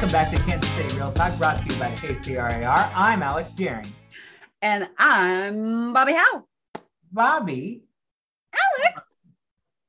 Welcome 0.00 0.12
back 0.12 0.30
to 0.30 0.38
Kansas 0.50 0.70
City 0.70 0.96
Real 0.96 1.12
Talk, 1.12 1.36
brought 1.36 1.60
to 1.60 1.74
you 1.74 1.78
by 1.78 1.90
KCRAR. 1.90 2.90
I'm 2.94 3.22
Alex 3.22 3.52
Deering. 3.52 3.92
And 4.62 4.88
I'm 4.96 5.92
Bobbi 5.92 6.14
Howe. 6.16 6.46
Bobbi, 7.14 7.82
Alex, 8.50 9.02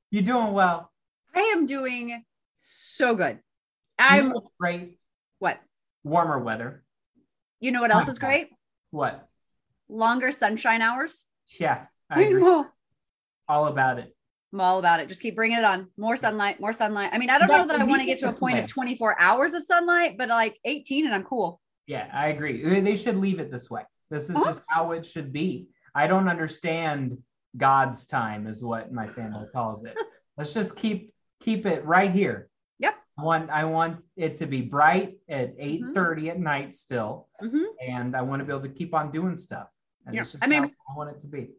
you 0.09 0.21
doing 0.21 0.51
well? 0.51 0.91
I 1.33 1.53
am 1.55 1.65
doing 1.65 2.25
so 2.55 3.15
good. 3.15 3.39
I'm 3.97 4.31
know 4.31 4.43
great? 4.59 4.97
what? 5.39 5.61
Warmer 6.03 6.39
weather. 6.39 6.83
You 7.61 7.71
know 7.71 7.79
what 7.79 7.91
else 7.91 8.09
is 8.09 8.19
great? 8.19 8.49
What? 8.89 9.25
Longer 9.87 10.33
sunshine 10.33 10.81
hours. 10.81 11.23
Yeah, 11.57 11.85
I 12.09 12.23
agree. 12.23 12.43
All 13.47 13.65
about 13.67 13.97
it. 13.97 14.13
All 14.59 14.79
about 14.79 14.99
it. 14.99 15.07
Just 15.07 15.21
keep 15.21 15.35
bringing 15.35 15.57
it 15.57 15.63
on. 15.63 15.87
More 15.97 16.15
sunlight, 16.15 16.59
more 16.59 16.73
sunlight. 16.73 17.11
I 17.13 17.17
mean, 17.17 17.29
I 17.29 17.37
don't 17.37 17.47
know 17.47 17.65
that 17.65 17.79
I 17.79 17.83
want 17.83 18.01
to 18.01 18.05
get 18.05 18.19
to 18.19 18.29
a 18.29 18.33
point 18.33 18.55
way. 18.55 18.63
of 18.63 18.67
24 18.69 19.19
hours 19.19 19.53
of 19.53 19.63
sunlight, 19.63 20.17
but 20.17 20.27
like 20.29 20.57
18 20.65 21.05
and 21.05 21.15
I'm 21.15 21.23
cool. 21.23 21.61
Yeah, 21.87 22.07
I 22.13 22.27
agree. 22.27 22.63
Uh, 22.65 22.81
They 22.81 22.95
should 22.95 23.17
leave 23.17 23.39
it 23.39 23.51
this 23.51 23.69
way. 23.69 23.83
This 24.09 24.29
is 24.29 24.35
Huh? 24.35 24.43
just 24.45 24.63
how 24.67 24.91
it 24.91 25.05
should 25.05 25.31
be. 25.31 25.67
I 25.95 26.07
don't 26.07 26.27
understand 26.27 27.17
God's 27.55 28.05
time, 28.05 28.47
is 28.47 28.63
what 28.63 28.91
my 28.91 29.05
family 29.07 29.45
calls 29.53 29.85
it. 29.85 29.97
Let's 30.37 30.53
just 30.53 30.75
keep 30.75 31.13
keep 31.41 31.65
it 31.65 31.83
right 31.85 32.11
here. 32.11 32.49
Yep. 32.79 32.95
I 33.17 33.23
want 33.23 33.49
I 33.49 33.65
want 33.65 33.97
it 34.15 34.37
to 34.37 34.45
be 34.45 34.61
bright 34.61 35.17
at 35.29 35.53
8 35.57 35.81
30 35.93 36.29
at 36.29 36.39
night 36.39 36.73
still. 36.73 37.27
Mhm. 37.41 37.63
And 37.85 38.15
I 38.15 38.21
want 38.21 38.41
to 38.41 38.45
be 38.45 38.51
able 38.51 38.61
to 38.63 38.69
keep 38.69 38.93
on 38.93 39.11
doing 39.11 39.35
stuff. 39.35 39.67
And 40.05 40.15
Yeah, 40.15 40.23
I 40.41 40.47
mean- 40.47 40.63
how 40.63 40.69
I 40.93 40.97
want 40.97 41.09
it 41.15 41.19
to 41.21 41.27
be. 41.27 41.49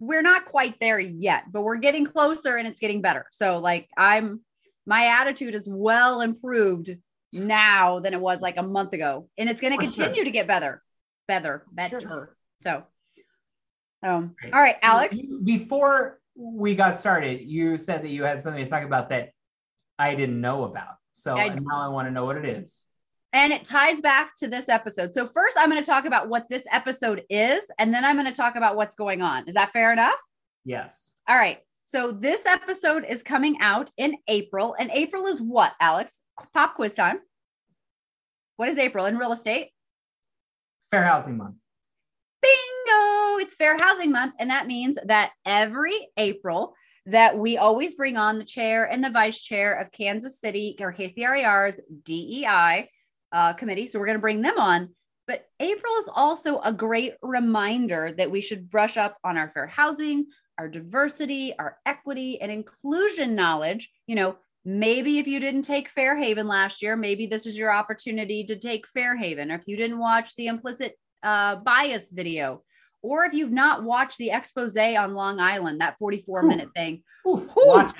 We're 0.00 0.22
not 0.22 0.44
quite 0.44 0.78
there 0.80 0.98
yet, 0.98 1.44
but 1.50 1.62
we're 1.62 1.76
getting 1.76 2.04
closer 2.04 2.56
and 2.56 2.68
it's 2.68 2.80
getting 2.80 3.02
better. 3.02 3.26
So 3.32 3.58
like 3.58 3.88
I'm 3.96 4.40
my 4.86 5.06
attitude 5.20 5.54
is 5.54 5.68
well 5.68 6.20
improved 6.20 6.96
now 7.32 8.00
than 8.00 8.14
it 8.14 8.20
was 8.20 8.40
like 8.40 8.56
a 8.56 8.62
month 8.62 8.94
ago. 8.94 9.28
And 9.36 9.48
it's 9.50 9.60
going 9.60 9.78
to 9.78 9.86
For 9.86 9.92
sure. 9.92 10.04
continue 10.06 10.24
to 10.24 10.30
get 10.30 10.46
better, 10.46 10.82
better, 11.26 11.66
better. 11.70 12.00
Sure. 12.00 12.36
So, 12.62 12.84
um, 14.02 14.34
Great. 14.40 14.54
all 14.54 14.60
right, 14.60 14.76
Alex. 14.80 15.20
Before 15.44 16.20
we 16.34 16.74
got 16.74 16.96
started, 16.96 17.42
you 17.42 17.76
said 17.76 18.02
that 18.02 18.08
you 18.08 18.24
had 18.24 18.40
something 18.40 18.64
to 18.64 18.70
talk 18.70 18.82
about 18.82 19.10
that 19.10 19.30
I 19.98 20.14
didn't 20.14 20.40
know 20.40 20.64
about. 20.64 20.94
So 21.12 21.36
I- 21.36 21.48
now 21.50 21.84
I 21.84 21.88
want 21.88 22.08
to 22.08 22.12
know 22.12 22.24
what 22.24 22.36
it 22.38 22.46
is. 22.46 22.87
And 23.32 23.52
it 23.52 23.64
ties 23.64 24.00
back 24.00 24.34
to 24.36 24.48
this 24.48 24.68
episode. 24.68 25.12
So, 25.12 25.26
first, 25.26 25.58
I'm 25.58 25.70
going 25.70 25.82
to 25.82 25.86
talk 25.86 26.06
about 26.06 26.28
what 26.28 26.46
this 26.48 26.66
episode 26.72 27.22
is, 27.28 27.64
and 27.78 27.92
then 27.92 28.04
I'm 28.04 28.16
going 28.16 28.26
to 28.26 28.32
talk 28.32 28.56
about 28.56 28.76
what's 28.76 28.94
going 28.94 29.20
on. 29.20 29.46
Is 29.46 29.54
that 29.54 29.72
fair 29.72 29.92
enough? 29.92 30.20
Yes. 30.64 31.12
All 31.28 31.36
right. 31.36 31.58
So, 31.84 32.10
this 32.10 32.46
episode 32.46 33.04
is 33.08 33.22
coming 33.22 33.58
out 33.60 33.90
in 33.98 34.16
April. 34.28 34.74
And 34.78 34.90
April 34.92 35.26
is 35.26 35.40
what, 35.40 35.72
Alex? 35.80 36.20
Pop 36.54 36.76
quiz 36.76 36.94
time. 36.94 37.18
What 38.56 38.70
is 38.70 38.78
April 38.78 39.04
in 39.04 39.18
real 39.18 39.32
estate? 39.32 39.70
Fair 40.90 41.04
housing 41.04 41.36
month. 41.36 41.56
Bingo! 42.40 43.38
It's 43.38 43.54
Fair 43.54 43.76
Housing 43.78 44.10
Month, 44.10 44.34
and 44.38 44.50
that 44.50 44.66
means 44.66 44.98
that 45.04 45.32
every 45.44 46.08
April 46.16 46.74
that 47.06 47.38
we 47.38 47.56
always 47.56 47.94
bring 47.94 48.16
on 48.16 48.38
the 48.38 48.44
chair 48.44 48.84
and 48.84 49.02
the 49.02 49.10
vice 49.10 49.40
chair 49.40 49.74
of 49.74 49.92
Kansas 49.92 50.40
City 50.40 50.76
or 50.80 50.92
KCRAR's 50.92 51.80
DEI 52.04 52.88
uh, 53.32 53.52
committee. 53.54 53.86
So 53.86 53.98
we're 53.98 54.06
going 54.06 54.18
to 54.18 54.22
bring 54.22 54.42
them 54.42 54.58
on. 54.58 54.90
But 55.26 55.44
April 55.60 55.92
is 55.98 56.08
also 56.14 56.60
a 56.60 56.72
great 56.72 57.14
reminder 57.22 58.14
that 58.16 58.30
we 58.30 58.40
should 58.40 58.70
brush 58.70 58.96
up 58.96 59.18
on 59.24 59.36
our 59.36 59.50
fair 59.50 59.66
housing, 59.66 60.26
our 60.56 60.68
diversity, 60.68 61.54
our 61.58 61.76
equity, 61.84 62.40
and 62.40 62.50
inclusion 62.50 63.34
knowledge. 63.34 63.90
You 64.06 64.16
know, 64.16 64.36
maybe 64.64 65.18
if 65.18 65.26
you 65.26 65.38
didn't 65.38 65.62
take 65.62 65.90
Fairhaven 65.90 66.46
last 66.46 66.82
year, 66.82 66.96
maybe 66.96 67.26
this 67.26 67.44
is 67.44 67.58
your 67.58 67.70
opportunity 67.72 68.44
to 68.44 68.56
take 68.56 68.86
Fairhaven. 68.88 69.50
Or 69.52 69.56
if 69.56 69.64
you 69.66 69.76
didn't 69.76 69.98
watch 69.98 70.34
the 70.36 70.46
implicit 70.46 70.94
uh, 71.22 71.56
bias 71.56 72.10
video, 72.10 72.62
or 73.02 73.24
if 73.24 73.34
you've 73.34 73.52
not 73.52 73.84
watched 73.84 74.18
the 74.18 74.30
expose 74.30 74.76
on 74.76 75.14
Long 75.14 75.40
Island, 75.40 75.80
that 75.80 75.96
44 75.98 76.40
Whew. 76.40 76.48
minute 76.48 76.68
thing, 76.74 77.02
Oof, 77.28 77.52
Whew. 77.54 77.66
watch. 77.68 77.94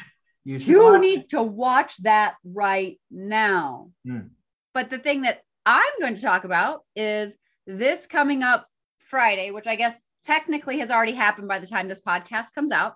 You 0.45 0.57
you 0.57 0.83
watch 0.83 1.01
need 1.03 1.21
it. 1.21 1.29
to 1.31 1.43
watch 1.43 1.99
that 1.99 2.37
right 2.43 2.99
now. 3.11 3.91
Hmm. 4.07 4.29
But 4.75 4.91
the 4.91 4.99
thing 4.99 5.23
that 5.23 5.41
I'm 5.67 5.93
going 6.01 6.15
to 6.15 6.23
talk 6.23 6.45
about 6.45 6.83
is 6.97 7.35
this 7.67 8.07
coming 8.07 8.43
up 8.43 8.67
Friday, 8.99 9.51
which 9.51 9.67
I 9.67 9.77
guess 9.77 9.95
technically 10.23 10.79
has 10.79 10.91
already 10.91 11.13
happened 11.13 11.49
by 11.49 11.59
the 11.59 11.67
time 11.67 11.89
this 11.89 12.03
podcast 12.03 12.55
comes 12.55 12.73
out. 12.73 12.95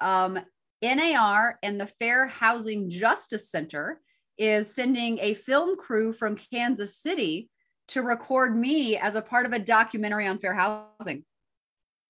Um, 0.00 0.38
NAR 0.82 1.58
and 1.62 1.80
the 1.80 1.86
Fair 1.86 2.26
Housing 2.26 2.90
Justice 2.90 3.50
Center 3.50 4.00
is 4.38 4.74
sending 4.74 5.18
a 5.20 5.34
film 5.34 5.76
crew 5.76 6.12
from 6.12 6.36
Kansas 6.36 6.96
City 6.96 7.48
to 7.88 8.02
record 8.02 8.56
me 8.56 8.96
as 8.96 9.14
a 9.14 9.22
part 9.22 9.46
of 9.46 9.52
a 9.52 9.58
documentary 9.58 10.26
on 10.26 10.38
fair 10.38 10.54
housing. 10.54 11.24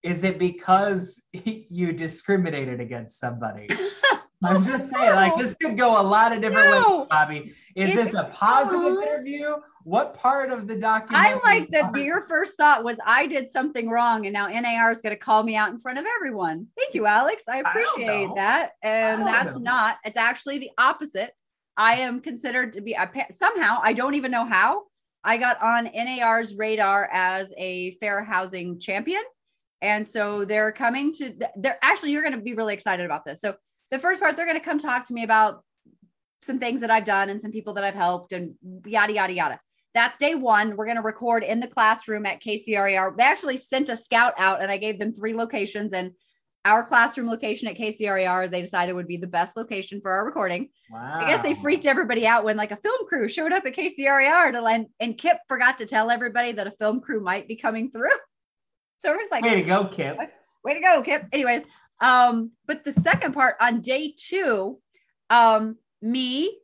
Is 0.02 0.24
it 0.24 0.38
because 0.38 1.22
you 1.32 1.92
discriminated 1.92 2.80
against 2.80 3.18
somebody? 3.18 3.68
I'm 4.44 4.64
just 4.64 4.88
saying, 4.90 5.14
like 5.14 5.36
this 5.36 5.54
could 5.54 5.76
go 5.78 6.00
a 6.00 6.02
lot 6.02 6.32
of 6.32 6.40
different 6.40 6.70
No. 6.70 6.98
ways, 7.00 7.08
Bobbi. 7.10 7.54
Is 7.74 7.94
this 7.94 8.14
a 8.14 8.24
positive 8.32 8.80
Uh-huh. 8.92 9.02
interview? 9.02 9.56
What 9.84 10.14
part 10.14 10.50
of 10.50 10.68
the 10.68 10.76
document? 10.76 11.24
I 11.24 11.40
like 11.40 11.68
that 11.70 11.94
your 11.96 12.20
first 12.22 12.56
thought 12.56 12.84
was 12.84 12.96
I 13.04 13.26
did 13.26 13.50
something 13.50 13.88
wrong 13.88 14.26
and 14.26 14.32
now 14.32 14.46
NAR 14.48 14.90
is 14.90 15.00
going 15.00 15.14
to 15.14 15.18
call 15.18 15.42
me 15.42 15.56
out 15.56 15.70
in 15.70 15.78
front 15.78 15.98
of 15.98 16.04
everyone. 16.16 16.68
Thank 16.78 16.94
you, 16.94 17.06
Alex. 17.06 17.42
I 17.48 17.58
appreciate 17.58 18.28
know. 18.28 18.34
that. 18.36 18.72
And 18.82 19.26
that's 19.26 19.56
know. 19.56 19.62
not, 19.62 19.96
it's 20.04 20.16
actually 20.16 20.58
the 20.58 20.70
opposite. 20.78 21.32
I 21.76 21.96
am 21.96 22.20
considered 22.20 22.74
to 22.74 22.80
be 22.80 22.92
a, 22.92 23.10
somehow, 23.30 23.80
I 23.82 23.92
don't 23.92 24.14
even 24.14 24.30
know 24.30 24.44
how, 24.44 24.84
I 25.24 25.38
got 25.38 25.60
on 25.62 25.84
NAR's 25.92 26.54
radar 26.54 27.08
as 27.12 27.52
a 27.56 27.92
fair 27.92 28.22
housing 28.22 28.78
champion. 28.78 29.22
And 29.80 30.06
so 30.06 30.44
they're 30.44 30.70
coming 30.70 31.12
to, 31.14 31.34
they're 31.56 31.78
actually, 31.82 32.12
you're 32.12 32.22
going 32.22 32.34
to 32.34 32.40
be 32.40 32.54
really 32.54 32.74
excited 32.74 33.04
about 33.04 33.24
this. 33.24 33.40
So 33.40 33.56
the 33.92 33.98
first 33.98 34.20
part, 34.20 34.36
they're 34.36 34.46
going 34.46 34.58
to 34.58 34.64
come 34.64 34.78
talk 34.78 35.04
to 35.04 35.14
me 35.14 35.22
about 35.22 35.62
some 36.40 36.58
things 36.58 36.80
that 36.80 36.90
I've 36.90 37.04
done 37.04 37.28
and 37.28 37.40
some 37.40 37.52
people 37.52 37.74
that 37.74 37.84
I've 37.84 37.94
helped 37.94 38.32
and 38.32 38.54
yada, 38.84 39.12
yada, 39.12 39.32
yada. 39.32 39.60
That's 39.94 40.18
day 40.18 40.34
one. 40.34 40.76
We're 40.76 40.86
going 40.86 40.96
to 40.96 41.02
record 41.02 41.44
in 41.44 41.60
the 41.60 41.68
classroom 41.68 42.24
at 42.24 42.40
KCRAR. 42.42 43.16
They 43.16 43.22
actually 43.22 43.58
sent 43.58 43.90
a 43.90 43.96
scout 43.96 44.32
out 44.38 44.62
and 44.62 44.72
I 44.72 44.78
gave 44.78 44.98
them 44.98 45.12
three 45.12 45.34
locations 45.34 45.92
and 45.92 46.12
our 46.64 46.84
classroom 46.84 47.28
location 47.28 47.68
at 47.68 47.76
KCRAR, 47.76 48.50
they 48.50 48.60
decided 48.60 48.94
would 48.94 49.08
be 49.08 49.16
the 49.16 49.26
best 49.26 49.56
location 49.56 50.00
for 50.00 50.12
our 50.12 50.24
recording. 50.24 50.68
Wow. 50.90 51.18
I 51.20 51.26
guess 51.26 51.42
they 51.42 51.54
freaked 51.54 51.86
everybody 51.86 52.24
out 52.24 52.44
when 52.44 52.56
like 52.56 52.70
a 52.70 52.76
film 52.76 53.06
crew 53.08 53.28
showed 53.28 53.52
up 53.52 53.66
at 53.66 53.74
KCRAR 53.74 54.52
to 54.52 54.60
land 54.60 54.86
and 55.00 55.18
Kip 55.18 55.38
forgot 55.48 55.78
to 55.78 55.86
tell 55.86 56.08
everybody 56.08 56.52
that 56.52 56.68
a 56.68 56.70
film 56.70 57.00
crew 57.00 57.20
might 57.20 57.48
be 57.48 57.56
coming 57.56 57.90
through. 57.90 58.10
So 59.00 59.10
it 59.10 59.16
was 59.16 59.32
like, 59.32 59.42
Way 59.42 59.56
to 59.56 59.62
go, 59.62 59.86
Kip. 59.86 60.16
way 60.62 60.74
to 60.74 60.80
go, 60.80 61.02
Kip. 61.02 61.24
Anyways, 61.32 61.64
um, 62.00 62.52
but 62.66 62.84
the 62.84 62.92
second 62.92 63.32
part 63.32 63.56
on 63.60 63.80
day 63.80 64.14
two, 64.16 64.80
um, 65.30 65.76
me, 66.00 66.58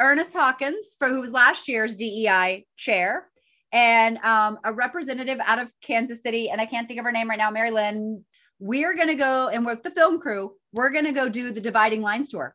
Ernest 0.00 0.32
Hawkins, 0.32 0.94
for 0.98 1.08
who 1.08 1.20
was 1.20 1.32
last 1.32 1.68
year's 1.68 1.96
DEI 1.96 2.66
chair, 2.76 3.28
and 3.72 4.18
um, 4.18 4.58
a 4.64 4.72
representative 4.72 5.38
out 5.44 5.58
of 5.58 5.72
Kansas 5.82 6.22
City, 6.22 6.50
and 6.50 6.60
I 6.60 6.66
can't 6.66 6.86
think 6.86 6.98
of 7.00 7.04
her 7.04 7.12
name 7.12 7.28
right 7.28 7.38
now, 7.38 7.50
Mary 7.50 7.70
Lynn. 7.70 8.24
We're 8.58 8.94
gonna 8.96 9.14
go 9.16 9.48
and 9.48 9.66
with 9.66 9.82
the 9.82 9.90
film 9.90 10.18
crew, 10.20 10.52
we're 10.72 10.90
gonna 10.90 11.12
go 11.12 11.28
do 11.28 11.50
the 11.50 11.60
dividing 11.60 12.00
lines 12.02 12.28
tour. 12.28 12.54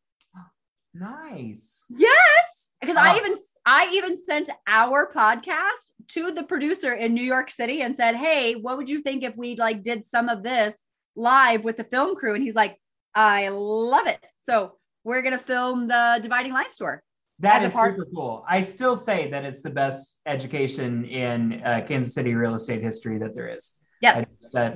Nice. 0.94 1.86
Yes, 1.90 2.72
because 2.82 2.96
I 2.96 3.14
Oh. 3.14 3.18
even 3.18 3.34
I 3.66 3.90
even 3.94 4.18
sent 4.18 4.50
our 4.68 5.12
podcast 5.12 5.92
to 6.10 6.32
the 6.32 6.44
producer 6.44 6.94
in 6.94 7.14
New 7.14 7.24
York 7.24 7.52
City 7.52 7.82
and 7.84 7.96
said, 7.96 8.16
"Hey, 8.16 8.56
what 8.56 8.78
would 8.78 8.90
you 8.90 9.02
think 9.02 9.24
if 9.24 9.38
we 9.38 9.56
like 9.56 9.84
did 9.84 10.04
some 10.04 10.28
of 10.30 10.42
this 10.44 10.84
live 11.16 11.64
with 11.64 11.78
the 11.78 11.84
film 11.84 12.16
crew?" 12.16 12.34
And 12.36 12.44
he's 12.44 12.56
like, 12.56 12.78
"I 13.16 13.50
love 13.50 14.08
it." 14.08 14.20
So 14.40 14.78
we're 15.04 15.22
gonna 15.22 15.40
film 15.40 15.88
the 15.88 16.20
Dividing 16.22 16.54
Lines 16.54 16.76
tour. 16.76 17.02
That 17.40 17.62
is 17.62 17.68
As 17.68 17.74
a 17.74 17.76
part- 17.76 17.96
super 17.96 18.08
cool. 18.14 18.46
I 18.48 18.62
still 18.62 18.96
say 18.96 19.32
that 19.32 19.44
it's 19.46 19.64
the 19.64 19.72
best 19.72 20.18
education 20.26 21.06
in 21.06 21.62
uh, 21.66 21.84
Kansas 21.88 22.14
City 22.14 22.36
real 22.36 22.54
estate 22.54 22.82
history 22.84 23.18
that 23.18 23.36
there 23.36 23.48
is. 23.50 23.76
Yes, 24.02 24.30
just, 24.42 24.56
uh, 24.56 24.74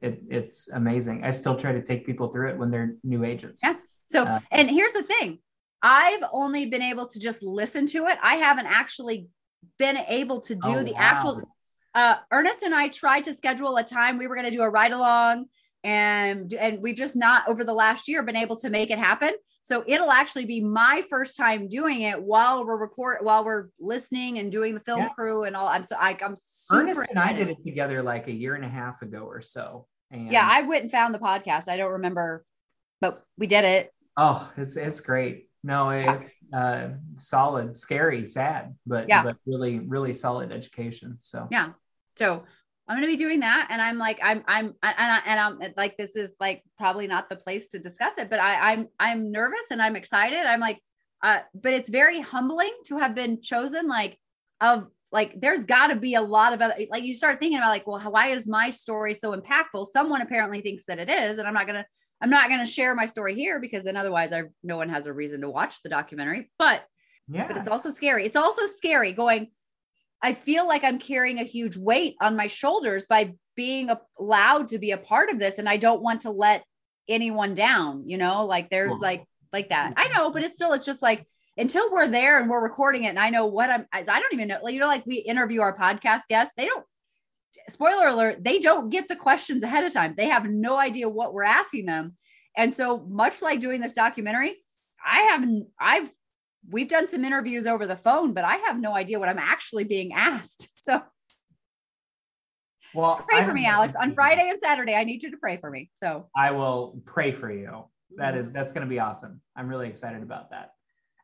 it, 0.00 0.20
it's 0.28 0.68
amazing. 0.68 1.22
I 1.24 1.30
still 1.30 1.56
try 1.56 1.72
to 1.72 1.82
take 1.82 2.04
people 2.06 2.28
through 2.28 2.50
it 2.50 2.58
when 2.58 2.70
they're 2.72 2.94
new 3.04 3.24
agents. 3.24 3.62
Yeah. 3.64 3.74
So, 4.10 4.24
Uh, 4.24 4.40
and 4.50 4.68
here's 4.70 4.92
the 4.92 5.02
thing 5.02 5.38
I've 5.82 6.24
only 6.32 6.66
been 6.66 6.82
able 6.82 7.06
to 7.06 7.18
just 7.20 7.42
listen 7.42 7.86
to 7.86 8.06
it. 8.06 8.18
I 8.22 8.34
haven't 8.36 8.66
actually 8.66 9.28
been 9.78 9.96
able 10.08 10.40
to 10.42 10.54
do 10.54 10.76
Oh, 10.78 10.82
the 10.82 10.92
wow. 10.92 10.98
actual. 10.98 11.42
Uh, 11.94 12.16
Ernest 12.32 12.62
and 12.64 12.74
I 12.74 12.88
tried 12.88 13.24
to 13.24 13.34
schedule 13.34 13.76
a 13.76 13.84
time 13.84 14.18
we 14.18 14.26
were 14.26 14.34
going 14.34 14.50
to 14.50 14.56
do 14.56 14.62
a 14.62 14.68
ride 14.68 14.92
along, 14.92 15.46
and 15.84 16.52
and 16.54 16.80
we've 16.82 16.96
just 16.96 17.14
not 17.14 17.46
over 17.46 17.62
the 17.62 17.74
last 17.74 18.08
year 18.08 18.22
been 18.22 18.36
able 18.36 18.56
to 18.56 18.70
make 18.70 18.90
it 18.90 18.98
happen. 18.98 19.30
So 19.62 19.82
it'll 19.86 20.10
actually 20.10 20.44
be 20.46 20.60
my 20.60 21.02
first 21.08 21.36
time 21.36 21.68
doing 21.68 22.02
it 22.02 22.20
while 22.22 22.66
we're 22.66 22.76
record 22.76 23.18
while 23.22 23.44
we're 23.44 23.68
listening 23.78 24.38
and 24.38 24.50
doing 24.50 24.74
the 24.74 24.80
film 24.80 25.00
Yeah. 25.02 25.08
crew 25.10 25.44
and 25.44 25.54
all. 25.56 25.68
I'm 25.68 25.82
so 25.84 25.96
I, 25.98 26.18
I'm 26.22 26.36
super 26.38 26.80
Ernest 26.82 27.10
and 27.10 27.18
I 27.18 27.32
did 27.32 27.48
it 27.48 27.62
together 27.64 28.02
like 28.02 28.26
a 28.26 28.32
year 28.32 28.54
and 28.56 28.64
a 28.64 28.68
half 28.68 29.00
ago 29.02 29.20
or 29.20 29.40
so. 29.40 29.86
And 30.10 30.30
Yeah, 30.32 30.46
I 30.50 30.62
went 30.62 30.82
and 30.82 30.90
found 30.90 31.14
the 31.14 31.18
podcast. 31.18 31.68
I 31.68 31.76
don't 31.76 31.92
remember, 31.92 32.44
but 33.00 33.22
we 33.38 33.46
did 33.46 33.64
it. 33.64 33.90
oh, 34.16 34.50
it's 34.56 34.76
it's 34.76 35.00
great. 35.00 35.48
no, 35.62 35.88
it's 35.90 36.30
uh, 36.52 36.88
solid, 37.18 37.74
scary, 37.76 38.26
sad, 38.26 38.74
but 38.86 39.08
Yeah. 39.08 39.22
but 39.22 39.36
really, 39.46 39.78
really 39.80 40.12
solid 40.12 40.52
education. 40.52 41.16
So 41.20 41.48
Yeah. 41.50 41.70
So 42.16 42.44
I'm 42.86 42.96
going 42.96 43.08
to 43.08 43.16
be 43.16 43.22
doing 43.22 43.40
that. 43.40 43.68
And 43.70 43.80
I'm 43.80 43.96
like, 43.96 44.18
I'm, 44.22 44.44
I'm, 44.46 44.74
and, 44.82 44.94
I, 44.98 45.20
and 45.24 45.40
I'm 45.40 45.72
like, 45.76 45.96
this 45.96 46.16
is 46.16 46.32
like 46.38 46.62
probably 46.78 47.06
not 47.06 47.28
the 47.28 47.36
place 47.36 47.68
to 47.68 47.78
discuss 47.78 48.12
it, 48.18 48.28
but 48.28 48.40
I, 48.40 48.72
I'm, 48.72 48.88
I'm 49.00 49.32
nervous 49.32 49.66
and 49.70 49.80
I'm 49.80 49.96
excited. 49.96 50.40
I'm 50.40 50.60
like, 50.60 50.80
uh, 51.22 51.38
but 51.54 51.72
it's 51.72 51.88
very 51.88 52.20
humbling 52.20 52.72
to 52.86 52.98
have 52.98 53.14
been 53.14 53.40
chosen. 53.40 53.88
Like, 53.88 54.18
of 54.60 54.88
like, 55.10 55.40
there's 55.40 55.64
got 55.64 55.86
to 55.86 55.96
be 55.96 56.14
a 56.14 56.20
lot 56.20 56.52
of 56.52 56.60
other, 56.60 56.74
like, 56.90 57.04
you 57.04 57.14
start 57.14 57.40
thinking 57.40 57.58
about 57.58 57.70
like, 57.70 57.86
well, 57.86 57.98
how- 57.98 58.10
why 58.10 58.28
is 58.28 58.46
my 58.46 58.68
story 58.68 59.14
so 59.14 59.34
impactful? 59.34 59.86
Someone 59.86 60.20
apparently 60.20 60.60
thinks 60.60 60.84
that 60.84 60.98
it 60.98 61.08
is, 61.08 61.38
and 61.38 61.48
I'm 61.48 61.54
not 61.54 61.66
going 61.66 61.82
to, 61.82 61.86
I'm 62.20 62.30
not 62.30 62.48
going 62.48 62.60
to 62.62 62.70
share 62.70 62.94
my 62.94 63.06
story 63.06 63.34
here 63.34 63.60
because 63.60 63.82
then 63.82 63.96
otherwise 63.96 64.32
I, 64.32 64.42
no 64.62 64.76
one 64.76 64.88
has 64.88 65.06
a 65.06 65.12
reason 65.12 65.40
to 65.40 65.50
watch 65.50 65.82
the 65.82 65.88
documentary, 65.88 66.50
but 66.58 66.84
yeah, 67.28 67.48
but 67.48 67.56
it's 67.56 67.68
also 67.68 67.88
scary. 67.90 68.26
It's 68.26 68.36
also 68.36 68.66
scary 68.66 69.12
going, 69.12 69.48
I 70.24 70.32
feel 70.32 70.66
like 70.66 70.84
I'm 70.84 70.98
carrying 70.98 71.38
a 71.38 71.44
huge 71.44 71.76
weight 71.76 72.16
on 72.18 72.34
my 72.34 72.46
shoulders 72.46 73.04
by 73.04 73.34
being 73.56 73.90
allowed 74.18 74.68
to 74.68 74.78
be 74.78 74.92
a 74.92 74.96
part 74.96 75.28
of 75.28 75.38
this. 75.38 75.58
And 75.58 75.68
I 75.68 75.76
don't 75.76 76.00
want 76.00 76.22
to 76.22 76.30
let 76.30 76.64
anyone 77.06 77.52
down, 77.52 78.08
you 78.08 78.16
know, 78.16 78.46
like 78.46 78.70
there's 78.70 78.98
like, 79.00 79.22
like 79.52 79.68
that. 79.68 79.92
I 79.98 80.08
know, 80.08 80.30
but 80.30 80.42
it's 80.42 80.54
still, 80.54 80.72
it's 80.72 80.86
just 80.86 81.02
like, 81.02 81.26
until 81.58 81.92
we're 81.92 82.08
there 82.08 82.40
and 82.40 82.48
we're 82.48 82.62
recording 82.62 83.04
it 83.04 83.08
and 83.08 83.18
I 83.18 83.28
know 83.28 83.44
what 83.44 83.68
I'm, 83.68 83.86
I 83.92 83.98
I 84.00 84.20
don't 84.20 84.32
even 84.32 84.48
know, 84.48 84.66
you 84.66 84.80
know, 84.80 84.86
like 84.86 85.04
we 85.04 85.16
interview 85.16 85.60
our 85.60 85.76
podcast 85.76 86.22
guests, 86.30 86.54
they 86.56 86.64
don't, 86.64 86.86
spoiler 87.68 88.08
alert, 88.08 88.42
they 88.42 88.60
don't 88.60 88.88
get 88.88 89.08
the 89.08 89.16
questions 89.16 89.62
ahead 89.62 89.84
of 89.84 89.92
time. 89.92 90.14
They 90.16 90.28
have 90.28 90.46
no 90.46 90.74
idea 90.78 91.06
what 91.06 91.34
we're 91.34 91.44
asking 91.44 91.84
them. 91.84 92.16
And 92.56 92.72
so 92.72 92.98
much 92.98 93.42
like 93.42 93.60
doing 93.60 93.82
this 93.82 93.92
documentary, 93.92 94.56
I 95.04 95.20
haven't, 95.24 95.68
I've, 95.78 96.08
we've 96.70 96.88
done 96.88 97.08
some 97.08 97.24
interviews 97.24 97.66
over 97.66 97.86
the 97.86 97.96
phone, 97.96 98.32
but 98.32 98.44
I 98.44 98.56
have 98.56 98.78
no 98.78 98.94
idea 98.94 99.18
what 99.18 99.28
I'm 99.28 99.38
actually 99.38 99.84
being 99.84 100.12
asked. 100.12 100.68
So 100.84 101.02
well, 102.94 103.24
pray 103.26 103.40
I 103.40 103.44
for 103.44 103.54
me, 103.54 103.64
Alex. 103.64 103.96
On. 103.96 104.14
Friday 104.14 104.48
and 104.50 104.60
Saturday, 104.60 104.94
I 104.94 105.02
need 105.04 105.22
you 105.22 105.30
to 105.30 105.36
pray 105.38 105.56
for 105.56 105.70
me. 105.70 105.90
So 105.94 106.28
I 106.36 106.50
will 106.50 107.00
pray 107.06 107.32
for 107.32 107.50
you. 107.50 107.86
That 108.16 108.36
is 108.36 108.52
that's 108.52 108.72
going 108.72 108.86
to 108.86 108.88
be 108.88 109.00
awesome. 109.00 109.40
I'm 109.56 109.66
really 109.66 109.88
excited 109.88 110.22
about 110.22 110.50
that. 110.50 110.72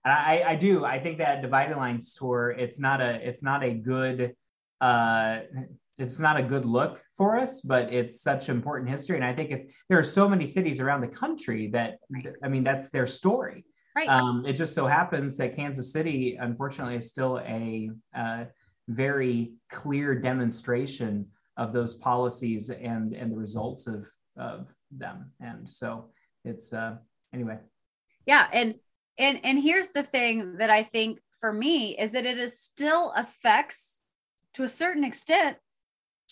And 0.04 0.12
I, 0.12 0.44
I 0.48 0.56
do. 0.56 0.84
I 0.84 0.98
think 0.98 1.18
that 1.18 1.42
Divided 1.42 1.76
Lines 1.76 2.14
tour. 2.14 2.50
It's 2.50 2.80
not 2.80 3.00
a. 3.00 3.20
It's 3.26 3.42
not 3.42 3.62
a 3.62 3.74
good. 3.74 4.34
Uh, 4.80 5.40
it's 5.98 6.18
not 6.18 6.38
a 6.38 6.42
good 6.42 6.64
look 6.64 7.00
for 7.16 7.38
us, 7.38 7.60
but 7.60 7.92
it's 7.92 8.22
such 8.22 8.48
important 8.48 8.90
history. 8.90 9.16
And 9.16 9.24
I 9.24 9.34
think 9.34 9.50
it's 9.50 9.72
there 9.88 9.98
are 9.98 10.02
so 10.02 10.28
many 10.28 10.46
cities 10.46 10.80
around 10.80 11.02
the 11.02 11.08
country 11.08 11.68
that 11.68 11.98
Right. 12.08 12.28
I 12.42 12.48
mean 12.48 12.64
that's 12.64 12.90
their 12.90 13.06
story. 13.06 13.64
Right. 13.96 14.08
Um, 14.08 14.44
it 14.46 14.54
just 14.54 14.74
so 14.74 14.86
happens 14.86 15.36
that 15.38 15.56
Kansas 15.56 15.92
City, 15.92 16.36
unfortunately, 16.40 16.96
is 16.96 17.08
still 17.08 17.38
a 17.38 17.90
uh, 18.16 18.44
very 18.88 19.52
clear 19.70 20.14
demonstration 20.14 21.26
of 21.56 21.72
those 21.72 21.94
policies 21.94 22.70
and 22.70 23.12
and 23.12 23.32
the 23.32 23.36
results 23.36 23.86
of 23.86 24.06
of 24.36 24.72
them. 24.90 25.32
And 25.40 25.70
so 25.70 26.10
it's 26.44 26.72
uh, 26.72 26.96
anyway. 27.32 27.58
yeah 28.26 28.48
and 28.52 28.74
and 29.18 29.40
and 29.44 29.58
here's 29.58 29.90
the 29.90 30.02
thing 30.02 30.56
that 30.56 30.70
i 30.70 30.82
think 30.82 31.20
for 31.40 31.52
me 31.52 31.96
is 31.98 32.12
that 32.12 32.26
it 32.26 32.38
is 32.38 32.60
still 32.60 33.12
affects 33.16 34.02
to 34.54 34.62
a 34.62 34.68
certain 34.68 35.04
extent 35.04 35.56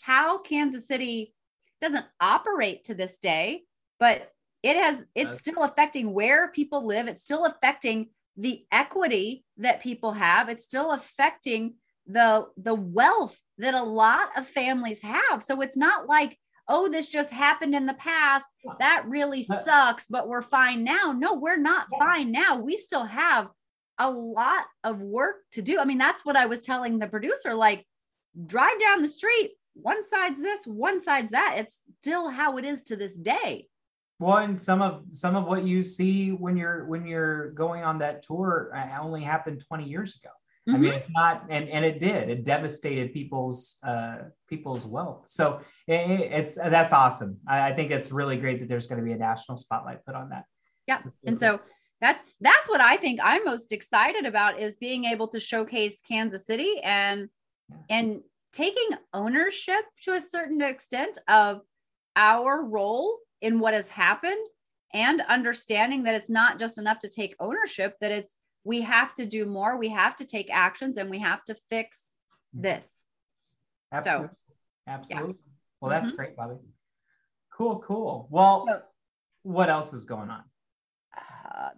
how 0.00 0.38
kansas 0.38 0.86
city 0.86 1.34
doesn't 1.80 2.06
operate 2.20 2.84
to 2.84 2.94
this 2.94 3.18
day 3.18 3.62
but 4.00 4.30
it 4.62 4.76
has 4.76 5.04
it's 5.14 5.38
still 5.38 5.62
affecting 5.62 6.12
where 6.12 6.48
people 6.48 6.86
live 6.86 7.06
it's 7.06 7.22
still 7.22 7.44
affecting 7.44 8.08
the 8.36 8.64
equity 8.72 9.44
that 9.56 9.82
people 9.82 10.12
have 10.12 10.48
it's 10.48 10.64
still 10.64 10.92
affecting 10.92 11.74
the 12.06 12.46
the 12.56 12.74
wealth 12.74 13.38
that 13.58 13.74
a 13.74 13.82
lot 13.82 14.30
of 14.36 14.46
families 14.46 15.02
have 15.02 15.42
so 15.42 15.60
it's 15.60 15.76
not 15.76 16.06
like 16.06 16.36
oh 16.68 16.88
this 16.88 17.08
just 17.08 17.32
happened 17.32 17.74
in 17.74 17.86
the 17.86 17.94
past 17.94 18.46
that 18.78 19.04
really 19.06 19.42
sucks, 19.42 20.06
but 20.06 20.28
we're 20.28 20.42
fine 20.42 20.84
now. 20.84 21.14
No, 21.16 21.34
we're 21.34 21.56
not 21.56 21.86
fine 21.98 22.30
now. 22.32 22.58
We 22.58 22.76
still 22.76 23.04
have 23.04 23.48
a 23.98 24.10
lot 24.10 24.64
of 24.84 25.00
work 25.00 25.36
to 25.52 25.62
do. 25.62 25.78
I 25.78 25.84
mean, 25.84 25.98
that's 25.98 26.24
what 26.24 26.36
I 26.36 26.46
was 26.46 26.60
telling 26.60 26.98
the 26.98 27.08
producer 27.08 27.54
like, 27.54 27.84
drive 28.46 28.78
down 28.80 29.02
the 29.02 29.08
street, 29.08 29.52
one 29.74 30.04
side's 30.04 30.40
this, 30.40 30.66
one 30.66 31.00
side's 31.00 31.30
that. 31.30 31.56
It's 31.58 31.82
still 32.00 32.28
how 32.28 32.58
it 32.58 32.64
is 32.64 32.84
to 32.84 32.96
this 32.96 33.16
day. 33.16 33.66
Well, 34.18 34.38
and 34.38 34.58
some 34.58 34.82
of 34.82 35.04
some 35.12 35.36
of 35.36 35.44
what 35.46 35.64
you 35.64 35.82
see 35.82 36.30
when 36.30 36.56
you're 36.56 36.86
when 36.86 37.06
you're 37.06 37.50
going 37.52 37.84
on 37.84 37.98
that 38.00 38.22
tour 38.22 38.72
uh, 38.74 39.00
only 39.02 39.22
happened 39.22 39.62
20 39.68 39.84
years 39.84 40.16
ago. 40.16 40.30
I 40.70 40.76
mean, 40.76 40.92
it's 40.92 41.08
not, 41.10 41.46
and, 41.48 41.66
and 41.70 41.82
it 41.82 41.98
did. 41.98 42.28
It 42.28 42.44
devastated 42.44 43.14
people's 43.14 43.78
uh, 43.82 44.16
people's 44.50 44.84
wealth. 44.84 45.26
So 45.26 45.60
it, 45.86 46.10
it- 46.10 46.32
it's 46.32 46.56
that's 46.56 46.92
awesome. 46.92 47.38
I, 47.48 47.70
I 47.70 47.74
think 47.74 47.90
it's 47.90 48.12
really 48.12 48.36
great 48.36 48.60
that 48.60 48.68
there's 48.68 48.86
going 48.86 48.98
to 49.00 49.04
be 49.04 49.12
a 49.12 49.16
national 49.16 49.56
spotlight 49.56 50.04
put 50.04 50.14
on 50.14 50.28
that. 50.28 50.44
Yeah. 50.86 51.00
And 51.24 51.40
so 51.40 51.60
that's 52.02 52.22
that's 52.42 52.68
what 52.68 52.82
I 52.82 52.96
think 52.98 53.18
I'm 53.22 53.44
most 53.46 53.72
excited 53.72 54.26
about 54.26 54.60
is 54.60 54.74
being 54.74 55.04
able 55.06 55.28
to 55.28 55.40
showcase 55.40 56.02
Kansas 56.06 56.44
City 56.44 56.80
and 56.84 57.30
and 57.88 58.20
taking 58.52 58.88
ownership 59.14 59.84
to 60.02 60.12
a 60.14 60.20
certain 60.20 60.60
extent 60.60 61.16
of 61.28 61.62
our 62.14 62.62
role 62.62 63.16
in 63.40 63.58
what 63.60 63.74
has 63.74 63.88
happened 63.88 64.46
and 64.94 65.20
understanding 65.28 66.04
that 66.04 66.14
it's 66.14 66.30
not 66.30 66.58
just 66.58 66.78
enough 66.78 66.98
to 67.00 67.08
take 67.08 67.34
ownership 67.40 67.94
that 68.00 68.10
it's 68.10 68.36
we 68.64 68.80
have 68.82 69.14
to 69.14 69.26
do 69.26 69.44
more 69.46 69.76
we 69.78 69.88
have 69.88 70.16
to 70.16 70.24
take 70.24 70.50
actions 70.52 70.96
and 70.96 71.08
we 71.10 71.18
have 71.18 71.44
to 71.44 71.54
fix 71.68 72.12
this 72.52 73.04
absolutely, 73.92 74.30
absolutely. 74.86 75.34
Well, 75.80 75.90
that's 75.90 76.10
great, 76.10 76.36
Bobbi. 76.36 76.58
Cool, 77.56 77.78
cool. 77.86 78.26
Well, 78.30 78.66
So- 78.66 78.82
what 79.42 79.70
else 79.70 79.92
is 79.92 80.04
going 80.04 80.28
on? 80.28 80.42
uh, 81.16 81.70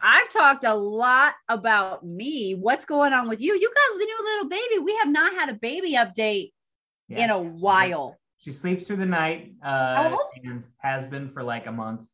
I've 0.00 0.28
talked 0.30 0.64
a 0.64 0.74
lot 0.74 1.34
about 1.48 2.04
me. 2.06 2.54
What's 2.54 2.84
going 2.84 3.12
on 3.12 3.28
with 3.28 3.40
you? 3.40 3.54
You 3.54 3.68
got 3.68 3.96
a 3.96 3.98
new 3.98 4.18
little 4.22 4.48
baby. 4.48 4.78
We 4.78 4.96
have 4.96 5.08
not 5.08 5.32
had 5.34 5.48
a 5.48 5.54
baby 5.54 5.94
update 5.94 6.52
Yeah, 7.08 7.24
in 7.24 7.30
a 7.30 7.38
while. 7.38 8.16
She 8.38 8.52
sleeps 8.52 8.86
through 8.86 8.96
the 8.96 9.06
night 9.06 9.52
uh, 9.64 10.10
old? 10.12 10.20
and 10.44 10.64
has 10.78 11.06
been 11.06 11.28
for 11.28 11.42
like 11.42 11.66
a 11.66 11.72
month, 11.72 12.06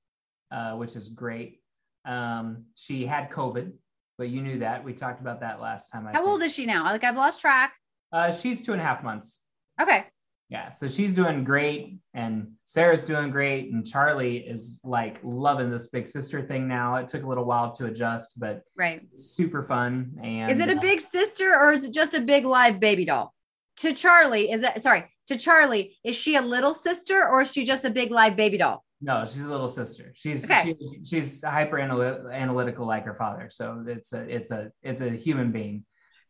uh, 0.51 0.73
which 0.73 0.97
is 0.97 1.09
great. 1.11 1.61
Um, 2.05 2.65
she 2.75 3.05
had 3.07 3.31
COVID, 3.31 3.73
but 4.19 4.29
you 4.29 4.43
knew 4.43 4.59
that. 4.61 4.85
We 4.85 4.95
talked 4.95 5.21
about 5.21 5.41
that 5.41 5.61
last 5.61 5.89
time. 5.89 6.07
I 6.07 6.13
How 6.13 6.27
old 6.27 6.43
is 6.43 6.55
she 6.55 6.67
now? 6.67 6.85
Like 6.85 7.05
I've 7.05 7.17
lost 7.17 7.41
track. 7.41 7.75
Uh, 8.13 8.33
she's 8.33 8.63
two 8.63 8.73
and 8.73 8.81
a 8.81 8.85
half 8.85 9.03
months. 9.03 9.43
Okay. 9.81 10.05
Yeah, 10.51 10.71
so 10.73 10.87
she's 10.87 11.15
doing 11.15 11.43
great, 11.43 11.97
and 12.13 12.53
Sarah's 12.65 13.05
doing 13.05 13.31
great, 13.31 13.73
and 13.73 13.85
Charlie 13.85 14.37
is 14.39 14.79
like 14.85 15.19
loving 15.25 15.71
this 15.71 15.89
big 15.89 16.07
sister 16.07 16.43
thing 16.43 16.69
now. 16.69 16.97
It 16.97 17.09
took 17.09 17.25
a 17.25 17.27
little 17.27 17.45
while 17.45 17.73
to 17.73 17.87
adjust, 17.87 18.39
but 18.39 18.63
Right. 18.77 19.03
super 19.19 19.63
fun. 19.63 20.13
And 20.23 20.53
Is 20.53 20.61
it 20.61 20.69
a 20.69 20.77
uh, 20.77 20.81
big 20.81 21.01
sister 21.01 21.55
or 21.59 21.73
is 21.73 21.85
it 21.85 21.93
just 21.93 22.15
a 22.15 22.21
big 22.21 22.45
live 22.45 22.79
baby 22.79 23.05
doll? 23.05 23.35
To 23.79 23.93
Charlie, 23.93 24.51
is 24.53 24.61
that 24.61 24.81
sorry? 24.81 25.11
To 25.29 25.39
Charlie, 25.39 25.97
is 26.05 26.17
she 26.17 26.37
a 26.37 26.43
little 26.43 26.75
sister 26.75 27.27
or 27.27 27.43
is 27.43 27.53
she 27.53 27.65
just 27.65 27.85
a 27.85 27.91
big 27.91 28.11
live 28.11 28.37
baby 28.37 28.59
doll? 28.59 28.85
No, 29.01 29.25
she's 29.25 29.45
a 29.45 29.51
little 29.51 29.69
sister. 29.69 30.13
She's 30.15 30.45
Okay. 30.45 30.75
she's 30.79 30.97
she's 31.09 31.43
hyper 31.45 31.79
analytical 31.79 32.87
like 32.87 33.05
her 33.05 33.15
father. 33.15 33.49
So 33.51 33.85
it's 33.87 34.13
a 34.13 34.23
it's 34.23 34.51
a 34.51 34.71
it's 34.83 35.01
a 35.01 35.11
human 35.11 35.51
being. 35.53 35.85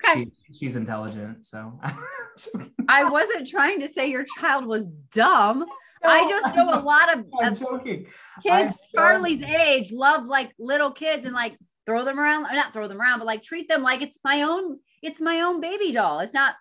Okay. 0.04 0.26
She, 0.46 0.52
she's 0.52 0.76
intelligent. 0.76 1.46
So 1.46 1.80
I 2.88 3.04
wasn't 3.08 3.48
trying 3.48 3.80
to 3.80 3.88
say 3.88 4.10
your 4.10 4.24
child 4.24 4.66
was 4.66 4.90
dumb. 5.12 5.66
I 6.06 6.28
just 6.28 6.54
know 6.54 6.68
a 6.68 6.80
lot 6.82 7.16
of, 7.16 7.24
I'm 7.40 7.52
of 7.52 7.60
joking. 7.60 8.06
kids 8.42 8.78
I'm 8.94 8.94
Charlie's 8.94 9.42
age 9.42 9.90
love 9.90 10.26
like 10.26 10.52
little 10.58 10.90
kids 10.90 11.24
and 11.26 11.34
like 11.34 11.56
throw 11.86 12.04
them 12.04 12.18
around, 12.20 12.42
not 12.42 12.72
throw 12.72 12.88
them 12.88 13.00
around, 13.00 13.20
but 13.20 13.26
like 13.26 13.42
treat 13.42 13.68
them 13.68 13.82
like 13.82 14.02
it's 14.02 14.18
my 14.24 14.42
own, 14.42 14.78
it's 15.02 15.20
my 15.20 15.40
own 15.40 15.60
baby 15.60 15.92
doll. 15.92 16.20
It's 16.20 16.34
not 16.34 16.54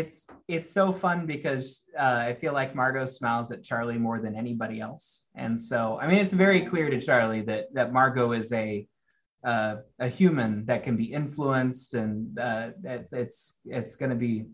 It's 0.00 0.26
it's 0.46 0.70
so 0.78 0.92
fun 0.92 1.24
because 1.26 1.84
uh, 1.98 2.20
I 2.28 2.34
feel 2.34 2.52
like 2.52 2.74
Margot 2.74 3.06
smiles 3.06 3.50
at 3.50 3.62
Charlie 3.62 3.96
more 4.08 4.18
than 4.20 4.34
anybody 4.36 4.78
else, 4.78 5.24
and 5.34 5.58
so 5.70 5.98
I 5.98 6.06
mean 6.06 6.18
it's 6.18 6.34
very 6.34 6.66
clear 6.66 6.90
to 6.90 7.00
Charlie 7.00 7.40
that 7.50 7.72
that 7.72 7.94
Margot 7.94 8.32
is 8.32 8.52
a 8.52 8.86
uh, 9.42 9.76
a 9.98 10.08
human 10.08 10.66
that 10.66 10.84
can 10.84 10.96
be 10.98 11.04
influenced, 11.20 11.94
and 11.94 12.38
uh, 12.38 12.68
it, 12.84 13.08
it's 13.10 13.58
it's 13.64 13.96
going 13.96 14.10
to 14.10 14.16
be 14.28 14.44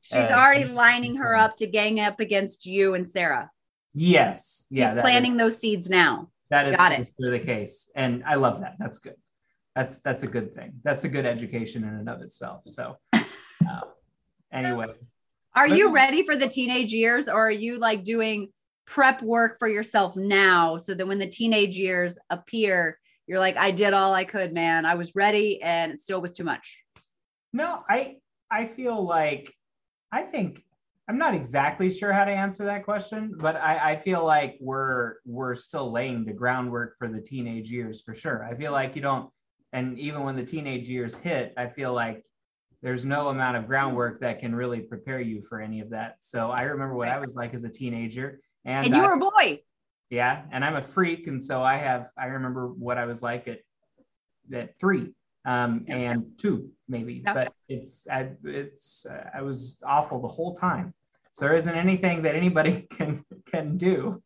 she's 0.00 0.24
Uh, 0.30 0.40
already 0.42 0.64
lining 0.64 1.16
her 1.16 1.36
up 1.36 1.52
to 1.56 1.66
gang 1.66 2.00
up 2.00 2.18
against 2.18 2.64
you 2.64 2.94
and 2.94 3.06
Sarah. 3.16 3.50
yes, 3.92 4.66
yeah, 4.70 4.84
He's 4.86 4.94
that 4.94 4.98
is- 4.98 5.02
planting 5.02 5.36
those 5.36 5.58
seeds 5.58 5.90
now. 5.90 6.30
That 6.48 6.66
is 6.68 6.76
Got 6.76 6.92
it. 6.92 7.08
the 7.18 7.40
case, 7.40 7.90
and 7.94 8.22
I 8.32 8.36
love 8.36 8.60
that. 8.60 8.74
That's 8.78 8.98
good. 9.06 9.16
That's 9.76 10.00
that's 10.00 10.22
a 10.22 10.30
good 10.36 10.54
thing. 10.56 10.70
That's 10.82 11.04
a 11.04 11.10
good 11.10 11.26
education 11.26 11.84
in 11.84 11.92
and 12.00 12.08
of 12.08 12.22
itself. 12.22 12.62
So, 12.66 12.96
uh, 13.12 13.84
anyway, 14.52 14.86
Are 15.54 15.68
you 15.68 15.92
ready 15.92 16.24
for 16.24 16.36
the 16.36 16.48
teenage 16.48 16.92
years 16.92 17.28
or 17.28 17.46
are 17.46 17.50
you 17.50 17.78
like 17.78 18.04
doing 18.04 18.48
prep 18.86 19.22
work 19.22 19.58
for 19.58 19.68
yourself 19.68 20.16
now 20.16 20.76
so 20.76 20.94
that 20.94 21.06
when 21.06 21.18
the 21.18 21.26
teenage 21.26 21.76
years 21.76 22.18
appear, 22.30 22.98
you're 23.26 23.38
like, 23.38 23.56
I 23.56 23.70
did 23.70 23.94
all 23.94 24.12
I 24.14 24.24
could, 24.24 24.52
man. 24.52 24.84
I 24.84 24.94
was 24.94 25.14
ready 25.14 25.62
and 25.62 25.92
it 25.92 26.00
still 26.00 26.20
was 26.20 26.32
too 26.32 26.44
much. 26.44 26.82
No, 27.52 27.82
I 27.88 28.16
I 28.50 28.66
feel 28.66 29.02
like 29.04 29.54
I 30.10 30.22
think 30.22 30.62
I'm 31.08 31.18
not 31.18 31.34
exactly 31.34 31.90
sure 31.90 32.12
how 32.12 32.24
to 32.24 32.30
answer 32.30 32.64
that 32.64 32.84
question, 32.84 33.34
but 33.38 33.56
I, 33.56 33.92
I 33.92 33.96
feel 33.96 34.24
like 34.24 34.56
we're 34.60 35.16
we're 35.26 35.54
still 35.54 35.90
laying 35.90 36.24
the 36.24 36.32
groundwork 36.32 36.96
for 36.98 37.08
the 37.08 37.20
teenage 37.20 37.70
years 37.70 38.00
for 38.00 38.14
sure. 38.14 38.44
I 38.44 38.54
feel 38.54 38.72
like 38.72 38.94
you 38.94 39.02
don't, 39.02 39.30
and 39.72 39.98
even 39.98 40.22
when 40.22 40.36
the 40.36 40.44
teenage 40.44 40.88
years 40.88 41.16
hit, 41.16 41.54
I 41.56 41.66
feel 41.66 41.92
like 41.92 42.24
there's 42.82 43.04
no 43.04 43.28
amount 43.28 43.56
of 43.56 43.66
groundwork 43.66 44.20
that 44.20 44.40
can 44.40 44.54
really 44.54 44.80
prepare 44.80 45.20
you 45.20 45.40
for 45.42 45.60
any 45.60 45.80
of 45.80 45.90
that. 45.90 46.16
So 46.20 46.50
I 46.50 46.62
remember 46.62 46.94
what 46.94 47.08
I 47.08 47.18
was 47.18 47.36
like 47.36 47.54
as 47.54 47.64
a 47.64 47.68
teenager, 47.68 48.40
and, 48.64 48.86
And 48.86 48.94
you 48.96 49.02
I- 49.02 49.06
were 49.06 49.14
a 49.14 49.18
boy. 49.18 49.60
yeah, 50.10 50.42
and 50.50 50.64
I'm 50.64 50.76
a 50.76 50.82
freak, 50.82 51.26
and 51.28 51.40
so 51.42 51.62
I 51.62 51.76
have 51.76 52.10
I 52.18 52.26
remember 52.26 52.66
what 52.68 52.98
I 52.98 53.06
was 53.06 53.22
like 53.22 53.46
at 53.48 53.60
at 54.52 54.78
three 54.78 55.14
um, 55.44 55.84
and 55.88 56.32
two 56.38 56.70
maybe, 56.88 57.20
but 57.24 57.52
it's 57.68 58.06
I 58.08 58.30
it's 58.44 59.06
uh, 59.06 59.30
I 59.34 59.42
was 59.42 59.78
awful 59.86 60.20
the 60.20 60.28
whole 60.28 60.54
time. 60.54 60.94
So 61.32 61.46
there 61.46 61.54
isn't 61.56 61.74
anything 61.74 62.22
that 62.22 62.34
anybody 62.34 62.82
can 62.90 63.24
can 63.46 63.76
do. 63.76 64.22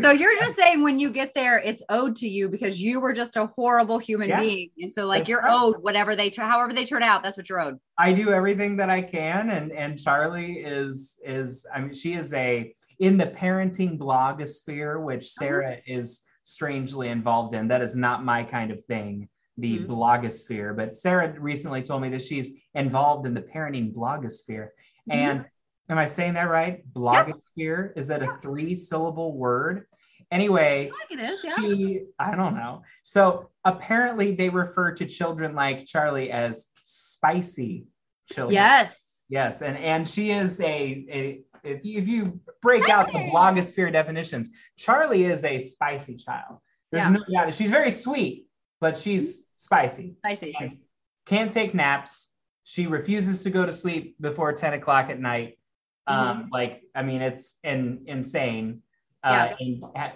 So 0.00 0.10
you're 0.10 0.34
just 0.36 0.56
saying 0.56 0.82
when 0.82 0.98
you 1.00 1.10
get 1.10 1.32
there, 1.34 1.58
it's 1.58 1.82
owed 1.88 2.16
to 2.16 2.28
you 2.28 2.48
because 2.48 2.82
you 2.82 3.00
were 3.00 3.12
just 3.12 3.36
a 3.36 3.46
horrible 3.46 3.98
human 3.98 4.28
Yeah. 4.28 4.40
being. 4.40 4.70
And 4.80 4.92
so 4.92 5.06
like 5.06 5.20
That's 5.20 5.30
you're 5.30 5.40
right. 5.42 5.52
owed 5.52 5.76
whatever 5.82 6.14
they 6.14 6.30
however 6.36 6.72
they 6.72 6.84
turn 6.84 7.02
out, 7.02 7.22
that's 7.22 7.36
what 7.36 7.48
you're 7.48 7.60
owed. 7.60 7.78
I 7.96 8.12
do 8.12 8.30
everything 8.30 8.76
that 8.76 8.90
I 8.90 9.00
can, 9.02 9.50
and 9.50 9.72
and 9.72 9.98
Charlie 9.98 10.58
is 10.58 11.18
is 11.24 11.66
I 11.74 11.80
mean 11.80 11.94
she 11.94 12.12
is 12.12 12.32
a 12.34 12.72
in 12.98 13.16
the 13.16 13.26
parenting 13.26 13.98
blogosphere, 13.98 15.02
which 15.02 15.28
Sarah 15.30 15.78
is 15.86 16.22
strangely 16.42 17.08
involved 17.08 17.54
in. 17.54 17.68
That 17.68 17.80
is 17.82 17.94
not 17.96 18.24
my 18.24 18.42
kind 18.44 18.70
of 18.70 18.82
thing, 18.84 19.28
the 19.56 19.78
Mhm. 19.78 19.86
blogosphere. 19.86 20.76
But 20.76 20.94
Sarah 20.96 21.34
recently 21.40 21.82
told 21.82 22.02
me 22.02 22.08
that 22.10 22.22
she's 22.22 22.52
involved 22.74 23.26
in 23.26 23.34
the 23.34 23.42
parenting 23.42 23.92
blogosphere. 23.94 24.68
And 25.10 25.46
am 25.88 25.98
I 25.98 26.06
saying 26.06 26.34
that 26.34 26.48
right? 26.48 26.82
Blogosphere 26.92 27.92
is 27.96 28.08
that 28.08 28.22
a 28.22 28.38
three 28.40 28.74
syllable 28.74 29.36
word? 29.36 29.86
Anyway, 30.30 30.90
it 31.10 31.20
is, 31.20 31.42
yeah. 31.42 31.56
she 31.56 32.02
I 32.18 32.34
don't 32.34 32.54
know. 32.54 32.82
So 33.02 33.48
apparently 33.64 34.34
they 34.34 34.50
refer 34.50 34.92
to 34.92 35.06
children 35.06 35.54
like 35.54 35.86
Charlie 35.86 36.30
as 36.30 36.66
spicy 36.84 37.86
children. 38.30 38.54
Yes. 38.54 39.04
Yes, 39.30 39.60
and 39.60 39.76
and 39.76 40.08
she 40.08 40.30
is 40.30 40.60
a 40.60 41.06
a 41.10 41.40
if 41.64 41.84
you, 41.84 41.98
if 41.98 42.08
you 42.08 42.40
break 42.62 42.88
out 42.88 43.12
the 43.12 43.18
blogosphere 43.18 43.92
definitions, 43.92 44.48
Charlie 44.78 45.24
is 45.24 45.44
a 45.44 45.58
spicy 45.58 46.16
child. 46.16 46.58
There's 46.90 47.04
Yeah. 47.04 47.10
no 47.10 47.24
doubt. 47.30 47.54
She's 47.54 47.70
very 47.70 47.90
sweet, 47.90 48.46
but 48.80 48.96
she's 48.96 49.42
mm-hmm. 49.42 49.46
spicy. 49.56 50.16
I 50.24 50.34
see. 50.34 50.54
And 50.58 50.78
can't 51.26 51.52
take 51.52 51.74
naps. 51.74 52.32
She 52.64 52.86
refuses 52.86 53.42
to 53.42 53.50
go 53.50 53.66
to 53.66 53.72
sleep 53.72 54.16
before 54.20 54.52
10 54.52 54.74
o'clock 54.74 55.10
at 55.10 55.18
night. 55.18 55.58
Mm-hmm. 56.08 56.30
Um, 56.30 56.48
like, 56.52 56.82
I 56.94 57.02
mean, 57.02 57.22
it's 57.22 57.56
in, 57.62 58.02
insane. 58.06 58.82
Uh, 59.22 59.48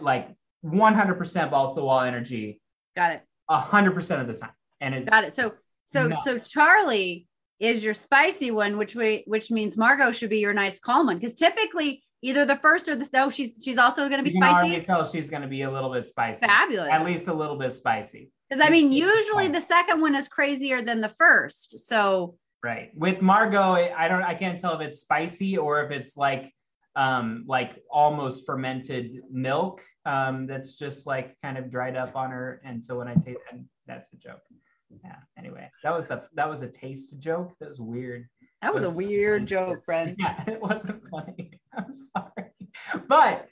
like 0.00 0.28
100% 0.64 1.50
balls 1.50 1.75
to 1.75 1.80
the 1.80 1.84
wall 1.84 2.00
energy, 2.00 2.61
Got 2.96 3.12
it. 3.12 3.22
100% 3.50 4.20
of 4.20 4.26
the 4.26 4.34
time. 4.34 4.52
And 4.80 4.94
it's 4.94 5.11
Got 5.11 5.25
it. 5.25 5.32
So 5.32 5.52
so 5.84 6.08
No. 6.08 6.16
so 6.25 6.38
Charlie 6.38 7.26
is 7.61 7.84
your 7.84 7.94
spicy 7.94 8.50
one, 8.50 8.78
which 8.78 8.94
we 8.94 9.25
which 9.26 9.50
means 9.50 9.76
Margot 9.76 10.12
should 10.12 10.30
be 10.30 10.38
your 10.38 10.52
nice 10.52 10.78
calm 10.78 11.06
one. 11.06 11.18
Because 11.18 11.34
typically 11.34 12.02
either 12.22 12.44
the 12.44 12.56
first 12.56 12.88
or 12.88 12.96
the 12.96 13.08
no, 13.12 13.30
she's 13.30 13.62
she's 13.64 13.78
also 13.78 14.08
gonna 14.08 14.22
be 14.22 14.30
you 14.30 14.40
can 14.40 14.54
already 14.54 14.75
spicy. 14.75 14.87
tell 14.87 15.04
she's 15.04 15.28
going 15.28 15.42
to 15.42 15.49
be 15.49 15.62
a 15.62 15.70
little 15.70 15.92
bit 15.92 16.06
spicy. 16.06 16.46
Fabulous. 16.46 16.90
At 16.90 17.04
least 17.04 17.28
a 17.28 17.34
little 17.34 17.56
bit 17.56 17.72
spicy. 17.72 18.30
Because 18.49 18.64
I 18.66 18.70
mean, 18.70 18.92
usually 18.92 19.49
the 19.49 19.61
second 19.61 20.00
one 20.00 20.14
is 20.14 20.28
crazier 20.28 20.82
than 20.82 21.00
the 21.00 21.08
first. 21.08 21.78
So 21.80 22.37
Right. 22.62 22.90
With 22.95 23.21
Margot, 23.23 23.75
I 23.97 24.09
don't 24.09 24.23
I 24.23 24.35
can't 24.35 24.59
tell 24.59 24.75
if 24.75 24.81
it's 24.81 25.00
spicy 25.00 25.59
or 25.59 25.83
if 25.85 25.90
it's 25.90 26.16
like 26.16 26.52
um 26.95 27.45
like 27.49 27.83
almost 27.90 28.45
fermented 28.45 29.23
milk 29.31 29.83
um 30.04 30.47
that's 30.47 30.78
just 30.78 31.07
like 31.07 31.35
kind 31.42 31.57
of 31.57 31.71
dried 31.71 31.97
up 31.97 32.14
on 32.14 32.31
her 32.31 32.61
and 32.64 32.85
so 32.85 32.99
when 32.99 33.09
I 33.09 33.14
taste 33.14 33.40
and 33.50 33.64
that's 33.87 34.12
a 34.12 34.16
joke. 34.16 34.42
Yeah. 35.02 35.16
Anyway, 35.38 35.71
that 35.83 35.95
was 35.95 36.11
a 36.11 36.23
that 36.35 36.49
was 36.49 36.62
a 36.62 36.69
taste 36.69 37.19
joke. 37.19 37.52
That 37.61 37.69
was 37.69 37.81
weird. 37.81 38.28
that 38.61 38.73
was 38.73 38.85
a 38.85 38.90
weird 38.90 39.47
joke, 39.47 39.85
friend. 39.85 40.14
Yeah, 40.19 40.45
it 40.47 40.61
wasn't 40.61 41.02
funny. 41.11 41.61
I'm 41.76 41.95
sorry. 41.95 42.50
But 43.09 43.49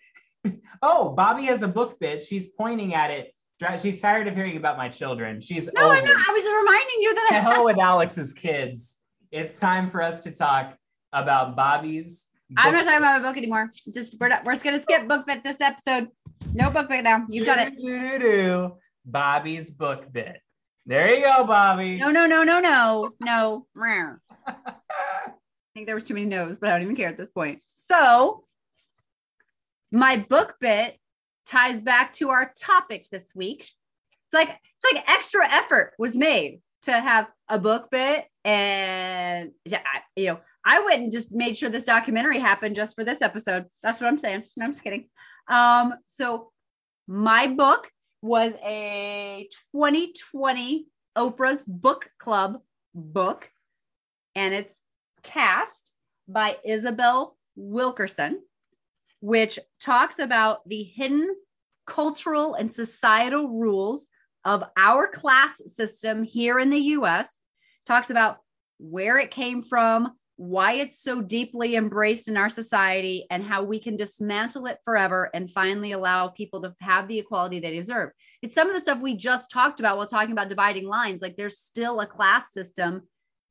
oh, 0.83 1.15
Bobbi 1.17 1.45
has 1.45 1.63
a 1.63 1.69
book 1.69 1.99
bit. 1.99 2.23
She's 2.23 2.47
pointing 2.47 2.95
at 2.95 3.11
it. 3.11 3.35
She's 3.81 4.01
tired 4.01 4.27
of 4.27 4.35
hearing 4.35 4.57
about 4.57 4.79
my 4.79 4.89
children. 4.89 5.41
She's 5.41 5.69
No, 5.73 5.91
I 5.91 5.99
over 5.99 6.07
know. 6.07 6.13
I 6.13 6.33
was 6.33 6.65
reminding 6.65 7.01
you 7.01 7.15
that 7.15 7.43
hell 7.43 7.65
with 7.65 7.79
Alex's 7.79 8.33
kids. 8.33 9.00
It's 9.31 9.61
time 9.61 9.89
for 9.89 10.03
us 10.03 10.23
to 10.25 10.33
talk 10.33 10.77
about 11.13 11.57
Bobbi's. 11.57 12.27
I'm 12.57 12.73
not 12.73 12.85
talking 12.85 12.99
about 12.99 13.21
a 13.21 13.23
book 13.23 13.37
anymore. 13.37 13.71
Just 13.95 14.17
we're 14.19 14.29
not, 14.29 14.45
we're 14.45 14.55
just 14.55 14.65
gonna 14.65 14.81
skip 14.81 15.07
book 15.07 15.25
bit 15.25 15.45
this 15.45 15.61
episode. 15.61 16.09
No 16.53 16.69
book 16.69 16.89
bit 16.89 17.05
now. 17.05 17.27
You've 17.29 17.47
done 17.47 17.61
it. 17.61 17.77
Do-do-do-do. 17.77 18.77
Bobbi's 19.09 19.71
book 19.71 20.11
bit. 20.13 20.41
There 20.85 21.15
you 21.15 21.23
go, 21.23 21.47
Bobbi. 21.47 21.99
No, 21.99 22.11
no, 22.11 22.27
no, 22.27 22.43
no, 22.43 22.59
no, 22.59 23.15
no. 23.21 23.67
I 24.47 25.33
think 25.75 25.87
there 25.87 25.95
was 25.95 26.05
too 26.05 26.15
many 26.15 26.27
no's, 26.27 26.57
but 26.61 26.71
I 26.71 26.73
don't 26.73 26.83
even 26.83 26.97
care 26.97 27.09
at 27.09 27.17
this 27.17 27.31
point. 27.31 27.61
So 27.75 28.45
my 29.93 30.17
book 30.29 30.57
bit 30.61 30.97
ties 31.47 31.81
back 31.81 32.13
to 32.15 32.31
our 32.31 32.53
topic 32.61 33.07
this 33.13 33.31
week. 33.33 33.61
It's 33.61 34.35
like 34.35 34.49
it's 34.49 34.93
like 34.93 35.09
extra 35.09 35.49
effort 35.49 35.93
was 36.01 36.17
made 36.17 36.63
to 36.83 36.93
have 36.93 37.29
a 37.49 37.59
book 37.59 37.91
bit, 37.91 38.27
and 38.45 39.51
yeah, 39.65 39.83
you 40.17 40.27
know, 40.27 40.41
I 40.65 40.81
went 40.81 41.03
and 41.03 41.13
just 41.13 41.33
made 41.33 41.57
sure 41.57 41.69
this 41.69 41.85
documentary 41.85 42.39
happened 42.39 42.77
just 42.77 42.97
for 42.97 43.05
this 43.05 43.23
episode. 43.23 43.67
That's 43.83 44.01
what 44.01 44.09
I'm 44.09 44.19
saying. 44.19 44.45
No, 44.57 44.65
I'm 44.65 44.73
just 44.73 44.85
kidding. 44.85 45.09
Um, 45.49 45.95
so 46.07 46.51
my 47.07 47.47
book 47.47 47.91
was 48.23 48.53
a 48.65 49.49
2020 49.73 50.87
Oprah's 51.17 51.63
Book 51.63 52.11
Club 52.19 52.61
book, 52.95 53.51
and 54.35 54.55
it's 54.55 54.81
Caste 55.23 55.93
by 56.29 56.57
Isabel 56.65 57.37
Wilkerson, 57.57 58.41
which 59.21 59.59
talks 59.81 60.19
about 60.19 60.67
the 60.69 60.83
hidden 60.83 61.35
cultural 61.87 62.55
and 62.55 62.73
societal 62.73 63.49
rules 63.49 64.07
of 64.45 64.65
our 64.77 65.09
class 65.09 65.61
system 65.67 66.23
here 66.23 66.59
in 66.59 66.71
the 66.71 66.79
US, 66.79 67.39
talks 67.87 68.11
about 68.11 68.39
where 68.79 69.19
it 69.19 69.31
came 69.31 69.63
from, 69.63 70.13
why 70.37 70.73
it's 70.73 71.03
so 71.03 71.21
deeply 71.21 71.77
embraced 71.77 72.27
in 72.29 72.37
our 72.37 72.49
society, 72.49 73.27
and 73.31 73.45
how 73.45 73.63
we 73.63 73.79
can 73.79 73.97
dismantle 73.97 74.67
it 74.67 74.79
forever 74.85 75.29
and 75.35 75.51
finally 75.51 75.93
allow 75.93 76.29
people 76.29 76.63
to 76.63 76.75
have 76.81 77.07
the 77.09 77.19
equality 77.19 77.61
they 77.61 77.75
deserve. 77.75 78.11
It's 78.41 78.55
some 78.55 78.69
of 78.69 78.75
the 78.75 78.81
stuff 78.81 79.03
we 79.03 79.17
just 79.17 79.51
talked 79.51 79.81
about 79.81 79.99
while 79.99 80.07
talking 80.07 80.33
about 80.33 80.49
dividing 80.49 80.87
lines. 80.87 81.21
Like 81.21 81.37
there's 81.37 81.59
still 81.59 82.01
a 82.01 82.07
class 82.07 82.53
system 82.53 83.03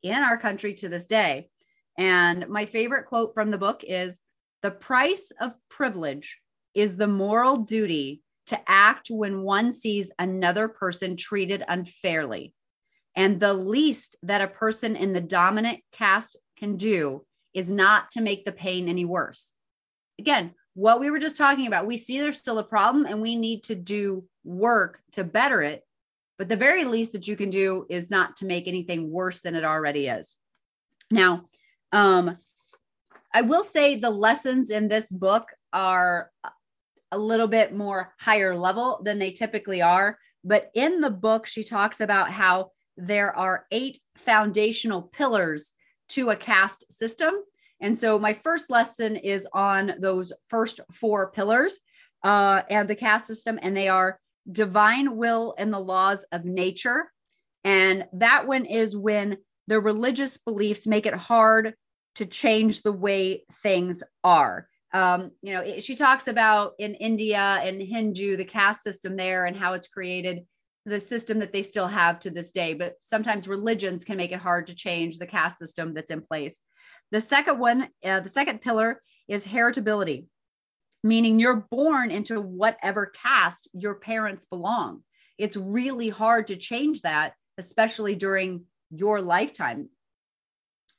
in 0.01 0.15
our 0.15 0.37
country 0.37 0.73
to 0.75 0.89
this 0.89 1.05
day. 1.05 1.49
And 1.97 2.47
my 2.47 2.65
favorite 2.65 3.05
quote 3.05 3.33
from 3.33 3.51
the 3.51 3.57
book 3.57 3.83
is 3.83 4.19
The 4.61 4.71
price 4.71 5.31
of 5.39 5.53
privilege 5.69 6.37
is 6.73 6.97
the 6.97 7.07
moral 7.07 7.57
duty 7.57 8.23
to 8.49 8.59
act 8.67 9.09
when 9.09 9.43
one 9.43 9.71
sees 9.71 10.11
another 10.19 10.67
person 10.67 11.15
treated 11.15 11.63
unfairly. 11.67 12.53
And 13.15 13.39
the 13.39 13.53
least 13.53 14.17
that 14.23 14.41
a 14.41 14.47
person 14.47 14.95
in 14.95 15.13
the 15.13 15.21
dominant 15.21 15.79
caste 15.91 16.37
can 16.57 16.77
do 16.77 17.25
is 17.53 17.71
not 17.71 18.11
to 18.11 18.21
make 18.21 18.45
the 18.45 18.51
pain 18.51 18.87
any 18.87 19.05
worse. 19.05 19.53
Again, 20.19 20.53
what 20.73 20.99
we 20.99 21.09
were 21.09 21.19
just 21.19 21.37
talking 21.37 21.67
about, 21.67 21.87
we 21.87 21.97
see 21.97 22.19
there's 22.19 22.37
still 22.37 22.59
a 22.59 22.63
problem 22.63 23.05
and 23.05 23.21
we 23.21 23.35
need 23.35 23.63
to 23.63 23.75
do 23.75 24.25
work 24.43 24.99
to 25.13 25.23
better 25.23 25.61
it. 25.61 25.83
But 26.37 26.49
the 26.49 26.55
very 26.55 26.85
least 26.85 27.13
that 27.13 27.27
you 27.27 27.35
can 27.35 27.49
do 27.49 27.85
is 27.89 28.09
not 28.09 28.37
to 28.37 28.45
make 28.45 28.67
anything 28.67 29.11
worse 29.11 29.41
than 29.41 29.55
it 29.55 29.65
already 29.65 30.07
is. 30.07 30.35
Now, 31.11 31.45
um, 31.91 32.37
I 33.33 33.41
will 33.41 33.63
say 33.63 33.95
the 33.95 34.09
lessons 34.09 34.71
in 34.71 34.87
this 34.87 35.11
book 35.11 35.49
are 35.73 36.31
a 37.11 37.17
little 37.17 37.47
bit 37.47 37.73
more 37.73 38.13
higher 38.19 38.55
level 38.55 39.01
than 39.03 39.19
they 39.19 39.31
typically 39.31 39.81
are. 39.81 40.17
But 40.43 40.71
in 40.73 41.01
the 41.01 41.09
book, 41.09 41.45
she 41.45 41.63
talks 41.63 42.01
about 42.01 42.31
how 42.31 42.71
there 42.97 43.35
are 43.35 43.65
eight 43.71 43.99
foundational 44.17 45.01
pillars 45.01 45.73
to 46.09 46.29
a 46.29 46.35
caste 46.35 46.85
system. 46.91 47.33
And 47.81 47.97
so 47.97 48.19
my 48.19 48.33
first 48.33 48.69
lesson 48.69 49.15
is 49.15 49.47
on 49.53 49.93
those 49.99 50.33
first 50.47 50.81
four 50.91 51.31
pillars 51.31 51.79
uh, 52.23 52.61
and 52.69 52.89
the 52.89 52.95
caste 52.95 53.27
system, 53.27 53.57
and 53.61 53.75
they 53.75 53.87
are 53.87 54.19
divine 54.51 55.15
will 55.15 55.55
and 55.57 55.71
the 55.71 55.79
laws 55.79 56.25
of 56.31 56.45
nature. 56.45 57.11
And 57.63 58.05
that 58.13 58.47
one 58.47 58.65
is 58.65 58.95
when 58.95 59.37
the 59.67 59.79
religious 59.79 60.37
beliefs 60.37 60.87
make 60.87 61.05
it 61.05 61.13
hard 61.13 61.73
to 62.15 62.25
change 62.25 62.81
the 62.81 62.91
way 62.91 63.45
things 63.51 64.03
are. 64.23 64.67
Um, 64.93 65.31
you 65.41 65.53
know, 65.53 65.61
it, 65.61 65.83
she 65.83 65.95
talks 65.95 66.27
about 66.27 66.73
in 66.79 66.95
India 66.95 67.59
and 67.63 67.81
Hindu, 67.81 68.37
the 68.37 68.45
caste 68.45 68.81
system 68.83 69.15
there 69.15 69.45
and 69.45 69.55
how 69.55 69.73
it's 69.73 69.87
created. 69.87 70.45
the 70.85 70.99
system 70.99 71.39
that 71.39 71.53
they 71.53 71.63
still 71.63 71.87
have 71.87 72.19
to 72.19 72.29
this 72.29 72.51
day. 72.51 72.73
But 72.73 72.95
sometimes 73.01 73.47
religions 73.47 74.03
can 74.03 74.17
make 74.17 74.31
it 74.31 74.39
hard 74.39 74.67
to 74.67 74.75
change 74.75 75.17
the 75.17 75.27
caste 75.27 75.57
system 75.57 75.93
that's 75.93 76.11
in 76.11 76.21
place. 76.21 76.59
The 77.11 77.21
second 77.21 77.59
one, 77.59 77.89
uh, 78.03 78.19
the 78.19 78.29
second 78.29 78.61
pillar 78.61 79.01
is 79.27 79.45
heritability, 79.45 80.25
meaning 81.03 81.39
you're 81.39 81.67
born 81.71 82.11
into 82.11 82.41
whatever 82.41 83.07
caste 83.07 83.69
your 83.73 83.95
parents 83.95 84.45
belong. 84.45 85.03
It's 85.37 85.57
really 85.57 86.09
hard 86.09 86.47
to 86.47 86.55
change 86.55 87.01
that, 87.01 87.33
especially 87.57 88.15
during 88.15 88.65
your 88.91 89.21
lifetime. 89.21 89.89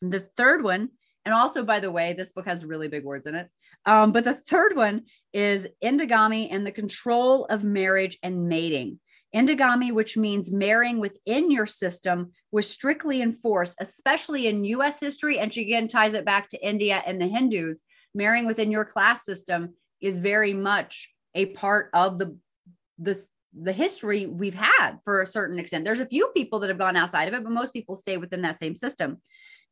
The 0.03 0.21
third 0.21 0.63
one, 0.63 0.91
and 1.25 1.35
also, 1.35 1.63
by 1.65 1.81
the 1.81 1.91
way, 1.91 2.13
this 2.13 2.33
book 2.33 2.47
has 2.47 2.65
really 2.65 2.89
big 2.89 3.05
words 3.05 3.27
in 3.27 3.35
it. 3.35 3.49
Um, 3.87 4.13
but 4.13 4.25
the 4.25 4.35
third 4.35 4.77
one 4.77 5.03
is 5.33 5.67
endogamy 5.83 6.49
and 6.51 6.67
the 6.67 6.73
control 6.73 7.47
of 7.47 7.65
marriage 7.65 8.19
and 8.23 8.49
mating. 8.49 9.01
Endogamy, 9.35 9.93
which 9.93 10.17
means 10.17 10.51
marrying 10.51 10.99
within 10.99 11.51
your 11.51 11.67
system, 11.67 12.33
was 12.51 12.69
strictly 12.69 13.23
enforced, 13.23 13.77
especially 13.81 14.49
in 14.49 14.65
US 14.65 14.99
history. 14.99 15.39
And 15.39 15.53
she 15.53 15.63
again 15.63 15.87
ties 15.89 16.15
it 16.15 16.25
back 16.25 16.49
to 16.49 16.67
India 16.67 17.03
and 17.07 17.21
the 17.21 17.29
Hindus. 17.29 17.83
Marrying 18.13 18.47
within 18.47 18.73
your 18.73 18.85
class 18.85 19.25
system 19.25 19.75
is 20.01 20.19
very 20.19 20.53
much 20.53 21.09
a 21.37 21.47
part 21.47 21.91
of 21.95 22.19
the, 22.19 22.37
the, 22.99 23.25
the 23.57 23.73
history 23.73 24.27
we've 24.27 24.55
had 24.55 24.97
for 25.05 25.21
a 25.21 25.27
certain 25.27 25.61
extent. 25.61 25.85
There's 25.85 26.01
a 26.01 26.07
few 26.07 26.29
people 26.35 26.59
that 26.61 26.71
have 26.71 26.79
gone 26.79 26.97
outside 26.97 27.29
of 27.29 27.35
it, 27.35 27.45
but 27.45 27.53
most 27.53 27.73
people 27.73 27.95
stay 27.95 28.17
within 28.17 28.43
that 28.43 28.59
same 28.59 28.75
system. 28.75 29.19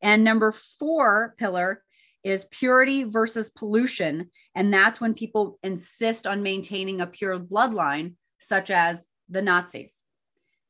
And 0.00 0.22
number 0.22 0.52
four 0.52 1.34
pillar 1.36 1.82
is 2.28 2.46
purity 2.50 3.04
versus 3.04 3.50
pollution. 3.50 4.30
And 4.54 4.72
that's 4.72 5.00
when 5.00 5.14
people 5.14 5.58
insist 5.62 6.26
on 6.26 6.42
maintaining 6.42 7.00
a 7.00 7.06
pure 7.06 7.38
bloodline, 7.38 8.14
such 8.38 8.70
as 8.70 9.06
the 9.28 9.42
Nazis. 9.42 10.04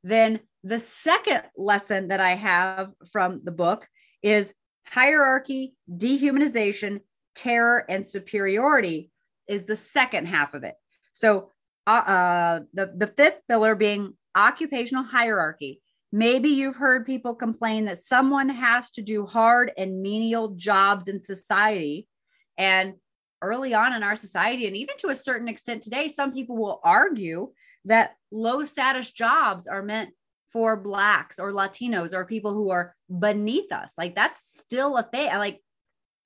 Then 0.03 0.41
the 0.65 0.79
second 0.79 1.43
lesson 1.57 2.09
that 2.09 2.21
I 2.21 2.35
have 2.35 2.93
from 3.11 3.41
the 3.45 3.53
book 3.53 3.87
is 4.23 4.55
hierarchy, 4.87 5.75
dehumanization, 5.91 7.01
terror, 7.35 7.85
and 7.89 8.07
superiority 8.07 9.11
is 9.47 9.65
the 9.65 9.77
second 9.77 10.27
half 10.27 10.55
of 10.55 10.65
it. 10.65 10.75
So 11.13 11.53
uh, 11.87 11.91
uh, 11.91 12.61
the, 12.75 12.93
the 12.97 13.07
fifth 13.07 13.41
pillar 13.49 13.75
being 13.75 14.15
occupational 14.37 15.05
hierarchy. 15.05 15.81
Maybe 16.11 16.49
you've 16.49 16.77
heard 16.77 17.05
people 17.05 17.35
complain 17.35 17.85
that 17.85 17.99
someone 17.99 18.49
has 18.49 18.91
to 18.93 19.03
do 19.03 19.27
hard 19.27 19.73
and 19.77 20.01
menial 20.01 20.55
jobs 20.57 21.09
in 21.09 21.21
society. 21.21 22.09
And 22.57 22.95
early 23.43 23.75
on 23.75 23.93
in 23.93 24.03
our 24.03 24.17
society, 24.17 24.67
and 24.67 24.77
even 24.77 24.97
to 24.99 25.11
a 25.11 25.15
certain 25.15 25.49
extent 25.49 25.83
today, 25.83 26.09
some 26.09 26.33
people 26.33 26.57
will 26.57 26.81
argue 26.83 27.53
that 27.85 28.17
low 28.31 28.65
status 28.65 29.11
jobs 29.11 29.67
are 29.67 29.83
meant 29.83 30.11
for 30.53 30.77
blacks 30.77 31.39
or 31.39 31.53
latinos 31.53 32.15
or 32.15 32.25
people 32.25 32.55
who 32.55 32.71
are 32.71 32.95
beneath 33.19 33.71
us. 33.71 33.95
Like 33.99 34.15
that's 34.15 34.61
still 34.61 34.97
a 34.97 35.03
thing 35.03 35.29
like 35.37 35.61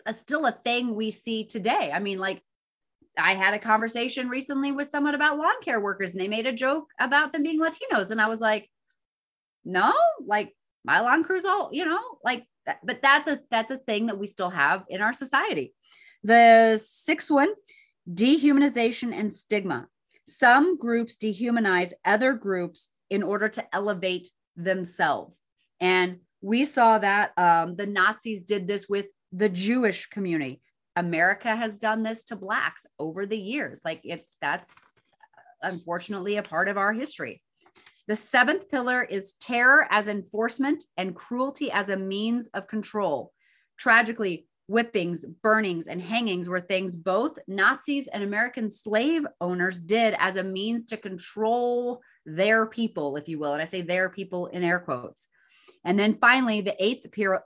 a, 0.07 0.15
still 0.15 0.47
a 0.47 0.59
thing 0.65 0.95
we 0.95 1.11
see 1.11 1.45
today. 1.45 1.91
I 1.93 1.99
mean 1.99 2.19
like 2.19 2.43
i 3.19 3.35
had 3.35 3.53
a 3.53 3.59
conversation 3.59 4.31
recently 4.31 4.73
with 4.73 4.89
someone 4.89 5.15
about 5.15 5.37
lawn 5.37 5.53
care 5.63 5.79
workers 5.81 6.13
and 6.13 6.21
they 6.21 6.29
made 6.29 6.47
a 6.47 6.53
joke 6.53 6.87
about 6.99 7.33
them 7.33 7.43
being 7.43 7.61
latinos. 7.61 8.11
And 8.11 8.21
i 8.21 8.29
was 8.29 8.41
like 8.41 8.71
no 9.65 9.93
like 10.25 10.55
my 10.85 11.01
lawn 11.01 11.23
crews 11.23 11.45
all 11.45 11.71
you 11.73 11.85
know 11.85 12.01
like 12.25 12.45
that, 12.67 12.79
but 12.85 13.03
that's 13.03 13.29
a 13.29 13.41
that's 13.51 13.71
a 13.71 13.79
thing 13.79 14.07
that 14.07 14.19
we 14.19 14.27
still 14.27 14.51
have 14.51 14.85
in 14.89 15.01
our 15.01 15.13
society 15.13 15.73
the 16.23 16.81
sixth 16.83 17.31
one 17.31 17.53
dehumanization 18.13 19.13
and 19.13 19.33
stigma 19.33 19.87
some 20.27 20.79
groups 20.79 21.17
dehumanize 21.17 21.93
other 22.05 22.35
groups 22.35 22.91
in 23.11 23.23
order 23.23 23.49
to 23.49 23.75
elevate 23.75 24.31
themselves. 24.57 25.45
And 25.81 26.21
we 26.41 26.65
saw 26.65 26.99
that 26.99 27.33
um, 27.37 27.77
the 27.77 27.87
Nazis 27.87 28.43
did 28.43 28.67
this 28.67 28.89
with 28.89 29.07
the 29.33 29.49
Jewish 29.49 30.07
community. 30.07 30.61
America 30.97 31.55
has 31.55 31.79
done 31.79 32.03
this 32.03 32.25
to 32.25 32.37
Blacks 32.37 32.87
over 32.99 33.27
the 33.27 33.39
years. 33.39 33.81
Like 33.85 34.01
it's 34.05 34.37
that's 34.41 34.89
unfortunately 35.63 36.37
a 36.37 36.43
part 36.43 36.69
of 36.69 36.77
our 36.77 36.93
history. 36.93 37.43
The 38.09 38.17
seventh 38.17 38.69
pillar 38.69 39.03
is 39.03 39.35
terror 39.35 39.87
as 39.91 40.09
enforcement 40.09 40.85
and 40.97 41.15
cruelty 41.15 41.71
as 41.71 41.89
a 41.89 41.97
means 41.97 42.49
of 42.49 42.67
control. 42.67 43.33
Tragically, 43.79 44.47
whippings, 44.69 45.25
burnings, 45.43 45.87
and 45.87 46.01
hangings 46.01 46.49
were 46.49 46.61
things 46.61 46.97
both 46.97 47.39
Nazis 47.47 48.09
and 48.09 48.23
American 48.23 48.71
slave 48.71 49.27
owners 49.41 49.79
did 49.79 50.15
as 50.19 50.37
a 50.37 50.43
means 50.43 50.87
to 50.87 50.97
control 50.97 52.01
their 52.27 52.67
people, 52.67 53.17
if 53.17 53.29
you 53.29 53.39
will. 53.39 53.53
And 53.53 53.63
I 53.63 53.67
say 53.67 53.83
their 53.83 54.09
people 54.09 54.47
in 54.49 54.63
air 54.63 54.81
quotes. 54.81 55.29
And 55.85 55.99
then 55.99 56.15
finally, 56.15 56.61
the 56.61 56.77
eighth, 56.83 57.11
pillar, 57.13 57.43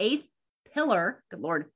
eighth 0.00 0.26
pillar, 0.72 1.22
good 1.30 1.40
Lord, 1.40 1.66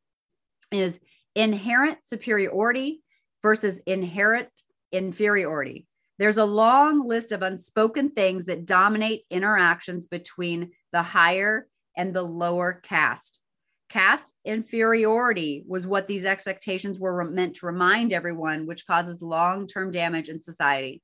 is 0.71 1.01
inherent 1.35 2.05
superiority 2.05 3.03
versus 3.43 3.81
inherent 3.87 4.49
inferiority. 4.93 5.87
There's 6.19 6.39
a 6.39 6.45
long 6.45 7.07
list 7.07 7.33
of 7.33 7.43
unspoken 7.43 8.11
things 8.11 8.47
that 8.47 8.67
dominate 8.67 9.25
interactions 9.31 10.07
between 10.07 10.71
the 10.93 11.03
higher 11.03 11.69
and 11.97 12.15
the 12.15 12.23
lower 12.23 12.81
caste. 12.83 13.41
Caste 13.89 14.33
inferiority 14.45 15.65
was 15.69 15.87
what 15.87 16.07
these 16.07 16.25
expectations 16.25 16.99
were 16.99 17.23
meant 17.25 17.57
to 17.57 17.67
remind 17.67 18.13
everyone, 18.13 18.67
which 18.67 18.87
causes 18.87 19.23
long 19.23 19.67
term 19.67 19.91
damage 19.91 20.29
in 20.29 20.41
society. 20.41 21.03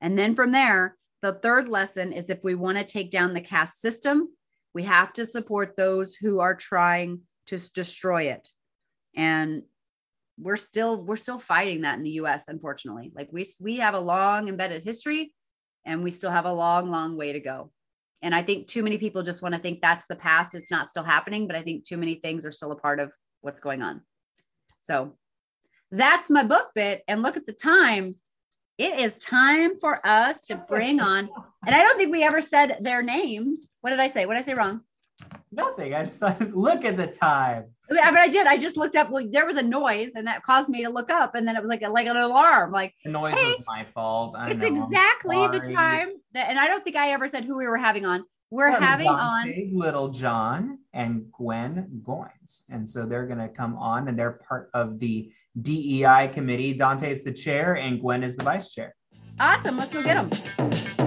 And 0.00 0.18
then 0.18 0.34
from 0.34 0.52
there, 0.52 0.96
the 1.22 1.32
third 1.32 1.68
lesson 1.68 2.12
is 2.12 2.28
if 2.28 2.44
we 2.44 2.54
want 2.54 2.78
to 2.78 2.84
take 2.84 3.10
down 3.10 3.32
the 3.32 3.40
caste 3.40 3.80
system, 3.80 4.28
we 4.74 4.82
have 4.82 5.12
to 5.14 5.24
support 5.24 5.76
those 5.76 6.14
who 6.14 6.40
are 6.40 6.54
trying 6.54 7.22
to 7.46 7.58
destroy 7.72 8.24
it. 8.24 8.48
And 9.16 9.62
we're 10.38 10.56
still 10.56 11.02
we're 11.02 11.16
still 11.16 11.38
fighting 11.38 11.82
that 11.82 11.98
in 11.98 12.04
the 12.04 12.10
US 12.22 12.48
unfortunately. 12.48 13.12
Like 13.14 13.28
we 13.32 13.46
we 13.60 13.76
have 13.78 13.94
a 13.94 14.00
long 14.00 14.48
embedded 14.48 14.82
history 14.82 15.32
and 15.84 16.02
we 16.02 16.10
still 16.10 16.30
have 16.30 16.44
a 16.44 16.52
long 16.52 16.90
long 16.90 17.16
way 17.16 17.32
to 17.32 17.40
go. 17.40 17.70
And 18.22 18.34
I 18.34 18.42
think 18.42 18.68
too 18.68 18.82
many 18.82 18.98
people 18.98 19.22
just 19.22 19.42
want 19.42 19.54
to 19.54 19.60
think 19.60 19.80
that's 19.80 20.06
the 20.06 20.16
past. 20.16 20.54
It's 20.54 20.70
not 20.70 20.88
still 20.88 21.02
happening, 21.02 21.46
but 21.46 21.56
I 21.56 21.62
think 21.62 21.84
too 21.84 21.98
many 21.98 22.16
things 22.16 22.46
are 22.46 22.50
still 22.50 22.72
a 22.72 22.76
part 22.76 22.98
of 22.98 23.12
what's 23.42 23.60
going 23.60 23.82
on. 23.82 24.00
So 24.80 25.16
that's 25.90 26.30
my 26.30 26.42
book 26.42 26.70
bit. 26.74 27.02
And 27.06 27.22
look 27.22 27.36
at 27.36 27.46
the 27.46 27.52
time. 27.52 28.16
It 28.76 28.98
is 28.98 29.18
time 29.18 29.78
for 29.78 30.04
us 30.04 30.40
to 30.46 30.56
bring 30.56 30.98
on, 30.98 31.28
and 31.64 31.76
I 31.76 31.82
don't 31.82 31.96
think 31.96 32.10
we 32.10 32.24
ever 32.24 32.40
said 32.40 32.78
their 32.80 33.02
names. 33.02 33.72
What 33.82 33.90
did 33.90 34.00
I 34.00 34.08
say? 34.08 34.26
What 34.26 34.34
did 34.34 34.40
I 34.40 34.46
say 34.46 34.54
wrong? 34.54 34.80
Nothing. 35.52 35.94
I 35.94 36.04
just 36.04 36.22
look 36.54 36.84
at 36.84 36.96
the 36.96 37.06
time. 37.06 37.66
But 37.88 37.98
I 37.98 38.28
did. 38.28 38.46
I 38.46 38.56
just 38.56 38.76
looked 38.76 38.96
up. 38.96 39.10
Well, 39.10 39.26
there 39.30 39.46
was 39.46 39.56
a 39.56 39.62
noise, 39.62 40.10
and 40.14 40.26
that 40.26 40.42
caused 40.42 40.68
me 40.68 40.82
to 40.84 40.90
look 40.90 41.10
up, 41.10 41.34
and 41.34 41.46
then 41.46 41.56
it 41.56 41.60
was 41.60 41.68
like 41.68 41.82
a, 41.82 41.88
like 41.88 42.06
an 42.06 42.16
alarm. 42.16 42.72
Like 42.72 42.94
the 43.04 43.10
noise 43.10 43.34
hey, 43.34 43.54
was 43.58 43.62
my 43.66 43.86
fault. 43.94 44.34
I 44.36 44.50
it's 44.50 44.62
know, 44.62 44.84
exactly 44.84 45.48
the 45.48 45.60
time 45.60 46.08
that, 46.32 46.48
and 46.48 46.58
I 46.58 46.66
don't 46.66 46.82
think 46.82 46.96
I 46.96 47.10
ever 47.10 47.28
said 47.28 47.44
who 47.44 47.56
we 47.58 47.66
were 47.66 47.76
having 47.76 48.06
on. 48.06 48.24
We're 48.50 48.70
having 48.70 49.08
Donta, 49.08 49.18
on 49.18 49.78
Littlejohn 49.78 50.78
and 50.92 51.32
Gwen 51.32 52.02
Goins, 52.02 52.62
and 52.70 52.88
so 52.88 53.04
they're 53.04 53.26
going 53.26 53.38
to 53.38 53.48
come 53.48 53.76
on, 53.76 54.08
and 54.08 54.18
they're 54.18 54.40
part 54.48 54.70
of 54.74 54.98
the 54.98 55.32
DEI 55.60 56.30
committee. 56.32 56.76
Donta 56.78 57.08
is 57.08 57.24
the 57.24 57.32
chair, 57.32 57.76
and 57.76 58.00
Gwen 58.00 58.22
is 58.22 58.36
the 58.36 58.44
vice 58.44 58.72
chair. 58.72 58.94
Awesome. 59.40 59.76
Let's 59.76 59.92
go 59.92 60.02
get 60.02 60.30
them. 60.30 61.03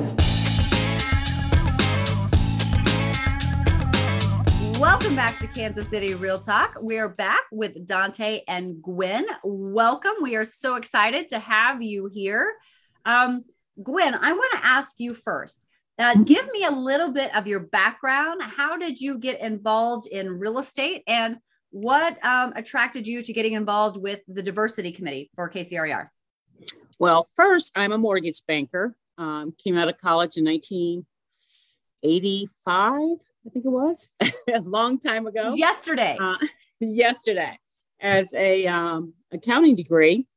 Welcome 4.80 5.16
back 5.16 5.40
to 5.40 5.48
Kansas 5.48 5.88
City 5.88 6.14
Real 6.14 6.38
Talk. 6.38 6.78
We 6.80 7.00
are 7.00 7.10
back 7.10 7.46
with 7.52 7.88
Donta 7.88 8.42
and 8.48 8.80
Gwen. 8.80 9.26
Welcome. 9.44 10.14
We 10.22 10.36
are 10.36 10.46
so 10.46 10.76
excited 10.76 11.30
to 11.30 11.40
have 11.40 11.82
you 11.82 12.08
here. 12.14 12.54
Um, 13.04 13.44
Gwen, 13.82 14.14
I 14.14 14.34
want 14.34 14.52
to 14.52 14.64
ask 14.64 15.00
you 15.00 15.16
first. 15.16 15.60
Uh, 15.98 16.14
give 16.18 16.48
me 16.52 16.64
a 16.64 16.70
little 16.70 17.12
bit 17.12 17.36
of 17.36 17.48
your 17.48 17.62
background. 17.62 18.44
How 18.44 18.78
did 18.78 19.02
you 19.02 19.18
get 19.18 19.42
involved 19.42 20.06
in 20.06 20.38
real 20.38 20.60
estate, 20.60 21.02
and 21.08 21.38
what 21.72 22.24
um, 22.24 22.54
attracted 22.56 23.08
you 23.08 23.24
to 23.24 23.34
getting 23.34 23.54
involved 23.54 24.00
with 24.00 24.20
the 24.28 24.44
diversity 24.44 24.92
committee 24.92 25.32
for 25.34 25.50
KCRAR? 25.50 26.10
Well, 27.00 27.28
first, 27.36 27.72
I'm 27.76 27.94
a 27.94 27.98
mortgage 27.98 28.44
banker. 28.48 28.96
Um, 29.18 29.56
came 29.58 29.76
out 29.76 29.90
of 29.90 29.98
college 29.98 30.38
in 30.38 30.46
1985 30.46 33.18
I 33.48 33.50
think 33.50 33.66
it 33.66 33.70
was 33.70 34.10
a 34.54 34.60
long 34.62 35.00
time 35.00 35.26
ago. 35.26 35.54
Yesterday. 35.54 36.18
Uh, 36.20 36.36
yesterday, 36.80 37.58
as 38.02 38.34
a 38.34 38.68
um, 38.68 39.14
accounting 39.32 39.76
degree, 39.76 40.28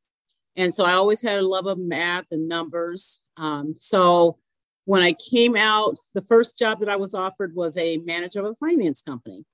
and 0.56 0.72
so 0.72 0.84
I 0.84 0.92
always 0.92 1.20
had 1.20 1.40
a 1.40 1.46
love 1.46 1.66
of 1.66 1.78
math 1.78 2.26
and 2.30 2.48
numbers. 2.48 3.20
Um, 3.36 3.74
so 3.76 4.38
when 4.84 5.02
I 5.02 5.14
came 5.14 5.56
out, 5.56 5.98
the 6.14 6.20
first 6.20 6.58
job 6.58 6.80
that 6.80 6.88
I 6.88 6.96
was 6.96 7.14
offered 7.14 7.54
was 7.54 7.76
a 7.76 7.98
manager 7.98 8.40
of 8.40 8.46
a 8.46 8.54
finance 8.54 9.02
company. 9.02 9.44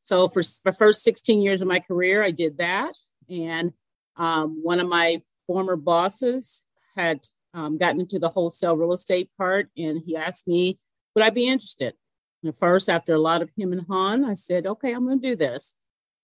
So 0.00 0.28
for 0.28 0.42
the 0.64 0.72
first 0.72 1.02
16 1.02 1.40
years 1.40 1.62
of 1.62 1.68
my 1.68 1.80
career, 1.80 2.22
I 2.22 2.30
did 2.30 2.58
that. 2.58 2.94
And 3.28 3.72
um, 4.16 4.60
one 4.62 4.80
of 4.80 4.88
my 4.88 5.22
former 5.46 5.76
bosses 5.76 6.64
had 6.96 7.20
um, 7.54 7.78
gotten 7.78 8.00
into 8.00 8.18
the 8.18 8.28
wholesale 8.28 8.76
real 8.76 8.92
estate 8.92 9.30
part, 9.38 9.68
and 9.76 10.02
he 10.04 10.16
asked 10.16 10.48
me, 10.48 10.78
would 11.14 11.24
I 11.24 11.30
be 11.30 11.48
interested? 11.48 11.94
And 12.42 12.56
first, 12.56 12.88
after 12.88 13.14
a 13.14 13.20
lot 13.20 13.42
of 13.42 13.50
him 13.56 13.72
and 13.72 13.86
Han, 13.88 14.24
I 14.24 14.34
said, 14.34 14.66
okay, 14.66 14.92
I'm 14.92 15.06
going 15.06 15.20
to 15.20 15.28
do 15.30 15.36
this. 15.36 15.74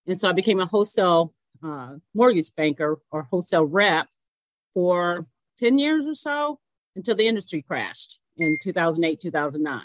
And 0.06 0.18
so 0.18 0.28
I 0.28 0.32
became 0.32 0.60
a 0.60 0.66
wholesale 0.66 1.34
uh, 1.62 1.94
mortgage 2.14 2.54
banker 2.54 3.00
or 3.10 3.22
wholesale 3.22 3.64
rep 3.64 4.08
for 4.74 5.26
10 5.58 5.78
years 5.78 6.06
or 6.06 6.14
so 6.14 6.60
until 6.94 7.14
the 7.16 7.26
industry 7.26 7.62
crashed 7.62 8.20
in 8.36 8.58
2008, 8.62 9.20
2009. 9.20 9.80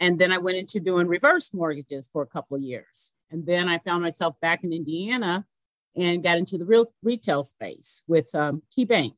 And 0.00 0.18
then 0.18 0.32
I 0.32 0.38
went 0.38 0.56
into 0.56 0.80
doing 0.80 1.06
reverse 1.06 1.52
mortgages 1.52 2.08
for 2.10 2.22
a 2.22 2.26
couple 2.26 2.56
of 2.56 2.62
years. 2.62 3.10
And 3.30 3.46
then 3.46 3.68
I 3.68 3.78
found 3.78 4.02
myself 4.02 4.40
back 4.40 4.64
in 4.64 4.72
Indiana 4.72 5.44
and 5.94 6.22
got 6.22 6.38
into 6.38 6.56
the 6.56 6.64
real 6.64 6.86
retail 7.02 7.44
space 7.44 8.02
with 8.08 8.34
um, 8.34 8.62
KeyBank 8.76 9.12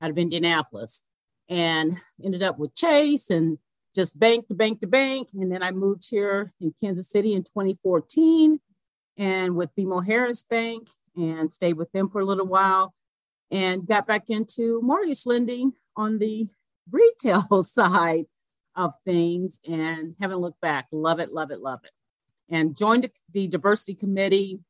out 0.00 0.10
of 0.10 0.18
Indianapolis 0.18 1.02
and 1.48 1.96
ended 2.24 2.42
up 2.42 2.58
with 2.58 2.74
Chase 2.74 3.30
and 3.30 3.58
just 3.94 4.18
bank 4.18 4.48
to 4.48 4.54
bank 4.54 4.80
to 4.80 4.86
bank. 4.86 5.28
And 5.34 5.50
then 5.50 5.62
I 5.62 5.70
moved 5.70 6.08
here 6.08 6.52
in 6.60 6.74
Kansas 6.80 7.08
City 7.08 7.34
in 7.34 7.42
2014 7.42 8.60
and 9.16 9.56
with 9.56 9.74
BMO 9.76 10.04
Harris 10.04 10.42
Bank 10.42 10.88
and 11.16 11.50
stayed 11.50 11.74
with 11.74 11.92
them 11.92 12.08
for 12.08 12.20
a 12.20 12.24
little 12.24 12.46
while 12.46 12.94
and 13.50 13.86
got 13.86 14.06
back 14.06 14.30
into 14.30 14.80
mortgage 14.82 15.26
lending 15.26 15.72
on 15.96 16.18
the 16.18 16.48
retail 16.90 17.62
side 17.62 18.26
of 18.76 18.94
things 19.04 19.60
and 19.68 20.14
haven't 20.20 20.40
looked 20.40 20.60
back. 20.60 20.86
Love 20.90 21.20
it, 21.20 21.30
love 21.30 21.50
it, 21.50 21.60
love 21.60 21.80
it. 21.84 21.92
And 22.48 22.76
joined 22.76 23.08
the 23.32 23.48
diversity 23.48 23.94
committee 23.94 24.64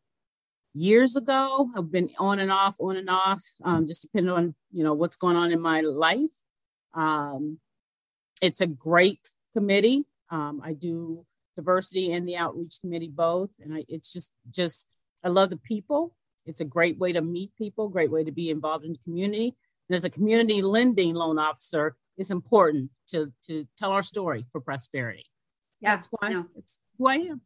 years 0.74 1.16
ago. 1.16 1.70
I've 1.76 1.90
been 1.90 2.10
on 2.18 2.40
and 2.40 2.52
off, 2.52 2.76
on 2.78 2.96
and 2.96 3.08
off, 3.08 3.42
um, 3.64 3.86
just 3.86 4.02
depending 4.02 4.32
on 4.32 4.54
you 4.72 4.84
know 4.84 4.94
what's 4.94 5.16
going 5.16 5.36
on 5.36 5.50
in 5.50 5.60
my 5.60 5.80
life. 5.80 6.30
Um, 6.92 7.58
it's 8.44 8.60
a 8.60 8.66
great 8.66 9.30
committee. 9.54 10.04
Um, 10.30 10.60
I 10.62 10.74
do 10.74 11.24
diversity 11.56 12.12
and 12.12 12.28
the 12.28 12.36
outreach 12.36 12.80
committee 12.80 13.08
both, 13.08 13.52
and 13.62 13.74
I, 13.74 13.84
it's 13.88 14.12
just 14.12 14.32
just 14.50 14.96
I 15.24 15.28
love 15.28 15.50
the 15.50 15.56
people. 15.56 16.14
It's 16.44 16.60
a 16.60 16.64
great 16.64 16.98
way 16.98 17.12
to 17.12 17.22
meet 17.22 17.56
people, 17.56 17.88
great 17.88 18.10
way 18.10 18.22
to 18.22 18.32
be 18.32 18.50
involved 18.50 18.84
in 18.84 18.92
the 18.92 18.98
community. 18.98 19.56
And 19.88 19.96
as 19.96 20.04
a 20.04 20.10
community 20.10 20.60
lending 20.60 21.14
loan 21.14 21.38
officer, 21.38 21.96
it's 22.18 22.30
important 22.30 22.90
to 23.08 23.32
to 23.46 23.66
tell 23.78 23.92
our 23.92 24.02
story 24.02 24.44
for 24.52 24.60
prosperity. 24.60 25.24
Yeah, 25.80 25.96
That's 25.96 26.08
why 26.08 26.28
no. 26.28 26.46
it's 26.56 26.80
who 26.98 27.08
I 27.08 27.16
am. 27.16 27.40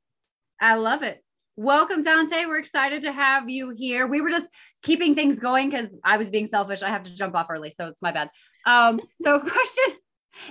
I 0.60 0.74
love 0.74 1.02
it. 1.02 1.22
Welcome, 1.56 2.04
Donta. 2.04 2.46
We're 2.46 2.58
excited 2.58 3.02
to 3.02 3.12
have 3.12 3.48
you 3.48 3.70
here. 3.70 4.06
We 4.06 4.20
were 4.20 4.30
just 4.30 4.48
keeping 4.82 5.14
things 5.14 5.40
going 5.40 5.70
because 5.70 5.96
I 6.04 6.16
was 6.16 6.30
being 6.30 6.46
selfish. 6.46 6.82
I 6.82 6.88
have 6.88 7.04
to 7.04 7.14
jump 7.14 7.34
off 7.34 7.46
early, 7.50 7.70
so 7.70 7.86
it's 7.86 8.02
my 8.02 8.12
bad. 8.12 8.30
Um, 8.66 9.00
so 9.20 9.40
question, 9.54 9.94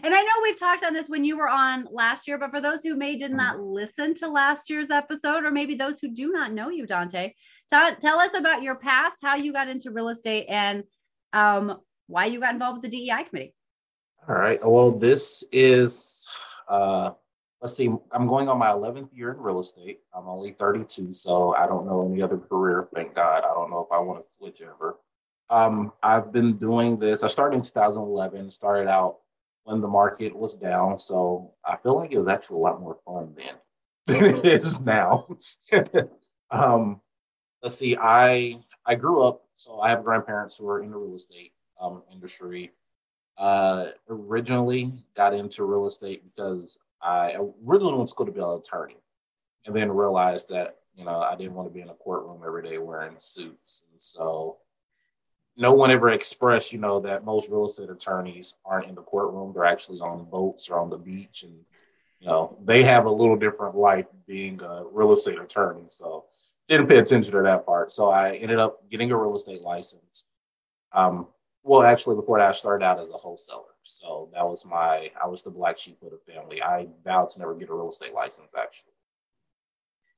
and 0.03 0.13
I 0.13 0.21
know 0.21 0.31
we've 0.43 0.59
talked 0.59 0.83
on 0.83 0.93
this 0.93 1.09
when 1.09 1.25
you 1.25 1.37
were 1.37 1.49
on 1.49 1.87
last 1.91 2.27
year, 2.27 2.37
but 2.37 2.51
for 2.51 2.61
those 2.61 2.83
who 2.83 2.95
may 2.95 3.17
did 3.17 3.31
not 3.31 3.59
listen 3.59 4.13
to 4.15 4.27
last 4.27 4.69
year's 4.69 4.89
episode, 4.89 5.43
or 5.43 5.51
maybe 5.51 5.75
those 5.75 5.99
who 5.99 6.09
do 6.09 6.31
not 6.31 6.53
know 6.53 6.69
you, 6.69 6.85
Donta, 6.85 7.31
t- 7.31 7.95
tell 8.01 8.19
us 8.19 8.33
about 8.33 8.63
your 8.63 8.77
past, 8.77 9.17
how 9.21 9.35
you 9.35 9.53
got 9.53 9.67
into 9.67 9.91
real 9.91 10.09
estate, 10.09 10.45
and 10.49 10.83
um, 11.33 11.79
why 12.07 12.25
you 12.25 12.39
got 12.39 12.53
involved 12.53 12.81
with 12.81 12.91
the 12.91 13.07
DEI 13.07 13.23
committee. 13.23 13.53
All 14.27 14.35
right. 14.35 14.59
Well, 14.63 14.91
this 14.91 15.43
is 15.51 16.27
uh, 16.67 17.11
let's 17.61 17.75
see, 17.75 17.91
I'm 18.11 18.27
going 18.27 18.49
on 18.49 18.57
my 18.59 18.67
11th 18.67 19.09
year 19.13 19.31
in 19.31 19.39
real 19.39 19.59
estate. 19.59 19.99
I'm 20.13 20.27
only 20.27 20.51
32, 20.51 21.13
so 21.13 21.55
I 21.55 21.65
don't 21.65 21.85
know 21.85 22.05
any 22.05 22.21
other 22.21 22.37
career. 22.37 22.87
Thank 22.93 23.15
God. 23.15 23.43
I 23.43 23.53
don't 23.53 23.69
know 23.69 23.87
if 23.89 23.91
I 23.91 23.99
want 23.99 24.23
to 24.25 24.37
switch 24.37 24.61
ever. 24.61 24.97
Um, 25.49 25.93
I've 26.03 26.31
been 26.31 26.57
doing 26.57 26.99
this. 26.99 27.23
I 27.23 27.27
started 27.27 27.57
in 27.57 27.61
2011, 27.63 28.49
started 28.49 28.87
out 28.87 29.17
when 29.67 29.82
the 29.82 29.88
market 29.88 30.34
was 30.34 30.56
down. 30.56 30.97
So 30.97 31.51
I 31.65 31.75
feel 31.75 31.97
like 31.97 32.13
it 32.13 32.17
was 32.17 32.30
actually 32.30 32.60
a 32.60 32.63
lot 32.63 32.80
more 32.80 32.97
fun 33.06 33.36
then 33.36 33.56
than 34.08 34.36
it 34.36 34.45
is 34.45 34.80
now. 34.80 35.27
um, 36.51 37.01
let's 37.62 37.75
see, 37.75 37.97
I 37.99 38.56
I 38.86 38.95
grew 38.95 39.21
up, 39.23 39.43
so 39.56 39.82
I 39.82 39.89
have 39.89 40.06
grandparents 40.06 40.58
who 40.58 40.69
are 40.69 40.82
in 40.82 40.89
the 40.89 40.97
real 40.97 41.15
estate 41.15 41.51
um, 41.82 42.01
industry. 42.12 42.71
Uh, 43.38 43.89
originally 44.10 44.91
got 45.15 45.34
into 45.34 45.65
real 45.65 45.86
estate 45.86 46.23
because 46.23 46.80
I 47.01 47.36
originally 47.67 47.93
went 47.93 48.08
to 48.08 48.12
school 48.12 48.25
to 48.25 48.32
be 48.32 48.39
an 48.39 48.49
attorney, 48.49 48.97
and 49.65 49.75
then 49.75 49.91
realized 49.91 50.47
that 50.49 50.77
you 50.95 51.03
know 51.03 51.19
I 51.19 51.36
didn't 51.36 51.56
want 51.56 51.67
to 51.67 51.73
be 51.73 51.82
in 51.82 51.89
a 51.89 51.93
courtroom 51.93 52.41
every 52.45 52.63
day 52.63 52.77
wearing 52.77 53.15
suits, 53.17 53.84
and 53.91 53.99
so 53.99 54.60
no 55.57 55.73
one 55.73 55.91
ever 55.91 56.09
expressed, 56.09 56.71
you 56.71 56.79
know, 56.79 56.99
that 56.99 57.25
most 57.25 57.49
real 57.49 57.65
estate 57.65 57.89
attorneys 57.89 58.55
aren't 58.65 58.87
in 58.87 58.95
the 58.95 59.01
courtroom; 59.01 59.53
they're 59.53 59.65
actually 59.65 59.99
on 59.99 60.25
boats 60.25 60.69
or 60.69 60.79
on 60.79 60.89
the 60.89 60.97
beach, 60.97 61.43
and 61.43 61.53
you 62.19 62.27
know 62.27 62.57
they 62.63 62.83
have 62.83 63.05
a 63.05 63.11
little 63.11 63.35
different 63.35 63.75
life 63.75 64.07
being 64.27 64.61
a 64.61 64.83
real 64.91 65.11
estate 65.11 65.39
attorney. 65.39 65.85
So 65.87 66.25
didn't 66.67 66.87
pay 66.87 66.97
attention 66.97 67.33
to 67.33 67.41
that 67.43 67.65
part. 67.65 67.91
So 67.91 68.09
I 68.09 68.33
ended 68.33 68.59
up 68.59 68.89
getting 68.89 69.11
a 69.11 69.17
real 69.17 69.35
estate 69.35 69.63
license. 69.63 70.25
Um, 70.91 71.27
well, 71.63 71.83
actually, 71.83 72.15
before 72.15 72.39
that, 72.39 72.49
I 72.49 72.51
started 72.51 72.85
out 72.85 72.99
as 72.99 73.09
a 73.09 73.13
wholesaler. 73.13 73.63
So 73.81 74.29
that 74.33 74.45
was 74.45 74.65
my, 74.65 75.11
I 75.21 75.27
was 75.27 75.43
the 75.43 75.49
black 75.49 75.77
sheep 75.77 75.97
of 76.01 76.11
the 76.11 76.33
family. 76.33 76.61
I 76.61 76.87
vowed 77.03 77.29
to 77.31 77.39
never 77.39 77.55
get 77.55 77.69
a 77.69 77.73
real 77.73 77.89
estate 77.89 78.13
license, 78.13 78.53
actually. 78.57 78.93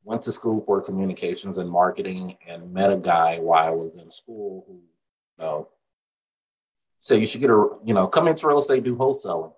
Went 0.04 0.22
to 0.24 0.32
school 0.32 0.62
for 0.62 0.82
communications 0.82 1.58
and 1.58 1.70
marketing 1.70 2.38
and 2.48 2.72
met 2.72 2.92
a 2.92 2.98
guy 2.98 3.40
while 3.40 3.68
I 3.68 3.72
was 3.72 4.00
in 4.00 4.10
school 4.10 4.64
who, 4.68 4.80
know, 5.40 5.70
said 7.02 7.20
you 7.20 7.26
should 7.26 7.42
get 7.42 7.50
a, 7.50 7.70
you 7.84 7.94
know, 7.94 8.08
come 8.08 8.28
into 8.28 8.48
real 8.48 8.60
estate, 8.60 8.84
do 8.84 8.96
wholesaling. 8.96 9.54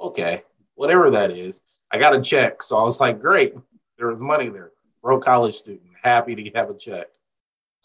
Okay, 0.00 0.42
whatever 0.74 1.10
that 1.10 1.30
is. 1.30 1.60
I 1.92 1.98
got 1.98 2.14
a 2.14 2.20
check. 2.20 2.62
So 2.62 2.78
I 2.78 2.84
was 2.84 3.00
like, 3.00 3.20
great, 3.20 3.54
there 3.98 4.08
was 4.08 4.22
money 4.22 4.48
there. 4.48 4.72
Broke 5.02 5.24
college 5.24 5.54
student, 5.54 5.90
happy 6.02 6.34
to 6.34 6.50
have 6.54 6.70
a 6.70 6.74
check. 6.74 7.06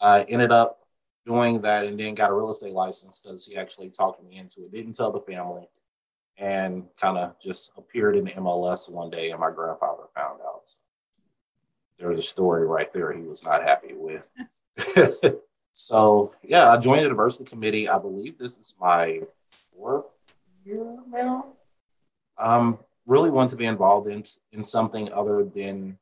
I 0.00 0.22
ended 0.22 0.52
up 0.52 0.80
doing 1.24 1.60
that 1.62 1.84
and 1.84 1.98
then 1.98 2.14
got 2.14 2.30
a 2.30 2.34
real 2.34 2.50
estate 2.50 2.72
license 2.72 3.20
because 3.20 3.44
he 3.44 3.56
actually 3.56 3.90
talked 3.90 4.22
me 4.22 4.38
into 4.38 4.64
it. 4.64 4.72
Didn't 4.72 4.94
tell 4.94 5.10
the 5.10 5.20
family 5.20 5.68
and 6.38 6.84
kind 7.00 7.18
of 7.18 7.38
just 7.40 7.72
appeared 7.76 8.16
in 8.16 8.24
the 8.24 8.30
MLS 8.32 8.90
one 8.90 9.10
day 9.10 9.30
and 9.30 9.40
my 9.40 9.50
grandfather 9.50 10.04
found 10.14 10.40
out. 10.40 10.62
So 10.64 10.76
there 11.98 12.08
was 12.08 12.18
a 12.18 12.22
story 12.22 12.66
right 12.66 12.92
there 12.92 13.12
he 13.12 13.22
was 13.22 13.42
not 13.42 13.62
happy 13.62 13.94
with. 13.94 14.30
so 15.78 16.34
yeah, 16.42 16.70
I 16.70 16.78
joined 16.78 17.04
the 17.04 17.10
diversity 17.10 17.44
committee. 17.44 17.86
I 17.86 17.98
believe 17.98 18.38
this 18.38 18.56
is 18.56 18.74
my 18.80 19.20
fourth 19.42 20.06
year 20.64 20.96
now. 21.10 21.48
Um, 22.38 22.78
really 23.04 23.30
want 23.30 23.50
to 23.50 23.56
be 23.56 23.66
involved 23.66 24.08
in 24.08 24.24
in 24.52 24.64
something 24.64 25.12
other 25.12 25.44
than 25.44 25.98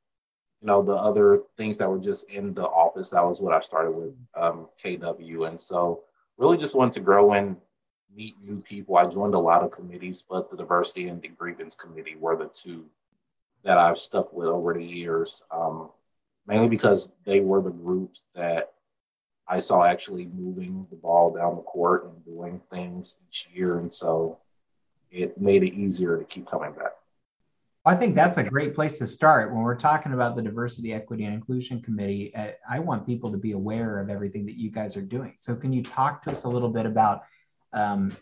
you 0.60 0.68
know, 0.68 0.80
the 0.80 0.94
other 0.94 1.42
things 1.56 1.76
that 1.76 1.90
were 1.90 1.98
just 1.98 2.30
in 2.30 2.54
the 2.54 2.66
office. 2.66 3.10
That 3.10 3.26
was 3.26 3.40
what 3.40 3.52
I 3.52 3.58
started 3.58 3.90
with 3.90 4.14
um, 4.36 4.68
KW. 4.82 5.48
And 5.48 5.60
so 5.60 6.04
really 6.38 6.56
just 6.56 6.76
wanted 6.76 6.94
to 6.94 7.00
grow 7.00 7.32
and 7.32 7.56
meet 8.14 8.36
new 8.40 8.60
people. 8.60 8.96
I 8.96 9.06
joined 9.06 9.34
a 9.34 9.38
lot 9.40 9.64
of 9.64 9.72
committees, 9.72 10.22
but 10.22 10.50
the 10.50 10.56
diversity 10.56 11.08
and 11.08 11.20
the 11.20 11.28
grievance 11.28 11.74
committee 11.74 12.14
were 12.14 12.36
the 12.36 12.46
two 12.46 12.84
that 13.64 13.76
I've 13.76 13.98
stuck 13.98 14.32
with 14.32 14.46
over 14.46 14.72
the 14.72 14.84
years, 14.84 15.42
um, 15.50 15.90
mainly 16.46 16.68
because 16.68 17.10
they 17.24 17.40
were 17.40 17.60
the 17.60 17.72
groups 17.72 18.24
that 18.34 18.73
I 19.46 19.60
saw 19.60 19.84
actually 19.84 20.26
moving 20.26 20.86
the 20.90 20.96
ball 20.96 21.34
down 21.34 21.56
the 21.56 21.62
court 21.62 22.04
and 22.04 22.24
doing 22.24 22.60
things 22.72 23.16
each 23.28 23.48
year. 23.52 23.78
And 23.78 23.92
so 23.92 24.38
it 25.10 25.40
made 25.40 25.62
it 25.62 25.74
easier 25.74 26.18
to 26.18 26.24
keep 26.24 26.46
coming 26.46 26.72
back. 26.72 26.92
I 27.86 27.94
think 27.94 28.14
that's 28.14 28.38
a 28.38 28.42
great 28.42 28.74
place 28.74 28.98
to 29.00 29.06
start 29.06 29.52
when 29.52 29.62
we're 29.62 29.76
talking 29.76 30.14
about 30.14 30.36
the 30.36 30.42
diversity, 30.42 30.94
equity, 30.94 31.26
and 31.26 31.34
inclusion 31.34 31.82
committee. 31.82 32.32
I 32.68 32.78
want 32.78 33.06
people 33.06 33.30
to 33.30 33.36
be 33.36 33.52
aware 33.52 34.00
of 34.00 34.08
everything 34.08 34.46
that 34.46 34.56
you 34.56 34.70
guys 34.70 34.96
are 34.96 35.02
doing. 35.02 35.34
So, 35.36 35.54
can 35.54 35.70
you 35.70 35.82
talk 35.82 36.22
to 36.22 36.30
us 36.30 36.44
a 36.44 36.48
little 36.48 36.70
bit 36.70 36.86
about 36.86 37.24
um, 37.74 38.16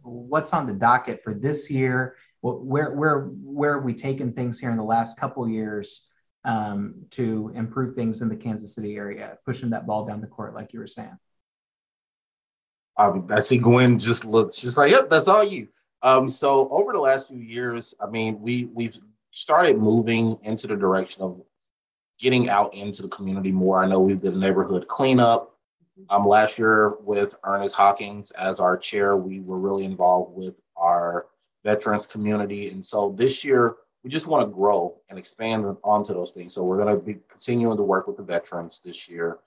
what's 0.00 0.54
on 0.54 0.66
the 0.66 0.72
docket 0.72 1.22
for 1.22 1.34
this 1.34 1.70
year? 1.70 2.16
Where 2.40 2.92
where 2.92 3.20
where 3.20 3.74
have 3.74 3.84
we 3.84 3.92
taken 3.92 4.32
things 4.32 4.58
here 4.58 4.70
in 4.70 4.78
the 4.78 4.82
last 4.82 5.20
couple 5.20 5.46
years 5.46 6.08
um, 6.44 7.06
to 7.10 7.52
improve 7.54 7.94
things 7.94 8.22
in 8.22 8.28
the 8.28 8.36
Kansas 8.36 8.74
City 8.74 8.96
area, 8.96 9.38
pushing 9.44 9.70
that 9.70 9.86
ball 9.86 10.04
down 10.04 10.20
the 10.20 10.26
court, 10.26 10.54
like 10.54 10.72
you 10.72 10.80
were 10.80 10.86
saying? 10.86 11.16
Um, 12.96 13.26
I 13.30 13.40
see 13.40 13.58
Gwen 13.58 13.98
just 13.98 14.24
looks. 14.24 14.56
She's 14.56 14.76
like, 14.76 14.90
"Yep, 14.90 15.08
that's 15.08 15.28
all 15.28 15.44
you." 15.44 15.68
Um, 16.02 16.28
so 16.28 16.68
over 16.68 16.92
the 16.92 16.98
last 16.98 17.28
few 17.28 17.38
years, 17.38 17.94
I 18.00 18.06
mean, 18.06 18.40
we 18.40 18.66
we've 18.66 18.98
started 19.30 19.78
moving 19.78 20.38
into 20.42 20.66
the 20.66 20.76
direction 20.76 21.22
of 21.22 21.42
getting 22.18 22.50
out 22.50 22.74
into 22.74 23.02
the 23.02 23.08
community 23.08 23.50
more. 23.50 23.82
I 23.82 23.86
know 23.86 24.00
we 24.00 24.14
did 24.14 24.34
a 24.34 24.38
neighborhood 24.38 24.88
cleanup. 24.88 25.48
Um, 26.10 26.26
last 26.26 26.58
year 26.58 26.96
with 27.02 27.36
Ernest 27.44 27.74
Hawkins 27.76 28.30
as 28.32 28.60
our 28.60 28.76
chair, 28.76 29.16
we 29.16 29.40
were 29.40 29.58
really 29.58 29.84
involved 29.84 30.34
with 30.34 30.60
our 30.76 31.26
veterans 31.64 32.06
community, 32.06 32.68
and 32.70 32.84
so 32.84 33.14
this 33.16 33.44
year 33.44 33.76
we 34.02 34.10
just 34.10 34.26
want 34.26 34.46
to 34.46 34.52
grow 34.52 34.96
and 35.08 35.18
expand 35.18 35.64
onto 35.84 36.12
those 36.12 36.32
things. 36.32 36.54
So 36.54 36.64
we're 36.64 36.82
going 36.82 36.94
to 36.94 37.02
be 37.02 37.18
continuing 37.28 37.76
to 37.76 37.82
work 37.82 38.06
with 38.06 38.16
the 38.16 38.22
veterans 38.22 38.80
this 38.80 39.08
year, 39.08 39.38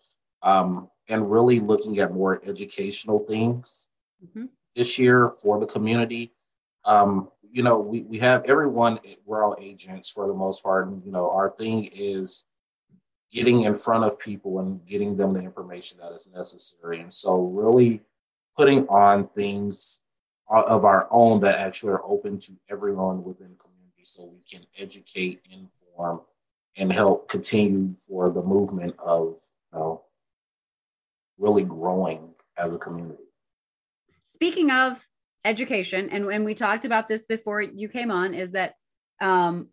um, 0.41 0.89
and 1.10 1.30
really 1.30 1.60
looking 1.60 2.00
at 2.00 2.13
more 2.13 2.41
educational 2.46 3.20
things. 3.20 3.89
Mm-hmm 4.24 4.46
this 4.76 5.00
year 5.00 5.30
for 5.30 5.60
the 5.60 5.65
community. 5.65 6.34
Um, 6.84 7.30
you 7.50 7.63
know, 7.63 7.80
we, 7.80 8.04
we 8.04 8.20
have 8.20 8.44
everyone, 8.46 9.00
we're 9.26 9.44
all 9.44 9.56
agents 9.60 10.12
for 10.12 10.28
the 10.28 10.34
most 10.34 10.62
part. 10.62 10.88
And, 10.88 11.04
you 11.06 11.12
know, 11.12 11.32
our 11.32 11.52
thing 11.58 11.89
is 11.94 12.44
getting 13.32 13.62
in 13.62 13.74
front 13.74 14.04
of 14.04 14.20
people 14.20 14.60
and 14.60 14.86
getting 14.86 15.15
them 15.15 15.34
the 15.34 15.39
information 15.39 16.00
that 16.00 16.12
is 16.12 16.28
necessary. 16.34 17.00
And 17.00 17.12
so, 17.12 17.41
really 17.41 18.02
putting 18.56 18.88
on 18.88 19.28
things 19.30 20.02
of 20.50 20.86
our 20.86 21.08
own 21.10 21.39
that 21.41 21.58
actually 21.58 21.91
are 21.91 22.06
open 22.06 22.38
to 22.39 22.54
everyone 22.70 23.24
within 23.24 23.56
so 24.06 24.24
we 24.26 24.39
can 24.50 24.65
educate, 24.78 25.41
inform, 25.52 26.22
and 26.78 26.94
help 26.94 27.28
continue 27.28 27.96
for 27.96 28.30
the 28.30 28.41
movement 28.41 28.96
of 29.00 29.41
you 29.74 29.80
know, 29.80 30.04
really 31.39 31.63
growing 31.63 32.30
as 32.58 32.72
a 32.72 32.78
community. 32.78 33.24
Speaking 34.24 34.70
of 34.70 35.06
education, 35.44 36.10
and 36.12 36.26
when 36.26 36.44
we 36.44 36.54
talked 36.54 36.86
about 36.86 37.08
this 37.10 37.26
before 37.26 37.62
you 37.62 37.88
came 37.89 38.12
on, 38.12 38.34
is 38.34 38.52
that 38.52 38.76
um, 39.22 39.70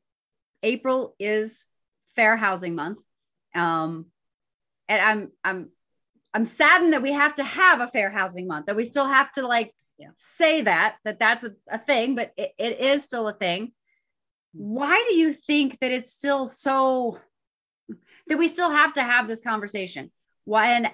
April 0.62 1.14
is 1.18 1.66
Fair 2.16 2.36
Housing 2.36 2.74
Month, 2.74 3.00
um, 3.54 4.06
and 4.88 5.00
I'm 5.02 5.32
I'm 5.44 5.68
I'm 6.32 6.44
saddened 6.46 6.94
that 6.94 7.02
we 7.02 7.12
have 7.12 7.34
to 7.34 7.44
have 7.44 7.80
a 7.80 7.88
Fair 7.88 8.10
Housing 8.10 8.46
Month, 8.46 8.66
that 8.66 8.76
we 8.76 8.84
still 8.84 9.06
have 9.06 9.30
to 9.32 9.46
like 9.46 9.74
yeah. 9.98 10.08
say 10.16 10.62
that 10.62 10.96
that 11.04 11.18
that's 11.18 11.44
a, 11.44 11.50
a 11.70 11.78
thing, 11.78 12.14
but 12.14 12.32
it, 12.38 12.52
it 12.58 12.80
is 12.80 13.02
still 13.02 13.28
a 13.28 13.34
thing. 13.34 13.72
Why 14.52 15.04
do 15.08 15.14
you 15.14 15.32
think 15.32 15.78
that 15.80 15.92
it's 15.92 16.12
still 16.12 16.46
so 16.46 17.18
that 18.26 18.38
we 18.38 18.48
still 18.48 18.70
have 18.70 18.92
to 18.94 19.02
have 19.02 19.26
this 19.26 19.40
conversation? 19.40 20.10
Why 20.44 20.72
and 20.72 20.90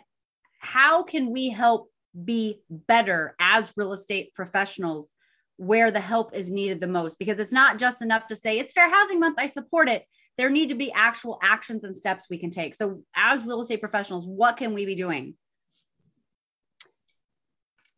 how 0.60 1.02
can 1.02 1.32
we 1.32 1.50
help 1.50 1.90
be 2.24 2.62
better 2.70 3.34
as 3.38 3.72
real 3.76 3.92
estate 3.92 4.34
professionals 4.34 5.10
where 5.56 5.90
the 5.90 6.00
help 6.00 6.34
is 6.34 6.50
needed 6.50 6.80
the 6.80 6.86
most? 6.86 7.18
Because 7.18 7.40
it's 7.40 7.52
not 7.52 7.78
just 7.78 8.02
enough 8.02 8.28
to 8.28 8.36
say 8.36 8.58
it's 8.58 8.72
Fair 8.72 8.90
Housing 8.90 9.20
Month, 9.20 9.36
I 9.38 9.46
support 9.46 9.88
it. 9.88 10.04
There 10.36 10.50
need 10.50 10.68
to 10.68 10.76
be 10.76 10.92
actual 10.92 11.38
actions 11.42 11.82
and 11.82 11.96
steps 11.96 12.26
we 12.30 12.38
can 12.38 12.50
take. 12.50 12.76
So, 12.76 13.02
as 13.16 13.44
real 13.44 13.60
estate 13.60 13.80
professionals, 13.80 14.24
what 14.24 14.56
can 14.56 14.72
we 14.72 14.86
be 14.86 14.94
doing? 14.94 15.34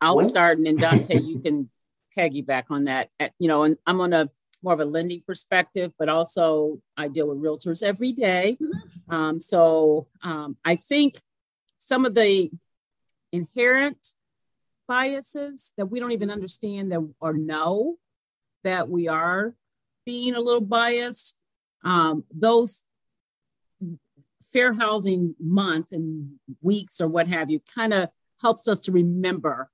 I'll 0.01 0.21
start, 0.21 0.57
and 0.57 0.67
then 0.67 0.79
Donta, 0.79 1.23
you 1.23 1.41
can 1.41 1.69
piggyback 2.17 2.65
on 2.71 2.85
that. 2.85 3.11
You 3.39 3.49
know, 3.49 3.65
and 3.65 3.77
I'm 3.87 4.01
on 4.01 4.15
a 4.15 4.31
more 4.63 4.75
of 4.75 4.81
a 4.81 4.85
lending 4.85 5.23
perspective, 5.27 5.93
but 5.99 6.09
also 6.09 6.81
I 6.97 7.09
deal 7.09 7.29
with 7.29 7.43
realtors 7.43 7.83
every 7.83 8.13
day. 8.13 8.59
Mm-hmm. 8.61 9.15
Um, 9.15 9.41
so 9.41 10.07
um, 10.23 10.57
I 10.65 10.77
think 10.77 11.21
some 11.79 12.05
of 12.05 12.15
the 12.15 12.51
inherent 13.33 14.15
biases 14.87 15.73
that 15.77 15.87
we 15.87 16.01
don't 16.01 16.13
even 16.13 16.31
understand 16.31 16.93
that 16.93 17.09
or 17.21 17.33
know 17.33 17.97
that 18.65 18.89
we 18.89 19.09
are 19.09 19.55
being 20.05 20.35
a 20.35 20.41
little 20.41 20.61
biased, 20.61 21.39
um, 21.85 22.25
those 22.33 22.85
fair 24.53 24.73
housing 24.73 25.35
month 25.39 25.93
and 25.93 26.33
weeks 26.61 27.01
or 27.01 27.09
what 27.09 27.29
have 27.29 27.51
you 27.51 27.61
kind 27.73 27.95
of 27.95 28.09
helps 28.41 28.67
us 28.67 28.81
to 28.81 28.93
remember 28.93 29.71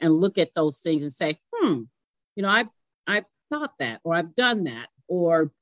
and 0.00 0.12
look 0.12 0.36
at 0.36 0.54
those 0.54 0.80
things 0.80 1.02
and 1.02 1.12
say, 1.12 1.38
hmm, 1.54 1.82
you 2.34 2.42
know, 2.42 2.48
I've 2.48 2.68
I've 3.06 3.26
thought 3.50 3.72
that 3.78 4.00
or 4.04 4.14
I've 4.14 4.34
done 4.34 4.64
that. 4.64 4.88
Or, 5.08 5.52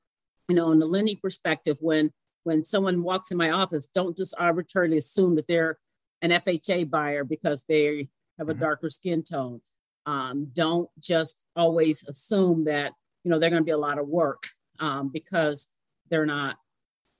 you 0.49 0.55
know, 0.55 0.71
in 0.71 0.79
the 0.79 0.85
lending 0.85 1.17
perspective, 1.17 1.77
when 1.81 2.11
when 2.43 2.63
someone 2.63 3.03
walks 3.03 3.31
in 3.31 3.37
my 3.37 3.49
office, 3.49 3.87
don't 3.87 4.15
just 4.15 4.35
arbitrarily 4.37 4.97
assume 4.97 5.35
that 5.35 5.47
they're 5.47 5.79
an 6.21 6.31
FHA 6.31 6.89
buyer 6.89 7.23
because 7.23 7.63
they 7.63 8.07
have 8.37 8.49
a 8.49 8.53
mm-hmm. 8.53 8.61
darker 8.61 8.89
skin 8.89 9.23
tone. 9.23 9.61
Um, 10.05 10.49
don't 10.53 10.89
just 10.99 11.43
always 11.55 12.03
assume 12.07 12.65
that 12.65 12.93
you 13.23 13.31
know 13.31 13.39
they're 13.39 13.49
going 13.49 13.61
to 13.61 13.65
be 13.65 13.71
a 13.71 13.77
lot 13.77 13.97
of 13.97 14.07
work 14.07 14.43
um, 14.79 15.09
because 15.09 15.67
they're 16.09 16.25
not 16.25 16.57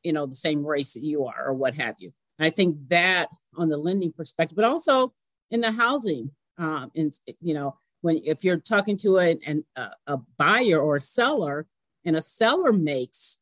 you 0.04 0.13
know 0.13 0.25
the 0.25 0.36
same 0.36 0.65
race 0.65 0.93
that 0.93 1.04
you 1.04 1.25
are 1.25 1.47
or 1.47 1.54
what 1.54 1.73
have 1.73 1.95
you. 1.99 2.12
And 2.38 2.45
I 2.45 2.49
think 2.49 2.78
that 2.89 3.30
on 3.56 3.69
the 3.69 3.78
lending 3.78 4.12
perspective, 4.12 4.56
but 4.56 4.65
also 4.65 5.13
in 5.49 5.62
the 5.62 5.71
housing, 5.71 6.32
um, 6.58 6.91
and 6.95 7.12
you 7.41 7.54
know 7.54 7.78
when 8.01 8.21
if 8.23 8.43
you're 8.43 8.58
talking 8.58 8.97
to 8.97 9.17
a, 9.17 9.38
an, 9.45 9.65
a, 10.08 10.17
buyer 10.38 10.79
or 10.79 10.97
a 10.97 10.99
seller, 10.99 11.67
and 12.05 12.15
a 12.15 12.21
seller 12.21 12.71
makes 12.71 13.41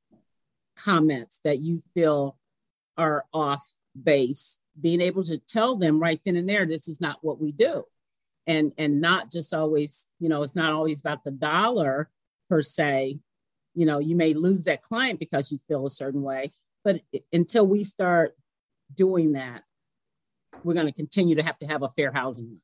comments 0.76 1.40
that 1.44 1.60
you 1.60 1.82
feel 1.94 2.38
are 2.98 3.26
off 3.34 3.74
base 4.02 4.60
being 4.80 5.02
able 5.02 5.24
to 5.24 5.38
tell 5.38 5.76
them 5.76 6.00
right 6.00 6.20
then 6.26 6.36
and 6.36 6.50
there 6.50 6.66
this 6.66 6.88
is 6.88 7.00
not 7.00 7.18
what 7.22 7.40
we 7.40 7.52
do. 7.52 7.84
And 8.48 8.74
and 8.78 9.00
not 9.00 9.32
just 9.32 9.54
always 9.54 10.08
you 10.20 10.30
know 10.30 10.44
it's 10.44 10.56
not 10.56 10.72
always 10.72 11.00
about 11.00 11.24
the 11.24 11.32
dollar 11.32 12.10
per 12.50 12.62
se. 12.62 13.20
You 13.76 13.86
know 13.86 14.00
you 14.00 14.16
may 14.16 14.34
lose 14.34 14.66
that 14.66 14.84
client 14.84 15.20
because 15.20 15.52
you 15.52 15.58
feel 15.58 15.86
a 15.86 15.92
certain 15.92 16.22
way 16.22 16.54
but 16.84 17.02
until 17.32 17.66
we 17.66 17.84
start 17.84 18.36
doing 18.94 19.34
that 19.34 19.64
we're 20.64 20.74
going 20.74 20.86
to 20.86 20.92
continue 20.92 21.36
to 21.36 21.44
have 21.44 21.58
to 21.60 21.66
have 21.66 21.84
a 21.84 21.90
fair 21.90 22.12
housing 22.12 22.60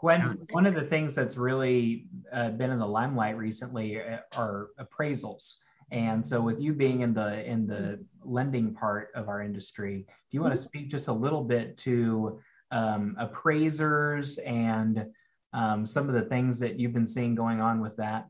gwen 0.00 0.46
one 0.50 0.66
of 0.66 0.74
the 0.74 0.84
things 0.84 1.14
that's 1.14 1.36
really 1.36 2.06
uh, 2.32 2.50
been 2.50 2.70
in 2.70 2.78
the 2.78 2.86
limelight 2.86 3.36
recently 3.36 4.00
uh, 4.00 4.18
are 4.36 4.68
appraisals 4.78 5.56
and 5.92 6.24
so 6.24 6.40
with 6.40 6.60
you 6.60 6.72
being 6.72 7.00
in 7.00 7.14
the 7.14 7.44
in 7.44 7.66
the 7.66 8.04
lending 8.24 8.74
part 8.74 9.08
of 9.14 9.28
our 9.28 9.42
industry, 9.42 10.04
do 10.06 10.06
you 10.30 10.40
want 10.40 10.54
to 10.54 10.60
mm-hmm. 10.60 10.68
speak 10.68 10.90
just 10.90 11.08
a 11.08 11.12
little 11.12 11.42
bit 11.42 11.76
to 11.78 12.40
um, 12.70 13.16
appraisers 13.18 14.38
and 14.38 15.06
um, 15.52 15.84
some 15.84 16.08
of 16.08 16.14
the 16.14 16.22
things 16.22 16.60
that 16.60 16.78
you've 16.78 16.92
been 16.92 17.08
seeing 17.08 17.34
going 17.34 17.60
on 17.60 17.80
with 17.80 17.96
that? 17.96 18.28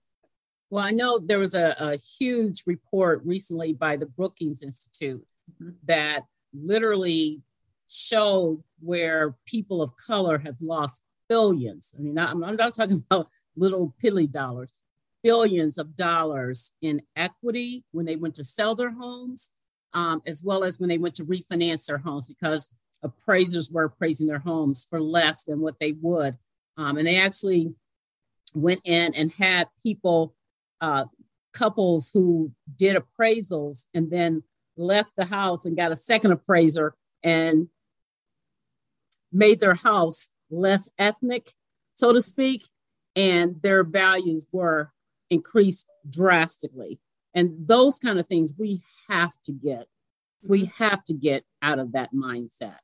Well, 0.71 0.85
I 0.85 0.93
know 0.93 1.19
there 1.19 1.39
was 1.39 1.55
a, 1.55 1.77
a 1.79 1.97
huge 1.97 2.63
report 2.67 3.23
recently 3.25 3.75
by 3.75 3.97
the 3.97 4.07
Brookings 4.07 4.63
Institute 4.63 5.23
mm-hmm. 5.53 5.73
that 5.85 6.23
literally 6.55 7.43
showed 7.89 8.63
where 8.79 9.37
people 9.45 9.83
of 9.83 9.95
color 9.97 10.39
have 10.39 10.57
lost 10.63 11.03
billions. 11.31 11.95
I 11.97 12.03
mean, 12.03 12.19
I'm, 12.19 12.45
I'm 12.45 12.57
not 12.57 12.75
talking 12.75 13.03
about 13.11 13.29
little 13.57 13.95
piddly 14.03 14.31
dollars, 14.31 14.75
billions 15.23 15.79
of 15.79 15.97
dollars 15.97 16.73
in 16.83 17.01
equity 17.17 17.85
when 17.93 18.05
they 18.05 18.17
went 18.17 18.35
to 18.35 18.45
sell 18.45 18.75
their 18.75 18.91
homes, 18.91 19.51
um, 19.95 20.21
as 20.27 20.43
well 20.43 20.65
as 20.65 20.79
when 20.79 20.91
they 20.91 20.99
went 20.99 21.15
to 21.15 21.25
refinance 21.25 21.87
their 21.87 21.99
homes 21.99 22.29
because 22.29 22.69
appraisers 23.03 23.71
were 23.71 23.85
appraising 23.85 24.27
their 24.27 24.41
homes 24.41 24.87
for 24.91 25.01
less 25.01 25.45
than 25.45 25.61
what 25.61 25.79
they 25.81 25.93
would. 26.03 26.37
Um, 26.77 26.99
and 26.99 27.07
they 27.07 27.17
actually 27.17 27.73
went 28.55 28.81
in 28.85 29.15
and 29.15 29.33
had 29.33 29.69
people, 29.83 30.35
uh, 30.81 31.05
couples 31.53 32.11
who 32.13 32.53
did 32.79 32.97
appraisals 32.97 33.87
and 33.93 34.11
then 34.11 34.43
left 34.77 35.17
the 35.17 35.25
house 35.25 35.65
and 35.65 35.77
got 35.77 35.93
a 35.93 35.97
second 35.97 36.31
appraiser 36.31 36.95
and 37.23 37.69
made 39.33 39.61
their 39.61 39.75
house 39.75 40.29
less 40.51 40.89
ethnic, 40.99 41.53
so 41.95 42.13
to 42.13 42.23
speak, 42.23 42.69
and 43.17 43.61
their 43.63 43.85
values 43.85 44.47
were 44.53 44.93
increased 45.31 45.87
drastically. 46.09 47.01
And 47.35 47.67
those 47.67 47.99
kind 47.99 48.19
of 48.19 48.27
things 48.27 48.55
we 48.59 48.83
have 49.09 49.33
to 49.45 49.53
get, 49.53 49.87
we 50.43 50.63
mm-hmm. 50.63 50.85
have 50.85 51.05
to 51.05 51.15
get 51.15 51.45
out 51.63 51.79
of 51.79 51.93
that 51.93 52.13
mindset. 52.13 52.79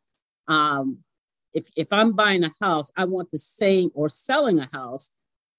Um, 0.48 0.98
if, 1.52 1.70
if 1.76 1.92
I'm 1.92 2.12
buying 2.12 2.44
a 2.44 2.52
house, 2.60 2.92
I 2.96 3.06
want 3.06 3.30
the 3.30 3.38
same, 3.38 3.90
or 3.94 4.08
selling 4.08 4.58
a 4.58 4.68
house, 4.72 5.10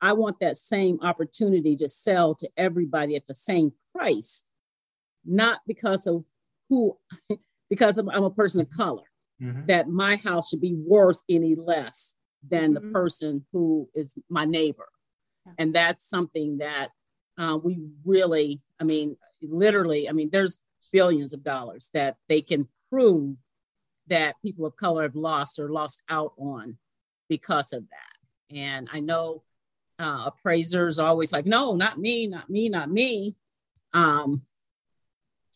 I 0.01 0.13
want 0.13 0.39
that 0.39 0.57
same 0.57 0.99
opportunity 1.01 1.75
to 1.77 1.89
sell 1.89 2.35
to 2.35 2.49
everybody 2.55 3.15
at 3.15 3.27
the 3.27 3.33
same 3.33 3.73
price, 3.95 4.43
not 5.25 5.61
because 5.65 6.05
of 6.05 6.23
who, 6.69 6.97
because 7.69 7.97
I'm 7.97 8.09
a 8.09 8.29
person 8.29 8.61
of 8.61 8.69
color, 8.69 9.03
mm-hmm. 9.41 9.65
that 9.67 9.87
my 9.87 10.15
house 10.17 10.49
should 10.49 10.61
be 10.61 10.75
worth 10.75 11.21
any 11.29 11.55
less 11.55 12.15
than 12.47 12.73
mm-hmm. 12.73 12.87
the 12.87 12.93
person 12.93 13.45
who 13.51 13.89
is 13.93 14.15
my 14.29 14.45
neighbor. 14.45 14.87
And 15.57 15.73
that's 15.73 16.07
something 16.07 16.57
that 16.57 16.89
uh, 17.37 17.57
we 17.63 17.79
really, 18.05 18.61
I 18.79 18.83
mean, 18.83 19.15
literally, 19.41 20.09
I 20.09 20.11
mean, 20.11 20.29
there's 20.31 20.57
billions 20.91 21.33
of 21.33 21.43
dollars 21.43 21.89
that 21.93 22.17
they 22.27 22.41
can 22.41 22.67
prove 22.89 23.37
that 24.07 24.35
people 24.43 24.65
of 24.65 24.75
color 24.75 25.03
have 25.03 25.15
lost 25.15 25.59
or 25.59 25.69
lost 25.69 26.03
out 26.09 26.33
on 26.37 26.77
because 27.29 27.73
of 27.73 27.83
that. 27.89 28.55
And 28.55 28.89
I 28.91 28.99
know 28.99 29.43
uh, 29.99 30.23
appraisers 30.27 30.99
are 30.99 31.07
always 31.07 31.33
like, 31.33 31.45
no, 31.45 31.75
not 31.75 31.97
me, 31.97 32.27
not 32.27 32.49
me, 32.49 32.69
not 32.69 32.89
me. 32.89 33.35
Um, 33.93 34.43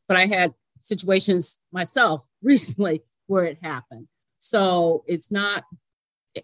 but 0.07 0.17
I 0.17 0.25
had 0.25 0.53
situations 0.79 1.59
myself 1.71 2.29
recently 2.41 3.03
where 3.31 3.45
it 3.45 3.57
happened. 3.61 4.07
So 4.37 5.03
it's 5.07 5.31
not, 5.31 5.63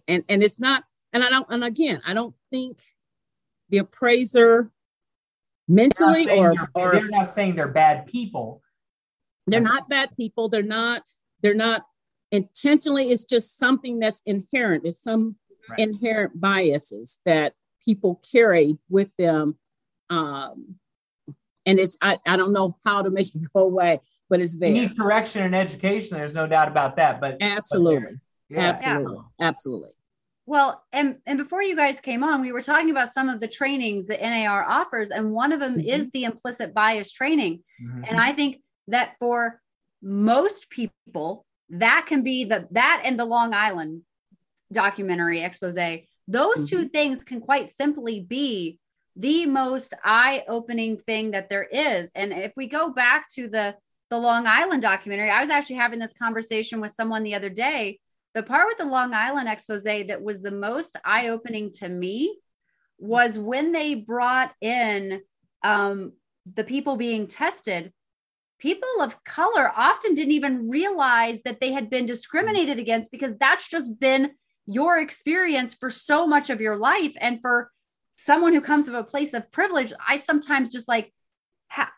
and 0.07 0.23
and 0.29 0.43
it's 0.43 0.59
not, 0.59 0.83
and 1.13 1.23
I 1.23 1.29
don't, 1.29 1.47
and 1.49 1.63
again, 1.63 2.01
I 2.05 2.13
don't 2.13 2.35
think 2.51 2.77
the 3.69 3.79
appraiser 3.79 4.71
mentally 5.67 6.29
or, 6.29 6.53
they're, 6.53 6.69
or 6.73 6.91
they're 6.93 7.09
not 7.09 7.29
saying 7.29 7.55
they're 7.55 7.67
bad 7.67 8.07
people 8.07 8.61
they're 9.47 9.59
not 9.59 9.89
bad 9.89 10.09
people 10.15 10.47
they're 10.47 10.63
not 10.63 11.01
they're 11.41 11.53
not 11.53 11.85
intentionally 12.31 13.11
it's 13.11 13.25
just 13.25 13.57
something 13.57 13.99
that's 13.99 14.21
inherent 14.25 14.85
it's 14.85 15.03
some 15.03 15.35
right. 15.69 15.79
inherent 15.79 16.39
biases 16.39 17.19
that 17.25 17.53
people 17.87 18.21
carry 18.31 18.77
with 18.89 19.09
them. 19.17 19.57
Um, 20.09 20.75
and 21.65 21.79
it's, 21.79 21.97
I, 22.01 22.19
I 22.25 22.37
don't 22.37 22.53
know 22.53 22.75
how 22.83 23.01
to 23.01 23.09
make 23.09 23.27
it 23.35 23.53
go 23.53 23.61
away, 23.61 24.01
but 24.29 24.41
it's 24.41 24.57
there. 24.57 24.69
You 24.69 24.81
need 24.81 24.97
correction 24.97 25.43
and 25.43 25.55
education. 25.55 26.17
There's 26.17 26.33
no 26.33 26.47
doubt 26.47 26.67
about 26.67 26.95
that. 26.97 27.21
But 27.21 27.37
absolutely. 27.41 27.99
But 28.49 28.55
yeah. 28.55 28.69
Absolutely. 28.69 29.17
Yeah. 29.39 29.47
Absolutely. 29.47 29.89
Well, 30.45 30.81
and 30.93 31.17
and 31.25 31.37
before 31.37 31.61
you 31.61 31.75
guys 31.75 31.99
came 31.99 32.23
on, 32.23 32.41
we 32.41 32.53
were 32.53 32.61
talking 32.61 32.89
about 32.89 33.11
some 33.11 33.27
of 33.27 33.41
the 33.41 33.47
trainings 33.49 34.07
that 34.07 34.21
NAR 34.21 34.63
offers, 34.63 35.09
and 35.09 35.33
one 35.33 35.51
of 35.51 35.59
them 35.59 35.77
mm-hmm. 35.77 35.89
is 35.89 36.09
the 36.11 36.23
implicit 36.23 36.73
bias 36.73 37.11
training. 37.11 37.63
Mm-hmm. 37.83 38.05
And 38.07 38.19
I 38.19 38.31
think 38.31 38.61
that 38.87 39.15
for 39.19 39.61
most 40.01 40.69
people, 40.69 41.45
that 41.69 42.05
can 42.07 42.23
be 42.23 42.45
the 42.45 42.65
that 42.71 43.01
and 43.03 43.19
the 43.19 43.25
Long 43.25 43.53
Island 43.53 44.03
documentary 44.71 45.41
expose. 45.41 45.75
Those 45.75 46.55
mm-hmm. 46.55 46.65
two 46.65 46.85
things 46.85 47.23
can 47.25 47.41
quite 47.41 47.69
simply 47.69 48.21
be 48.21 48.79
the 49.15 49.45
most 49.45 49.93
eye-opening 50.03 50.97
thing 50.97 51.31
that 51.31 51.49
there 51.49 51.63
is. 51.63 52.09
And 52.15 52.31
if 52.31 52.53
we 52.55 52.67
go 52.67 52.91
back 52.91 53.27
to 53.33 53.47
the 53.47 53.75
the 54.09 54.17
Long 54.17 54.47
Island 54.47 54.81
documentary, 54.81 55.29
I 55.29 55.41
was 55.41 55.49
actually 55.49 55.77
having 55.77 55.99
this 55.99 56.13
conversation 56.13 56.79
with 56.81 56.91
someone 56.91 57.23
the 57.23 57.35
other 57.35 57.49
day 57.49 57.99
the 58.37 58.43
part 58.43 58.67
with 58.67 58.77
the 58.77 58.85
Long 58.85 59.15
Island 59.15 59.49
expose 59.49 59.83
that 59.83 60.21
was 60.21 60.43
the 60.43 60.51
most 60.51 60.95
eye 61.03 61.29
opening 61.29 61.71
to 61.77 61.89
me 61.89 62.37
was 62.99 63.39
when 63.39 63.71
they 63.71 63.95
brought 63.95 64.53
in 64.61 65.21
um, 65.63 66.13
the 66.55 66.63
people 66.63 66.97
being 66.97 67.25
tested. 67.25 67.91
People 68.59 69.01
of 69.01 69.23
color 69.23 69.71
often 69.75 70.13
didn't 70.13 70.33
even 70.33 70.69
realize 70.69 71.41
that 71.45 71.59
they 71.59 71.71
had 71.71 71.89
been 71.89 72.05
discriminated 72.05 72.77
against 72.77 73.11
because 73.11 73.35
that's 73.39 73.67
just 73.67 73.99
been 73.99 74.29
your 74.67 74.99
experience 74.99 75.73
for 75.73 75.89
so 75.89 76.27
much 76.27 76.51
of 76.51 76.61
your 76.61 76.77
life. 76.77 77.15
And 77.19 77.41
for 77.41 77.71
someone 78.17 78.53
who 78.53 78.61
comes 78.61 78.85
from 78.85 78.95
a 78.95 79.03
place 79.03 79.33
of 79.33 79.51
privilege, 79.51 79.93
I 80.07 80.17
sometimes 80.17 80.71
just 80.71 80.87
like, 80.87 81.11
ha- 81.69 81.93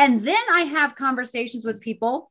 and 0.00 0.24
then 0.24 0.42
I 0.50 0.62
have 0.62 0.94
conversations 0.94 1.62
with 1.62 1.82
people 1.82 2.30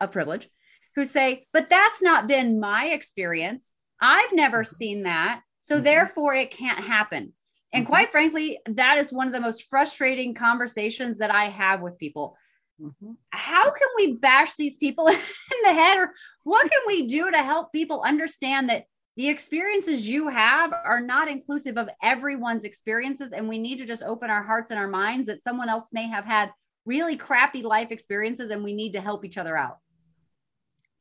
of 0.00 0.12
privilege 0.12 0.48
who 0.94 1.04
say, 1.04 1.46
but 1.52 1.68
that's 1.68 2.00
not 2.00 2.28
been 2.28 2.60
my 2.60 2.86
experience. 2.86 3.72
I've 4.00 4.32
never 4.32 4.62
mm-hmm. 4.62 4.76
seen 4.76 5.02
that. 5.02 5.42
So 5.58 5.74
mm-hmm. 5.74 5.84
therefore, 5.84 6.34
it 6.34 6.52
can't 6.52 6.84
happen. 6.84 7.32
And 7.72 7.84
mm-hmm. 7.84 7.92
quite 7.92 8.10
frankly, 8.12 8.60
that 8.66 8.98
is 8.98 9.12
one 9.12 9.26
of 9.26 9.32
the 9.32 9.40
most 9.40 9.64
frustrating 9.64 10.34
conversations 10.34 11.18
that 11.18 11.34
I 11.34 11.46
have 11.46 11.80
with 11.80 11.98
people. 11.98 12.36
Mm-hmm. 12.80 13.12
How 13.30 13.64
can 13.64 13.88
we 13.96 14.14
bash 14.14 14.54
these 14.54 14.76
people 14.76 15.08
in 15.08 15.16
the 15.64 15.72
head? 15.72 15.98
Or 15.98 16.12
what 16.44 16.70
can 16.70 16.82
we 16.86 17.08
do 17.08 17.28
to 17.28 17.38
help 17.38 17.72
people 17.72 18.02
understand 18.02 18.68
that 18.70 18.84
the 19.16 19.28
experiences 19.28 20.08
you 20.08 20.28
have 20.28 20.72
are 20.72 21.00
not 21.00 21.26
inclusive 21.26 21.76
of 21.76 21.90
everyone's 22.04 22.64
experiences? 22.64 23.32
And 23.32 23.48
we 23.48 23.58
need 23.58 23.78
to 23.78 23.84
just 23.84 24.04
open 24.04 24.30
our 24.30 24.44
hearts 24.44 24.70
and 24.70 24.78
our 24.78 24.88
minds 24.88 25.26
that 25.26 25.42
someone 25.42 25.68
else 25.68 25.88
may 25.92 26.06
have 26.06 26.24
had 26.24 26.52
really 26.86 27.16
crappy 27.16 27.62
life 27.62 27.90
experiences 27.90 28.50
and 28.50 28.64
we 28.64 28.72
need 28.72 28.92
to 28.92 29.00
help 29.00 29.24
each 29.24 29.38
other 29.38 29.56
out 29.56 29.78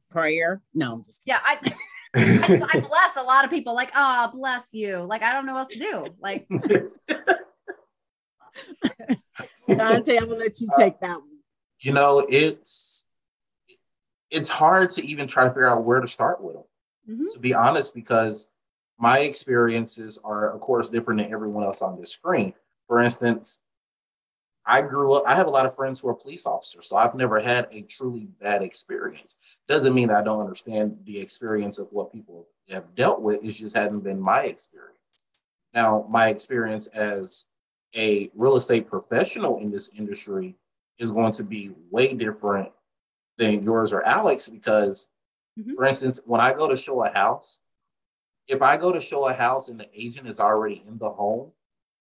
prayer. 0.09 0.61
No, 0.73 0.93
I'm 0.93 1.03
just 1.03 1.23
kidding. 1.23 1.39
yeah. 1.45 1.57
I, 1.59 1.59
I, 2.15 2.69
I, 2.73 2.79
bless 2.87 3.15
a 3.17 3.23
lot 3.23 3.45
of 3.45 3.51
people. 3.51 3.73
Like, 3.73 3.91
oh, 3.95 4.29
bless 4.33 4.73
you. 4.73 4.97
Like, 4.97 5.21
I 5.21 5.33
don't 5.33 5.45
know 5.45 5.53
what 5.53 5.59
else 5.59 5.69
to 5.69 5.79
do. 5.79 6.05
Like, 6.19 6.47
Donta, 9.69 10.17
I'm 10.17 10.27
gonna 10.27 10.35
let 10.35 10.59
you 10.59 10.69
take 10.77 10.99
that 10.99 11.17
one. 11.17 11.37
You 11.79 11.93
know, 11.93 12.25
it's 12.27 13.05
it's 14.31 14.49
hard 14.49 14.89
to 14.91 15.05
even 15.05 15.27
try 15.27 15.43
to 15.45 15.49
figure 15.49 15.69
out 15.69 15.85
where 15.85 16.01
to 16.01 16.07
start 16.07 16.43
with 16.43 16.55
them. 16.55 16.63
Mm-hmm. 17.09 17.25
To 17.33 17.39
be 17.39 17.53
honest, 17.53 17.93
because 17.95 18.47
my 18.97 19.19
experiences 19.19 20.19
are, 20.23 20.49
of 20.51 20.59
course, 20.59 20.89
different 20.89 21.21
than 21.21 21.31
everyone 21.31 21.63
else 21.63 21.81
on 21.81 21.99
this 21.99 22.11
screen. 22.11 22.53
For 22.87 22.99
instance, 22.99 23.59
I 24.65 24.81
grew 24.81 25.13
up, 25.13 25.23
I 25.25 25.35
have 25.35 25.47
a 25.47 25.51
lot 25.51 25.65
of 25.65 25.75
friends 25.75 25.99
who 25.99 26.09
are 26.09 26.13
police 26.13 26.45
officers, 26.45 26.87
so 26.87 26.97
I've 26.97 27.15
never 27.15 27.39
had 27.39 27.67
a 27.71 27.81
truly 27.83 28.27
bad 28.39 28.61
experience. 28.61 29.35
Doesn't 29.67 29.95
mean 29.95 30.11
I 30.11 30.21
don't 30.21 30.41
understand 30.41 30.97
the 31.05 31.19
experience 31.19 31.79
of 31.79 31.87
what 31.91 32.11
people 32.11 32.47
have 32.69 32.93
dealt 32.95 33.21
with, 33.21 33.43
it 33.43 33.51
just 33.51 33.75
hasn't 33.75 34.03
been 34.03 34.19
my 34.19 34.43
experience. 34.43 34.97
Now, 35.73 36.05
my 36.09 36.29
experience 36.29 36.87
as 36.87 37.47
a 37.95 38.29
real 38.35 38.55
estate 38.55 38.87
professional 38.87 39.59
in 39.59 39.71
this 39.71 39.89
industry 39.97 40.55
is 40.99 41.11
going 41.11 41.31
to 41.33 41.43
be 41.43 41.71
way 41.89 42.13
different 42.13 42.69
than 43.37 43.63
yours 43.63 43.93
or 43.93 44.05
Alex 44.05 44.49
because, 44.49 45.07
mm-hmm. 45.59 45.71
for 45.73 45.85
instance, 45.85 46.19
when 46.25 46.41
I 46.41 46.53
go 46.53 46.67
to 46.67 46.77
show 46.77 47.03
a 47.03 47.09
house, 47.09 47.61
if 48.47 48.61
I 48.61 48.77
go 48.77 48.91
to 48.91 48.99
show 48.99 49.27
a 49.27 49.33
house 49.33 49.69
and 49.69 49.79
the 49.79 49.87
agent 49.93 50.27
is 50.27 50.39
already 50.39 50.83
in 50.85 50.97
the 50.97 51.09
home, 51.09 51.51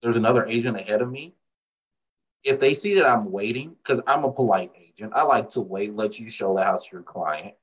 there's 0.03 0.17
another 0.17 0.45
agent 0.47 0.79
ahead 0.79 1.03
of 1.03 1.11
me 1.11 1.35
if 2.45 2.61
they 2.61 2.75
see 2.75 2.95
that 2.95 3.07
I'm 3.07 3.31
waiting, 3.31 3.75
because 3.83 4.01
I'm 4.07 4.25
a 4.25 4.33
polite 4.33 4.73
agent, 4.77 5.13
I 5.15 5.23
like 5.23 5.51
to 5.51 5.61
wait, 5.61 5.95
let 5.95 6.19
you 6.19 6.31
show 6.31 6.55
the 6.55 6.63
house 6.63 6.89
to 6.89 6.97
your 6.97 7.03
client. 7.03 7.55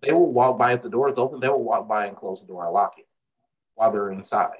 They 0.00 0.12
will 0.12 0.32
walk 0.32 0.58
by 0.58 0.72
if 0.72 0.82
the 0.82 0.90
door 0.90 1.10
is 1.10 1.18
open, 1.18 1.40
they 1.40 1.48
will 1.48 1.64
walk 1.64 1.88
by 1.88 2.06
and 2.06 2.16
close 2.16 2.40
the 2.40 2.46
door 2.46 2.64
and 2.64 2.72
lock 2.72 2.94
it 2.98 3.06
while 3.74 3.90
they're 3.90 4.10
inside. 4.10 4.56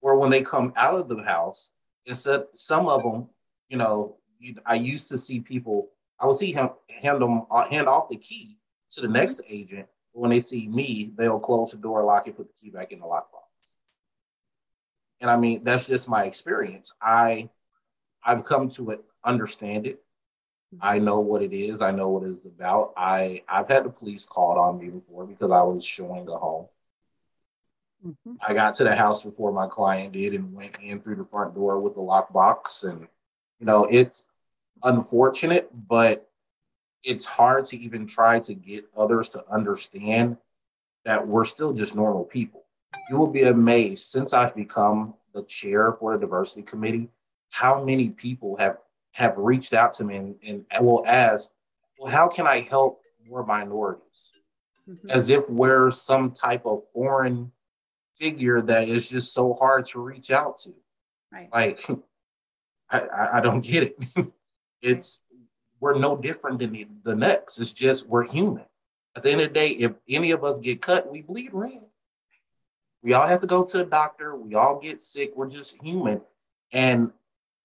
Or 0.00 0.16
when 0.16 0.30
they 0.30 0.42
come 0.42 0.72
out 0.76 0.94
of 0.94 1.08
the 1.08 1.22
house, 1.22 1.70
instead, 2.06 2.44
some 2.54 2.88
of 2.88 3.02
them, 3.02 3.28
you 3.68 3.76
know, 3.76 4.16
I 4.64 4.74
used 4.74 5.08
to 5.10 5.18
see 5.18 5.40
people, 5.40 5.90
I 6.18 6.26
would 6.26 6.36
see 6.36 6.52
him 6.52 6.70
hand 6.88 7.20
them 7.20 7.44
uh, 7.50 7.68
hand 7.68 7.86
off 7.86 8.08
the 8.08 8.16
key 8.16 8.56
to 8.92 9.02
the 9.02 9.08
next 9.08 9.42
agent. 9.48 9.86
When 10.12 10.30
they 10.30 10.40
see 10.40 10.66
me, 10.66 11.12
they'll 11.16 11.38
close 11.38 11.72
the 11.72 11.78
door, 11.78 12.02
lock 12.04 12.26
it, 12.26 12.36
put 12.36 12.48
the 12.48 12.54
key 12.54 12.70
back 12.70 12.92
in 12.92 13.00
the 13.00 13.06
lockbox. 13.06 13.39
And 15.20 15.30
I 15.30 15.36
mean, 15.36 15.64
that's 15.64 15.86
just 15.86 16.08
my 16.08 16.24
experience. 16.24 16.94
I 17.00 17.50
I've 18.24 18.44
come 18.44 18.68
to 18.70 18.90
it, 18.90 19.04
understand 19.24 19.86
it. 19.86 20.02
I 20.80 20.98
know 20.98 21.18
what 21.18 21.42
it 21.42 21.52
is. 21.52 21.82
I 21.82 21.90
know 21.90 22.08
what 22.10 22.22
it's 22.22 22.44
about. 22.44 22.92
I 22.96 23.42
I've 23.48 23.68
had 23.68 23.84
the 23.84 23.90
police 23.90 24.24
called 24.24 24.56
on 24.56 24.78
me 24.78 24.88
before 24.88 25.26
because 25.26 25.50
I 25.50 25.62
was 25.62 25.84
showing 25.84 26.28
a 26.28 26.36
home. 26.36 26.66
Mm-hmm. 28.06 28.34
I 28.40 28.54
got 28.54 28.74
to 28.74 28.84
the 28.84 28.94
house 28.94 29.22
before 29.22 29.52
my 29.52 29.66
client 29.66 30.12
did 30.12 30.32
and 30.34 30.54
went 30.54 30.78
in 30.80 31.00
through 31.00 31.16
the 31.16 31.24
front 31.24 31.54
door 31.54 31.80
with 31.80 31.94
the 31.94 32.00
lockbox. 32.00 32.84
And 32.88 33.08
you 33.58 33.66
know, 33.66 33.84
it's 33.84 34.26
unfortunate, 34.84 35.70
but 35.88 36.30
it's 37.02 37.24
hard 37.24 37.64
to 37.66 37.78
even 37.78 38.06
try 38.06 38.38
to 38.40 38.54
get 38.54 38.84
others 38.96 39.30
to 39.30 39.44
understand 39.50 40.36
that 41.04 41.26
we're 41.26 41.44
still 41.44 41.72
just 41.72 41.96
normal 41.96 42.24
people 42.24 42.64
you 43.08 43.16
will 43.16 43.28
be 43.28 43.42
amazed 43.42 44.06
since 44.06 44.32
I've 44.32 44.54
become 44.54 45.14
the 45.34 45.42
chair 45.44 45.92
for 45.92 46.12
the 46.12 46.20
diversity 46.20 46.62
committee, 46.62 47.08
how 47.50 47.84
many 47.84 48.10
people 48.10 48.56
have 48.56 48.78
have 49.14 49.36
reached 49.38 49.74
out 49.74 49.92
to 49.94 50.04
me 50.04 50.16
and, 50.16 50.64
and 50.70 50.86
will 50.86 51.04
ask, 51.06 51.54
well, 51.98 52.10
how 52.10 52.28
can 52.28 52.46
I 52.46 52.60
help 52.60 53.00
more 53.28 53.44
minorities? 53.44 54.32
Mm-hmm. 54.88 55.10
As 55.10 55.30
if 55.30 55.50
we're 55.50 55.90
some 55.90 56.30
type 56.30 56.64
of 56.64 56.82
foreign 56.92 57.50
figure 58.14 58.62
that 58.62 58.88
is 58.88 59.10
just 59.10 59.34
so 59.34 59.52
hard 59.54 59.86
to 59.86 60.00
reach 60.00 60.30
out 60.30 60.58
to. 60.58 60.74
Right. 61.32 61.48
Like, 61.52 61.80
I, 62.90 63.38
I 63.38 63.40
don't 63.40 63.62
get 63.62 63.84
it. 63.84 63.96
it's 64.82 65.22
we're 65.80 65.98
no 65.98 66.16
different 66.16 66.58
than 66.58 66.72
the, 66.72 66.86
the 67.04 67.16
next. 67.16 67.58
It's 67.58 67.72
just 67.72 68.08
we're 68.08 68.26
human. 68.26 68.64
At 69.16 69.22
the 69.24 69.30
end 69.30 69.40
of 69.40 69.48
the 69.48 69.54
day, 69.54 69.70
if 69.70 69.92
any 70.08 70.30
of 70.30 70.44
us 70.44 70.58
get 70.58 70.82
cut, 70.82 71.10
we 71.10 71.22
bleed 71.22 71.50
red. 71.52 71.80
We 73.02 73.14
all 73.14 73.26
have 73.26 73.40
to 73.40 73.46
go 73.46 73.64
to 73.64 73.78
the 73.78 73.84
doctor. 73.84 74.36
We 74.36 74.54
all 74.54 74.78
get 74.78 75.00
sick. 75.00 75.32
We're 75.34 75.48
just 75.48 75.76
human. 75.82 76.20
And 76.72 77.12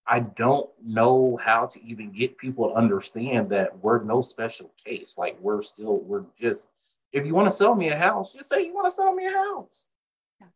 I 0.07 0.21
don't 0.21 0.69
know 0.83 1.37
how 1.41 1.65
to 1.65 1.83
even 1.83 2.11
get 2.11 2.37
people 2.37 2.69
to 2.69 2.75
understand 2.75 3.49
that 3.49 3.77
we're 3.79 4.03
no 4.03 4.21
special 4.21 4.71
case. 4.83 5.17
Like 5.17 5.37
we're 5.41 5.61
still, 5.61 5.99
we're 5.99 6.25
just, 6.39 6.69
if 7.11 7.25
you 7.25 7.33
want 7.33 7.47
to 7.47 7.51
sell 7.51 7.75
me 7.75 7.89
a 7.89 7.97
house, 7.97 8.35
just 8.35 8.49
say 8.49 8.65
you 8.65 8.73
want 8.73 8.85
to 8.85 8.91
sell 8.91 9.13
me 9.13 9.25
a 9.25 9.31
house. 9.31 9.87
Yeah. 10.39 10.47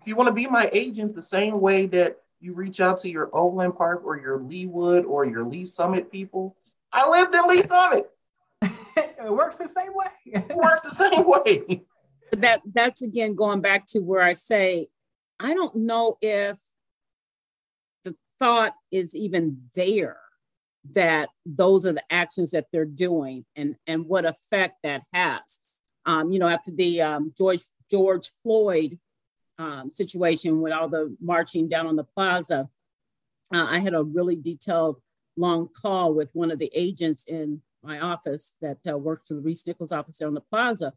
If 0.00 0.06
you 0.06 0.16
want 0.16 0.28
to 0.28 0.34
be 0.34 0.46
my 0.46 0.68
agent 0.72 1.14
the 1.14 1.22
same 1.22 1.60
way 1.60 1.86
that 1.86 2.18
you 2.40 2.52
reach 2.52 2.80
out 2.80 2.98
to 2.98 3.10
your 3.10 3.30
Overland 3.32 3.76
Park 3.76 4.02
or 4.04 4.18
your 4.18 4.38
Leawood 4.38 5.06
or 5.06 5.24
your 5.24 5.44
Lee's 5.44 5.74
Summit 5.74 6.12
people, 6.12 6.56
I 6.92 7.08
lived 7.08 7.34
in 7.34 7.48
Lee's 7.48 7.68
Summit. 7.68 8.10
it 8.62 9.32
works 9.32 9.56
the 9.56 9.66
same 9.66 9.94
way. 9.94 10.06
it 10.26 10.54
works 10.54 10.88
the 10.88 11.10
same 11.10 11.24
way 11.26 11.84
that 12.32 12.62
that's 12.72 13.02
again 13.02 13.34
going 13.34 13.60
back 13.60 13.86
to 13.86 14.00
where 14.00 14.22
I 14.22 14.32
say, 14.32 14.88
I 15.38 15.54
don't 15.54 15.74
know 15.74 16.18
if 16.20 16.58
the 18.04 18.14
thought 18.38 18.74
is 18.90 19.14
even 19.16 19.62
there 19.74 20.18
that 20.92 21.28
those 21.44 21.84
are 21.84 21.92
the 21.92 22.04
actions 22.10 22.52
that 22.52 22.66
they're 22.72 22.84
doing 22.84 23.44
and 23.56 23.76
and 23.86 24.06
what 24.06 24.24
effect 24.24 24.78
that 24.82 25.02
has. 25.12 25.60
Um, 26.06 26.32
you 26.32 26.38
know, 26.38 26.48
after 26.48 26.70
the 26.70 27.02
um, 27.02 27.32
George 27.36 27.62
George 27.90 28.30
Floyd 28.42 28.98
um, 29.58 29.90
situation 29.90 30.60
with 30.60 30.72
all 30.72 30.88
the 30.88 31.14
marching 31.20 31.68
down 31.68 31.86
on 31.86 31.96
the 31.96 32.04
plaza, 32.04 32.68
uh, 33.54 33.66
I 33.68 33.80
had 33.80 33.94
a 33.94 34.02
really 34.02 34.36
detailed 34.36 35.00
long 35.36 35.68
call 35.80 36.14
with 36.14 36.30
one 36.34 36.50
of 36.50 36.58
the 36.58 36.70
agents 36.74 37.24
in 37.26 37.62
my 37.82 38.00
office 38.00 38.54
that 38.60 38.78
uh, 38.88 38.96
works 38.96 39.28
for 39.28 39.34
the 39.34 39.40
ReeceNichols 39.40 39.96
office 39.96 40.18
there 40.18 40.28
on 40.28 40.34
the 40.34 40.40
plaza 40.40 40.92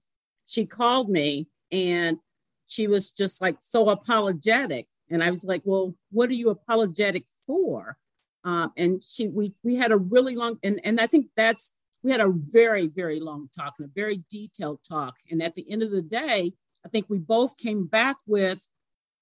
she 0.53 0.65
called 0.65 1.09
me 1.09 1.47
and 1.71 2.19
she 2.67 2.87
was 2.87 3.11
just 3.11 3.41
like 3.41 3.57
so 3.59 3.89
apologetic. 3.89 4.87
And 5.09 5.23
I 5.23 5.31
was 5.31 5.43
like, 5.43 5.61
well, 5.65 5.95
what 6.11 6.29
are 6.29 6.33
you 6.33 6.49
apologetic 6.49 7.25
for? 7.47 7.97
Um, 8.43 8.71
and 8.77 9.01
she, 9.01 9.29
we, 9.29 9.53
we 9.63 9.75
had 9.75 9.91
a 9.91 9.97
really 9.97 10.35
long, 10.35 10.59
and, 10.63 10.79
and 10.83 10.99
I 10.99 11.07
think 11.07 11.27
that's, 11.35 11.71
we 12.03 12.11
had 12.11 12.21
a 12.21 12.29
very, 12.29 12.87
very 12.87 13.19
long 13.19 13.49
talk 13.57 13.75
and 13.79 13.87
a 13.87 13.91
very 13.95 14.23
detailed 14.29 14.79
talk. 14.87 15.15
And 15.31 15.41
at 15.41 15.55
the 15.55 15.69
end 15.71 15.81
of 15.81 15.91
the 15.91 16.01
day, 16.01 16.53
I 16.85 16.89
think 16.89 17.05
we 17.09 17.17
both 17.17 17.57
came 17.57 17.87
back 17.87 18.17
with, 18.27 18.67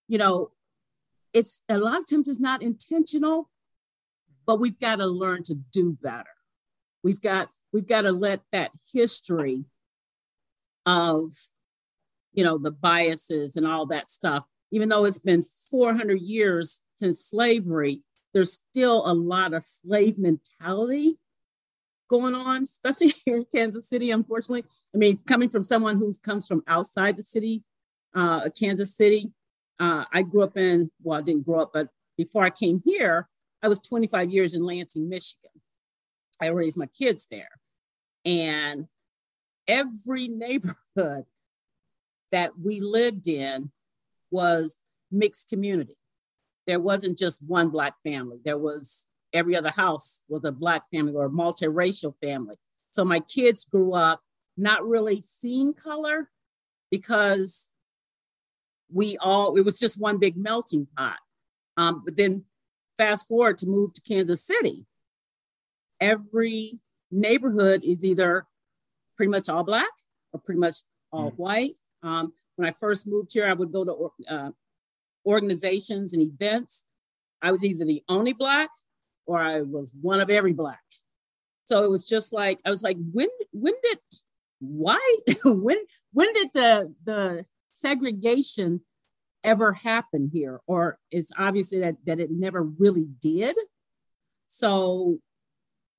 you 0.07 0.17
know, 0.17 0.51
it's 1.33 1.63
a 1.69 1.77
lot 1.77 1.99
of 1.99 2.09
times 2.09 2.27
it's 2.27 2.39
not 2.39 2.61
intentional, 2.61 3.49
but 4.45 4.59
we've 4.59 4.79
got 4.79 4.97
to 4.97 5.05
learn 5.05 5.43
to 5.43 5.55
do 5.55 5.97
better. 6.01 6.35
We've 7.03 7.21
got, 7.21 7.49
we've 7.71 7.87
got 7.87 8.01
to 8.01 8.11
let 8.11 8.41
that 8.51 8.71
history 8.91 9.65
of, 10.85 11.31
you 12.33 12.43
know, 12.43 12.57
the 12.57 12.71
biases 12.71 13.55
and 13.55 13.67
all 13.67 13.85
that 13.87 14.09
stuff, 14.09 14.45
even 14.71 14.89
though 14.89 15.05
it's 15.05 15.19
been 15.19 15.43
400 15.43 16.19
years 16.19 16.81
since 16.95 17.25
slavery, 17.25 18.01
there's 18.33 18.53
still 18.53 19.03
a 19.05 19.13
lot 19.13 19.53
of 19.53 19.63
slave 19.63 20.17
mentality 20.17 21.17
going 22.07 22.35
on, 22.35 22.63
especially 22.63 23.07
here 23.25 23.37
in 23.37 23.45
Kansas 23.53 23.87
City, 23.87 24.11
unfortunately. 24.11 24.65
I 24.93 24.97
mean, 24.97 25.17
coming 25.27 25.49
from 25.49 25.63
someone 25.63 25.97
who 25.97 26.13
comes 26.23 26.47
from 26.47 26.63
outside 26.67 27.17
the 27.17 27.23
city, 27.23 27.63
uh, 28.15 28.49
Kansas 28.57 28.95
City, 28.95 29.31
uh, 29.79 30.05
I 30.13 30.21
grew 30.21 30.43
up 30.43 30.57
in, 30.57 30.91
well, 31.01 31.19
I 31.19 31.21
didn't 31.21 31.45
grow 31.45 31.61
up, 31.61 31.71
but 31.73 31.87
before 32.17 32.43
I 32.43 32.49
came 32.51 32.81
here, 32.85 33.27
I 33.63 33.67
was 33.67 33.79
25 33.79 34.29
years 34.29 34.53
in 34.53 34.63
Lansing, 34.63 35.09
Michigan. 35.09 35.51
I 36.41 36.47
raised 36.47 36.77
my 36.77 36.87
kids 36.87 37.27
there. 37.29 37.49
And 38.25 38.87
every 39.71 40.27
neighborhood 40.27 41.25
that 42.31 42.51
we 42.61 42.81
lived 42.81 43.27
in 43.27 43.71
was 44.29 44.77
mixed 45.11 45.49
community. 45.49 45.97
There 46.67 46.79
wasn't 46.79 47.17
just 47.17 47.41
one 47.41 47.69
Black 47.69 47.95
family, 48.03 48.39
there 48.43 48.57
was 48.57 49.07
every 49.33 49.55
other 49.55 49.69
house 49.69 50.23
was 50.27 50.43
a 50.43 50.51
Black 50.51 50.83
family 50.91 51.13
or 51.13 51.25
a 51.25 51.29
multiracial 51.29 52.13
family. 52.21 52.55
So 52.91 53.05
my 53.05 53.21
kids 53.21 53.63
grew 53.63 53.93
up 53.93 54.21
not 54.57 54.85
really 54.85 55.21
seeing 55.21 55.73
color 55.73 56.29
because 56.91 57.69
we 58.93 59.17
all, 59.17 59.55
it 59.55 59.63
was 59.63 59.79
just 59.79 59.99
one 59.99 60.17
big 60.17 60.35
melting 60.35 60.85
pot. 60.97 61.15
Um, 61.77 62.01
but 62.03 62.17
then 62.17 62.43
fast 62.97 63.29
forward 63.29 63.57
to 63.59 63.67
move 63.67 63.93
to 63.93 64.01
Kansas 64.01 64.43
City, 64.43 64.85
every 66.01 66.79
neighborhood 67.09 67.83
is 67.85 68.03
either 68.03 68.45
pretty 69.21 69.29
much 69.29 69.49
all 69.49 69.63
Black 69.63 69.91
or 70.33 70.39
pretty 70.39 70.59
much 70.59 70.73
all 71.11 71.29
mm 71.29 71.37
white. 71.37 71.75
Um, 72.01 72.33
when 72.55 72.67
I 72.67 72.71
first 72.71 73.05
moved 73.05 73.31
here, 73.33 73.47
I 73.47 73.53
would 73.53 73.71
go 73.71 73.85
to 73.85 74.33
uh, 74.33 74.49
organizations 75.27 76.13
and 76.13 76.23
events. 76.23 76.85
I 77.39 77.51
was 77.51 77.63
either 77.63 77.85
the 77.85 78.01
only 78.09 78.33
Black 78.33 78.71
or 79.27 79.39
I 79.39 79.61
was 79.61 79.93
one 80.01 80.21
of 80.21 80.31
every 80.31 80.53
black. 80.53 80.81
So 81.65 81.83
it 81.83 81.91
was 81.91 82.07
just 82.07 82.33
like 82.33 82.57
I 82.65 82.71
was 82.71 82.81
like, 82.81 82.97
when 83.13 83.27
when 83.51 83.75
did 83.83 83.99
why 84.59 85.17
when 85.45 85.77
when 86.13 86.33
did 86.33 86.49
the 86.55 86.95
the 87.03 87.45
segregation 87.73 88.81
ever 89.43 89.71
happen 89.71 90.31
here? 90.33 90.61
Or 90.65 90.97
it's 91.11 91.31
obviously 91.37 91.81
that 91.81 91.97
that 92.07 92.19
it 92.19 92.31
never 92.31 92.63
really 92.63 93.05
did. 93.21 93.55
So 94.47 95.19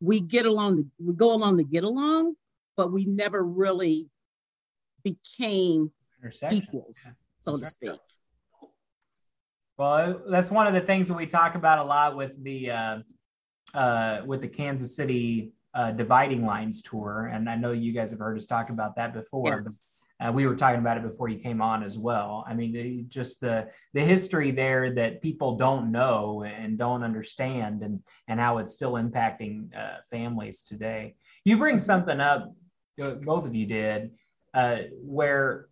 we 0.00 0.18
get 0.18 0.44
along 0.44 0.78
to, 0.78 0.86
we 0.98 1.14
go 1.14 1.32
along 1.32 1.58
to 1.58 1.62
get 1.62 1.84
along, 1.84 2.34
but 2.76 2.92
we 2.92 3.04
never 3.04 3.42
really 3.42 4.10
became 5.02 5.92
equals, 6.50 7.12
so 7.40 7.56
to 7.56 7.64
speak. 7.66 7.98
Well, 9.76 10.22
that's 10.28 10.50
one 10.50 10.66
of 10.66 10.74
the 10.74 10.80
things 10.80 11.08
that 11.08 11.14
we 11.14 11.26
talk 11.26 11.54
about 11.54 11.78
a 11.78 11.84
lot 11.84 12.16
with 12.16 12.42
the 12.42 12.70
uh, 12.70 12.98
uh, 13.74 14.20
with 14.24 14.42
the 14.42 14.48
Kansas 14.48 14.94
City 14.94 15.52
uh, 15.74 15.92
dividing 15.92 16.44
lines 16.44 16.82
tour, 16.82 17.30
and 17.32 17.48
I 17.48 17.56
know 17.56 17.72
you 17.72 17.92
guys 17.92 18.10
have 18.10 18.20
heard 18.20 18.36
us 18.36 18.46
talk 18.46 18.70
about 18.70 18.96
that 18.96 19.14
before. 19.14 19.62
Yes. 19.64 19.64
But, 19.64 19.72
uh, 20.22 20.30
we 20.30 20.46
were 20.46 20.54
talking 20.54 20.78
about 20.78 20.96
it 20.96 21.02
before 21.02 21.28
you 21.28 21.38
came 21.38 21.60
on 21.60 21.82
as 21.82 21.98
well. 21.98 22.44
I 22.46 22.54
mean, 22.54 23.06
just 23.08 23.40
the 23.40 23.68
the 23.92 24.04
history 24.04 24.52
there 24.52 24.94
that 24.94 25.20
people 25.20 25.56
don't 25.56 25.90
know 25.90 26.44
and 26.44 26.78
don't 26.78 27.02
understand, 27.02 27.82
and 27.82 28.00
and 28.28 28.38
how 28.38 28.58
it's 28.58 28.72
still 28.72 28.92
impacting 28.92 29.74
uh, 29.76 29.96
families 30.08 30.62
today. 30.62 31.16
You 31.44 31.56
bring 31.56 31.80
something 31.80 32.20
up, 32.20 32.54
both 33.22 33.46
of 33.46 33.54
you 33.54 33.66
did, 33.66 34.12
uh, 34.54 34.78
where, 35.02 35.68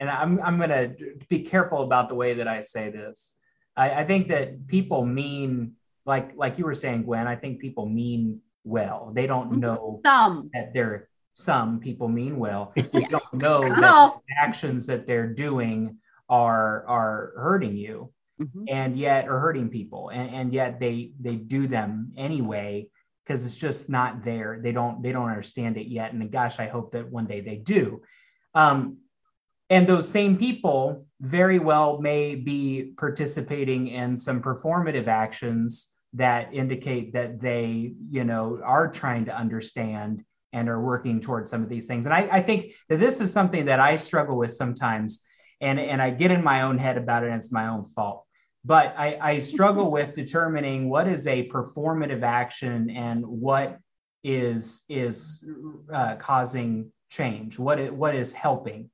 and 0.00 0.10
I'm 0.10 0.40
I'm 0.40 0.58
going 0.58 0.70
to 0.70 0.94
be 1.28 1.40
careful 1.40 1.82
about 1.82 2.08
the 2.08 2.14
way 2.14 2.34
that 2.34 2.48
I 2.48 2.60
say 2.60 2.90
this. 2.90 3.34
I, 3.76 3.90
I 3.90 4.04
think 4.04 4.28
that 4.28 4.66
people 4.66 5.04
mean 5.04 5.72
like 6.06 6.32
like 6.36 6.58
you 6.58 6.64
were 6.64 6.74
saying, 6.74 7.04
Gwen, 7.04 7.26
I 7.26 7.36
think 7.36 7.60
people 7.60 7.86
mean 7.86 8.40
well. 8.64 9.12
They 9.14 9.26
don't 9.26 9.50
mm-hmm. 9.50 9.60
know 9.60 10.00
some. 10.04 10.50
that 10.52 10.74
they're 10.74 11.08
some 11.34 11.80
people 11.80 12.08
mean 12.08 12.38
well. 12.38 12.72
They 12.92 13.00
yes. 13.00 13.10
don't 13.10 13.34
know 13.34 13.60
that 13.68 14.14
the 14.28 14.34
actions 14.38 14.86
that 14.86 15.06
they're 15.06 15.32
doing 15.32 15.98
are 16.28 16.86
are 16.86 17.32
hurting 17.36 17.76
you 17.76 18.12
mm-hmm. 18.40 18.64
and 18.68 18.96
yet 18.96 19.28
are 19.28 19.38
hurting 19.38 19.68
people 19.68 20.08
and, 20.08 20.34
and 20.34 20.52
yet 20.52 20.80
they 20.80 21.12
they 21.20 21.36
do 21.36 21.66
them 21.66 22.12
anyway 22.16 22.88
because 23.24 23.44
it's 23.46 23.56
just 23.56 23.88
not 23.88 24.24
there 24.24 24.58
they 24.62 24.72
don't 24.72 25.02
they 25.02 25.12
don't 25.12 25.28
understand 25.28 25.76
it 25.76 25.86
yet 25.86 26.12
and 26.12 26.30
gosh 26.30 26.58
i 26.58 26.66
hope 26.66 26.92
that 26.92 27.10
one 27.10 27.26
day 27.26 27.40
they 27.40 27.56
do 27.56 28.02
um, 28.54 28.98
and 29.70 29.86
those 29.86 30.08
same 30.08 30.36
people 30.36 31.06
very 31.20 31.58
well 31.58 31.98
may 32.00 32.34
be 32.34 32.92
participating 32.96 33.88
in 33.88 34.16
some 34.16 34.42
performative 34.42 35.06
actions 35.06 35.90
that 36.12 36.54
indicate 36.54 37.12
that 37.14 37.40
they, 37.40 37.94
you 38.10 38.24
know, 38.24 38.60
are 38.62 38.88
trying 38.88 39.24
to 39.24 39.36
understand 39.36 40.24
and 40.52 40.68
are 40.68 40.80
working 40.80 41.20
towards 41.20 41.50
some 41.50 41.62
of 41.62 41.68
these 41.68 41.88
things. 41.88 42.06
And 42.06 42.14
I, 42.14 42.28
I 42.30 42.42
think 42.42 42.72
that 42.88 43.00
this 43.00 43.20
is 43.20 43.32
something 43.32 43.64
that 43.64 43.80
I 43.80 43.96
struggle 43.96 44.36
with 44.36 44.52
sometimes, 44.52 45.24
and, 45.60 45.80
and 45.80 46.00
I 46.00 46.10
get 46.10 46.30
in 46.30 46.44
my 46.44 46.62
own 46.62 46.78
head 46.78 46.96
about 46.96 47.24
it, 47.24 47.30
and 47.30 47.36
it's 47.36 47.50
my 47.50 47.66
own 47.66 47.84
fault. 47.84 48.23
But 48.64 48.94
I, 48.96 49.18
I 49.20 49.38
struggle 49.52 49.90
with 49.90 50.14
determining 50.14 50.88
what 50.88 51.08
is 51.08 51.26
a 51.26 51.48
performative 51.48 52.22
action 52.22 52.90
and 52.90 53.24
what 53.26 53.78
is 54.22 54.84
is 54.88 55.46
uh, 55.92 56.16
causing 56.16 56.90
change, 57.10 57.58
what 57.58 57.78
is, 57.78 57.90
what 57.90 58.14
is 58.14 58.32
helping. 58.32 58.90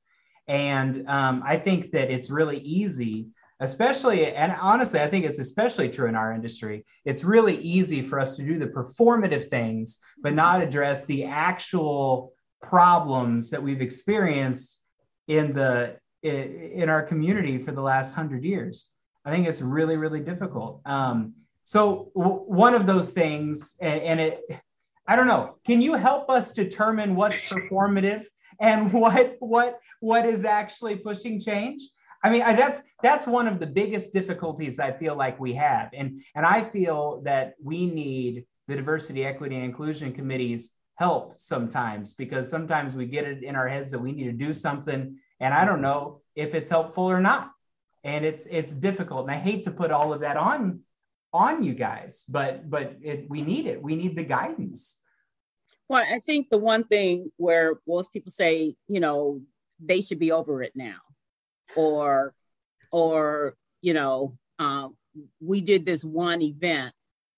And 0.48 1.08
um, 1.08 1.42
I 1.46 1.56
think 1.56 1.92
that 1.92 2.10
it's 2.10 2.30
really 2.30 2.58
easy 2.58 3.28
especially 3.60 4.34
and 4.34 4.56
honestly 4.60 5.00
i 5.00 5.06
think 5.06 5.24
it's 5.24 5.38
especially 5.38 5.88
true 5.88 6.08
in 6.08 6.16
our 6.16 6.32
industry. 6.32 6.84
It's 7.04 7.22
really 7.22 7.58
easy 7.58 8.02
for 8.02 8.18
us 8.18 8.36
to 8.36 8.42
do 8.42 8.58
the 8.58 8.66
performative 8.66 9.48
things 9.48 9.98
but 10.22 10.34
not 10.34 10.62
address 10.62 11.04
the 11.04 11.24
actual 11.24 12.32
problems 12.62 13.50
that 13.50 13.62
we've 13.62 13.82
experienced 13.82 14.82
in 15.28 15.52
the 15.52 15.96
in 16.22 16.88
our 16.88 17.02
community 17.02 17.58
for 17.58 17.72
the 17.72 17.80
last 17.80 18.16
100 18.16 18.44
years 18.44 18.89
i 19.24 19.30
think 19.30 19.46
it's 19.46 19.60
really 19.60 19.96
really 19.96 20.20
difficult. 20.20 20.80
Um, 20.86 21.34
so 21.64 22.10
w- 22.16 22.42
one 22.46 22.74
of 22.74 22.86
those 22.86 23.12
things 23.12 23.76
and, 23.80 24.00
and 24.00 24.20
it 24.20 24.40
i 25.06 25.16
don't 25.16 25.26
know 25.26 25.56
can 25.66 25.80
you 25.80 25.94
help 25.94 26.28
us 26.30 26.52
determine 26.52 27.16
what's 27.16 27.36
performative 27.48 28.24
and 28.60 28.92
what 29.02 29.36
what 29.40 29.80
what 30.00 30.26
is 30.26 30.44
actually 30.44 30.96
pushing 30.96 31.40
change? 31.40 31.82
I 32.22 32.28
mean, 32.28 32.42
I, 32.42 32.54
that's 32.54 32.82
that's 33.02 33.26
one 33.26 33.48
of 33.48 33.58
the 33.58 33.66
biggest 33.66 34.12
difficulties 34.12 34.78
I 34.78 34.92
feel 34.92 35.16
like 35.16 35.40
we 35.40 35.54
have, 35.54 35.90
and 35.94 36.22
and 36.34 36.44
I 36.44 36.62
feel 36.62 37.22
that 37.24 37.54
we 37.62 37.86
need 37.86 38.44
the 38.68 38.76
diversity, 38.76 39.24
equity, 39.24 39.56
and 39.56 39.64
inclusion 39.64 40.12
committees 40.12 40.72
help 40.96 41.32
sometimes 41.38 42.12
because 42.12 42.48
sometimes 42.50 42.94
we 42.94 43.06
get 43.06 43.24
it 43.24 43.42
in 43.42 43.56
our 43.56 43.66
heads 43.66 43.90
that 43.90 44.00
we 44.00 44.12
need 44.12 44.24
to 44.24 44.32
do 44.32 44.52
something, 44.52 45.18
and 45.40 45.54
I 45.54 45.64
don't 45.64 45.80
know 45.80 46.20
if 46.36 46.54
it's 46.54 46.68
helpful 46.68 47.04
or 47.04 47.20
not, 47.20 47.52
and 48.04 48.24
it's 48.24 48.46
it's 48.46 48.72
difficult, 48.72 49.22
and 49.22 49.30
I 49.30 49.38
hate 49.38 49.64
to 49.64 49.70
put 49.70 49.90
all 49.90 50.12
of 50.12 50.20
that 50.20 50.36
on 50.36 50.80
on 51.32 51.62
you 51.62 51.74
guys, 51.74 52.24
but 52.28 52.68
but 52.68 52.96
it, 53.02 53.26
we 53.28 53.42
need 53.42 53.66
it. 53.66 53.82
We 53.82 53.96
need 53.96 54.16
the 54.16 54.24
guidance. 54.24 55.00
Well, 55.88 56.04
I 56.08 56.20
think 56.20 56.50
the 56.50 56.58
one 56.58 56.84
thing 56.84 57.32
where 57.36 57.80
most 57.86 58.12
people 58.12 58.30
say, 58.30 58.76
you 58.88 59.00
know, 59.00 59.40
they 59.84 60.00
should 60.00 60.18
be 60.18 60.32
over 60.32 60.62
it 60.62 60.72
now 60.74 60.98
or 61.76 62.34
or 62.92 63.56
you 63.80 63.94
know 63.94 64.36
um, 64.58 64.96
we 65.40 65.60
did 65.60 65.84
this 65.84 66.04
one 66.04 66.42
event 66.42 66.92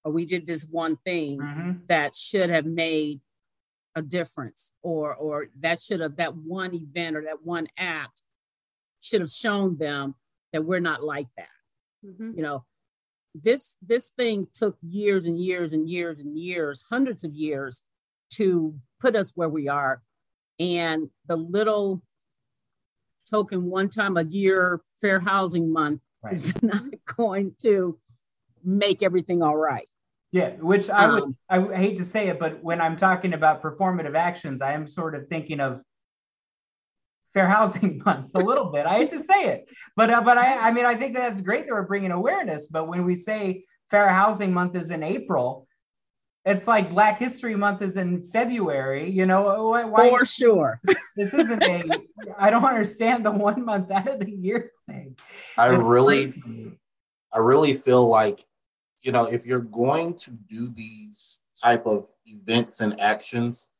or 0.04 0.12
we 0.12 0.26
did 0.26 0.46
this 0.46 0.66
one 0.70 0.96
thing 1.04 1.38
mm-hmm. 1.38 1.72
that 1.86 2.14
should 2.14 2.50
have 2.50 2.66
made 2.66 3.20
a 3.94 4.02
difference 4.02 4.72
or 4.82 5.14
or 5.14 5.46
that 5.60 5.78
should 5.78 6.00
have 6.00 6.16
that 6.16 6.34
one 6.34 6.74
event 6.74 7.16
or 7.16 7.22
that 7.22 7.44
one 7.44 7.66
act 7.78 8.22
should 9.00 9.20
have 9.20 9.30
shown 9.30 9.76
them 9.76 10.14
that 10.52 10.64
we're 10.64 10.80
not 10.80 11.02
like 11.02 11.28
that 11.36 11.46
mm-hmm. 12.04 12.32
you 12.36 12.42
know 12.42 12.64
this 13.34 13.76
this 13.80 14.10
thing 14.10 14.46
took 14.52 14.76
years 14.82 15.26
and 15.26 15.38
years 15.38 15.72
and 15.72 15.88
years 15.88 16.20
and 16.20 16.38
years 16.38 16.84
hundreds 16.90 17.24
of 17.24 17.32
years 17.32 17.82
to 18.30 18.74
put 19.00 19.14
us 19.14 19.32
where 19.34 19.48
we 19.48 19.68
are 19.68 20.02
And 20.58 21.10
the 21.26 21.36
little 21.36 22.02
token 23.28 23.64
one 23.64 23.88
time 23.88 24.16
a 24.16 24.22
year 24.22 24.80
fair 25.00 25.20
housing 25.20 25.72
month 25.72 26.00
right. 26.22 26.32
is 26.34 26.60
not 26.62 26.84
going 27.16 27.54
to 27.62 27.98
make 28.64 29.02
everything 29.02 29.42
all 29.42 29.56
right. 29.56 29.88
Yeah, 30.30 30.50
which 30.60 30.88
I 30.88 31.12
would 31.12 31.22
um, 31.24 31.36
I 31.50 31.76
hate 31.76 31.98
to 31.98 32.04
say 32.04 32.28
it, 32.28 32.38
but 32.38 32.62
when 32.62 32.80
I'm 32.80 32.96
talking 32.96 33.34
about 33.34 33.62
performative 33.62 34.14
actions, 34.14 34.62
I 34.62 34.72
am 34.72 34.88
sort 34.88 35.14
of 35.14 35.28
thinking 35.28 35.60
of 35.60 35.82
Fair 37.34 37.48
Housing 37.48 38.02
Month 38.04 38.30
a 38.36 38.40
little 38.40 38.70
bit. 38.70 38.86
I 38.86 38.98
hate 38.98 39.10
to 39.10 39.18
say 39.18 39.46
it, 39.46 39.70
but 39.96 40.10
uh, 40.10 40.22
but 40.22 40.38
I 40.38 40.68
I 40.68 40.72
mean 40.72 40.86
I 40.86 40.94
think 40.94 41.14
that's 41.14 41.40
great 41.40 41.66
that 41.66 41.72
we're 41.72 41.82
bringing 41.82 42.10
awareness. 42.10 42.68
But 42.68 42.88
when 42.88 43.04
we 43.04 43.14
say 43.14 43.64
Fair 43.90 44.08
Housing 44.08 44.52
Month 44.52 44.76
is 44.76 44.90
in 44.90 45.02
April, 45.02 45.66
it's 46.44 46.66
like 46.66 46.90
Black 46.90 47.18
History 47.18 47.54
Month 47.54 47.82
is 47.82 47.96
in 47.96 48.20
February. 48.20 49.10
You 49.10 49.24
know 49.24 49.42
why? 49.68 50.08
For 50.10 50.24
sure, 50.24 50.80
this 51.16 51.32
isn't 51.34 51.62
a. 51.62 51.84
I 52.38 52.50
don't 52.50 52.64
understand 52.64 53.24
the 53.24 53.30
one 53.30 53.64
month 53.64 53.90
out 53.90 54.08
of 54.08 54.20
the 54.20 54.30
year 54.30 54.72
thing. 54.88 55.16
I 55.56 55.74
it's 55.74 55.82
really, 55.82 56.32
crazy. 56.32 56.78
I 57.32 57.38
really 57.38 57.74
feel 57.74 58.06
like 58.08 58.44
you 59.02 59.12
know, 59.12 59.24
if 59.24 59.44
you're 59.44 59.60
going 59.60 60.14
to 60.14 60.30
do 60.30 60.68
these 60.68 61.42
type 61.60 61.86
of 61.86 62.08
events 62.26 62.80
and 62.80 63.00
actions, 63.00 63.70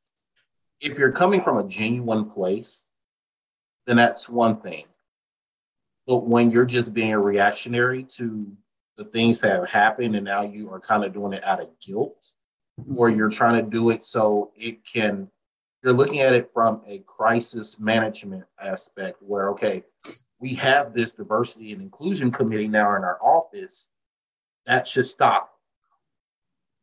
if 0.81 0.99
you're 0.99 1.13
coming 1.13 1.41
from 1.41 1.59
a 1.59 1.65
genuine 1.69 2.29
place, 2.29 2.92
then 3.87 3.97
that's 3.97 4.29
one 4.29 4.61
thing. 4.61 4.85
But 6.07 6.27
when 6.27 6.51
you're 6.51 6.65
just 6.65 6.95
being 6.95 7.13
a 7.13 7.19
reactionary 7.19 8.05
to 8.17 8.51
the 8.97 9.05
things 9.05 9.41
that 9.41 9.53
have 9.53 9.71
happened 9.71 10.17
and 10.17 10.25
now 10.25 10.43
you 10.43 10.71
are 10.71 10.81
kind 10.81 11.05
of 11.05 11.13
doing 11.13 11.33
it 11.33 11.45
out 11.45 11.61
of 11.61 11.69
guilt, 11.81 12.35
or 12.97 13.09
you're 13.09 13.31
trying 13.31 13.63
to 13.63 13.71
do 13.71 13.91
it 13.91 14.03
so 14.03 14.51
it 14.57 14.85
can, 14.85 15.29
you're 15.83 15.93
looking 15.93 16.21
at 16.21 16.33
it 16.33 16.51
from 16.51 16.83
a 16.87 16.99
crisis 17.01 17.79
management 17.79 18.45
aspect 18.61 19.19
where, 19.21 19.51
okay, 19.51 19.83
we 20.39 20.55
have 20.55 20.93
this 20.93 21.13
diversity 21.13 21.73
and 21.73 21.83
inclusion 21.83 22.31
committee 22.31 22.69
now 22.69 22.97
in 22.97 23.05
our 23.05 23.19
office 23.23 23.91
that 24.67 24.87
should 24.87 25.07
stop 25.07 25.53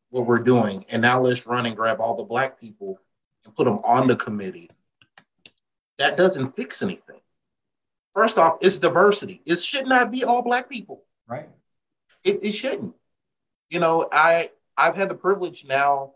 what 0.10 0.26
we're 0.26 0.39
doing. 0.39 0.86
And 0.89 1.02
now 1.02 1.20
let's 1.20 1.45
run 1.45 1.66
and 1.66 1.76
grab 1.76 2.00
all 2.00 2.16
the 2.16 2.24
black 2.24 2.60
people 2.60 3.00
and 3.45 3.56
put 3.56 3.66
them 3.66 3.80
on 3.84 4.08
the 4.08 4.16
committee. 4.16 4.70
That 6.00 6.18
doesn't 6.18 6.50
fix 6.50 6.82
anything. 6.82 7.20
First 8.14 8.38
off, 8.38 8.58
it's 8.62 8.78
diversity. 8.78 9.41
It 9.45 9.60
should 9.60 9.86
not 9.86 10.12
be 10.12 10.24
all 10.24 10.41
black 10.41 10.70
people. 10.70 11.04
Right. 11.28 11.47
It, 12.24 12.43
it 12.43 12.52
shouldn't. 12.52 12.95
You 13.70 13.80
know, 13.80 14.08
I 14.12 14.50
I've 14.76 14.95
had 14.95 15.10
the 15.10 15.16
privilege 15.16 15.66
now 15.66 16.14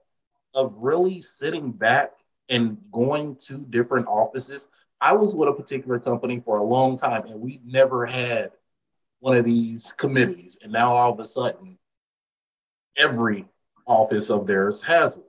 of 0.55 0.75
really 0.79 1.21
sitting 1.21 1.71
back 1.71 2.13
and 2.49 2.77
going 2.91 3.36
to 3.47 3.59
different 3.69 4.07
offices. 4.07 4.67
I 4.99 5.13
was 5.13 5.36
with 5.36 5.49
a 5.49 5.53
particular 5.53 5.99
company 5.99 6.39
for 6.39 6.57
a 6.57 6.63
long 6.63 6.97
time 6.97 7.25
and 7.27 7.39
we 7.41 7.59
never 7.65 8.05
had 8.05 8.51
one 9.19 9.38
of 9.38 9.45
these 9.45 9.93
committees, 9.93 10.59
and 10.63 10.73
now 10.73 10.91
all 10.91 11.13
of 11.13 11.19
a 11.19 11.25
sudden, 11.25 11.77
every 12.97 13.45
office 13.88 14.29
of 14.29 14.45
theirs 14.45 14.81
has 14.81 15.17
one. 15.17 15.27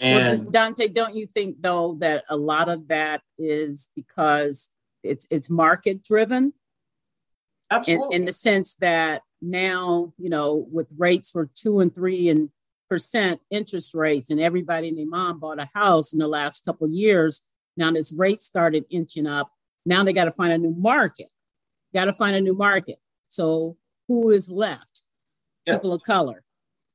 And 0.00 0.52
well, 0.52 0.72
Donta, 0.72 0.92
don't 0.92 1.14
you 1.14 1.26
think 1.26 1.56
though 1.60 1.96
that 2.00 2.24
a 2.28 2.36
lot 2.36 2.68
of 2.68 2.88
that 2.88 3.22
is 3.38 3.88
because 3.96 4.70
it's 5.02 5.26
it's 5.30 5.50
market 5.50 6.04
driven? 6.04 6.52
Absolutely. 7.70 8.14
In, 8.14 8.22
in 8.22 8.26
the 8.26 8.32
sense 8.32 8.74
that 8.80 9.22
now, 9.42 10.12
you 10.18 10.30
know, 10.30 10.66
with 10.70 10.86
rates 10.96 11.30
for 11.30 11.50
two 11.54 11.80
and 11.80 11.94
three 11.94 12.28
and 12.28 12.50
percent 12.88 13.40
interest 13.50 13.94
rates, 13.94 14.30
and 14.30 14.40
everybody 14.40 14.88
and 14.88 14.98
their 14.98 15.06
mom 15.06 15.40
bought 15.40 15.60
a 15.60 15.68
house 15.74 16.12
in 16.12 16.18
the 16.18 16.28
last 16.28 16.64
couple 16.64 16.88
years. 16.88 17.42
Now 17.76 17.90
this 17.90 18.14
rate 18.16 18.40
started 18.40 18.84
inching 18.90 19.26
up. 19.26 19.50
Now 19.84 20.04
they 20.04 20.12
got 20.12 20.24
to 20.24 20.32
find 20.32 20.52
a 20.52 20.58
new 20.58 20.74
market 20.76 21.28
got 21.96 22.04
to 22.04 22.12
find 22.12 22.36
a 22.36 22.40
new 22.40 22.54
market. 22.54 22.98
So 23.28 23.76
who 24.06 24.30
is 24.30 24.50
left? 24.50 25.02
Yeah. 25.66 25.74
People 25.74 25.94
of 25.94 26.02
color. 26.02 26.44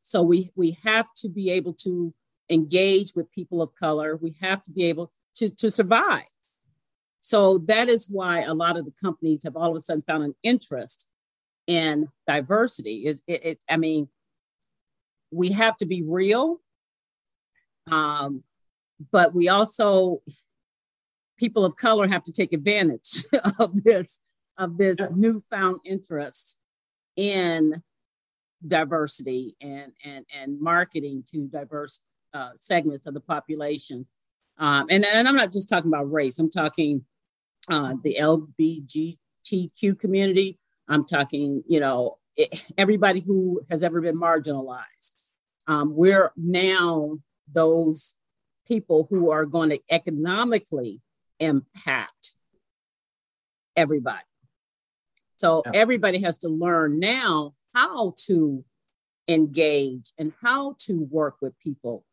So 0.01 0.21
we 0.21 0.51
we 0.55 0.77
have 0.83 1.07
to 1.17 1.29
be 1.29 1.49
able 1.51 1.73
to 1.85 2.13
engage 2.51 3.13
with 3.15 3.31
people 3.31 3.61
of 3.61 3.73
color. 3.75 4.15
We 4.15 4.35
have 4.41 4.61
to 4.63 4.71
be 4.71 4.85
able 4.85 5.11
to 5.35 5.49
to 5.49 5.71
survive. 5.71 6.23
So 7.21 7.59
that 7.59 7.87
is 7.87 8.07
why 8.09 8.41
a 8.41 8.53
lot 8.53 8.77
of 8.77 8.85
the 8.85 8.93
companies 8.99 9.43
have 9.43 9.55
all 9.55 9.69
of 9.71 9.77
a 9.77 9.81
sudden 9.81 10.01
found 10.01 10.23
an 10.23 10.35
interest 10.43 11.05
in 11.67 12.09
diversity. 12.27 13.05
Is 13.05 13.21
it, 13.27 13.45
it 13.45 13.63
I 13.69 13.77
mean, 13.77 14.09
we 15.31 15.51
have 15.51 15.77
to 15.77 15.85
be 15.85 16.03
real. 16.03 16.59
Um, 17.89 18.43
but 19.11 19.33
we 19.33 19.49
also 19.49 20.21
people 21.37 21.65
of 21.65 21.75
color 21.75 22.07
have 22.07 22.23
to 22.23 22.31
take 22.31 22.53
advantage 22.53 23.23
of 23.59 23.83
this 23.83 24.19
of 24.57 24.77
this 24.77 24.97
yeah. 24.99 25.07
newfound 25.15 25.79
interest 25.85 26.57
in 27.15 27.81
diversity 28.65 29.55
and 29.59 29.91
and 30.05 30.25
and 30.35 30.61
marketing 30.61 31.23
to 31.27 31.47
diverse 31.47 31.99
uh, 32.33 32.51
segments 32.55 33.07
of 33.07 33.13
the 33.13 33.19
population. 33.19 34.05
Um, 34.57 34.87
and, 34.89 35.05
and 35.05 35.27
I'm 35.27 35.35
not 35.35 35.51
just 35.51 35.69
talking 35.69 35.89
about 35.89 36.11
race. 36.11 36.39
I'm 36.39 36.49
talking 36.49 37.05
uh, 37.69 37.95
the 38.03 38.17
LGBTQ 38.19 39.99
community. 39.99 40.59
I'm 40.87 41.05
talking, 41.05 41.63
you 41.67 41.79
know, 41.79 42.17
it, 42.35 42.63
everybody 42.77 43.21
who 43.21 43.61
has 43.69 43.83
ever 43.83 44.01
been 44.01 44.19
marginalized. 44.19 45.15
Um, 45.67 45.95
we're 45.95 46.31
now 46.35 47.19
those 47.51 48.15
people 48.67 49.07
who 49.09 49.31
are 49.31 49.45
going 49.45 49.69
to 49.69 49.79
economically 49.89 51.01
impact 51.39 52.35
everybody. 53.75 54.19
So 55.37 55.63
yeah. 55.65 55.71
everybody 55.75 56.21
has 56.21 56.37
to 56.39 56.49
learn 56.49 56.99
now 56.99 57.53
how 57.73 58.13
to 58.25 58.63
engage 59.27 60.13
and 60.17 60.33
how 60.41 60.75
to 60.79 61.07
work 61.09 61.37
with 61.41 61.57
people 61.59 62.05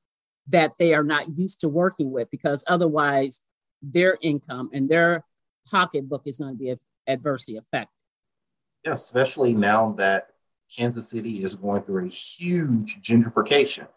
that 0.49 0.73
they 0.79 0.95
are 0.95 1.05
not 1.05 1.37
used 1.37 1.61
to 1.61 1.69
working 1.69 2.11
with 2.11 2.31
because 2.31 2.65
otherwise 2.67 3.43
their 3.83 4.17
income 4.21 4.71
and 4.73 4.89
their 4.89 5.25
pocketbook 5.71 6.23
is 6.27 6.39
going 6.39 6.53
to 6.53 6.59
be 6.59 6.75
adversely 7.07 7.57
affected. 7.57 7.95
Yeah, 8.85 8.95
especially 8.95 9.55
now 9.55 9.93
that 9.93 10.29
Kansas 10.75 11.09
City 11.09 11.43
is 11.43 11.55
going 11.55 11.83
through 11.83 12.07
a 12.07 12.09
huge 12.09 13.01
gentrification. 13.03 13.89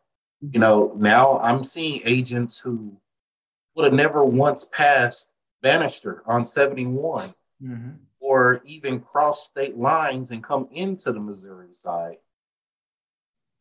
You 0.42 0.60
know, 0.60 0.94
now 0.98 1.40
I'm 1.40 1.64
seeing 1.64 2.02
agents 2.04 2.60
who 2.60 2.98
would 3.76 3.86
have 3.86 3.94
never 3.94 4.24
once 4.24 4.68
passed 4.72 5.34
Bannister 5.62 6.24
on 6.26 6.44
71 6.44 7.26
mm-hmm 7.64 7.92
or 8.22 8.62
even 8.66 9.00
cross 9.00 9.44
state 9.48 9.76
lines 9.76 10.32
and 10.32 10.44
come 10.44 10.68
into 10.72 11.12
the 11.12 11.20
Missouri 11.20 11.74
side 11.74 12.18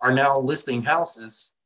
are 0.02 0.12
now 0.12 0.38
listing 0.38 0.82
houses 0.82 1.56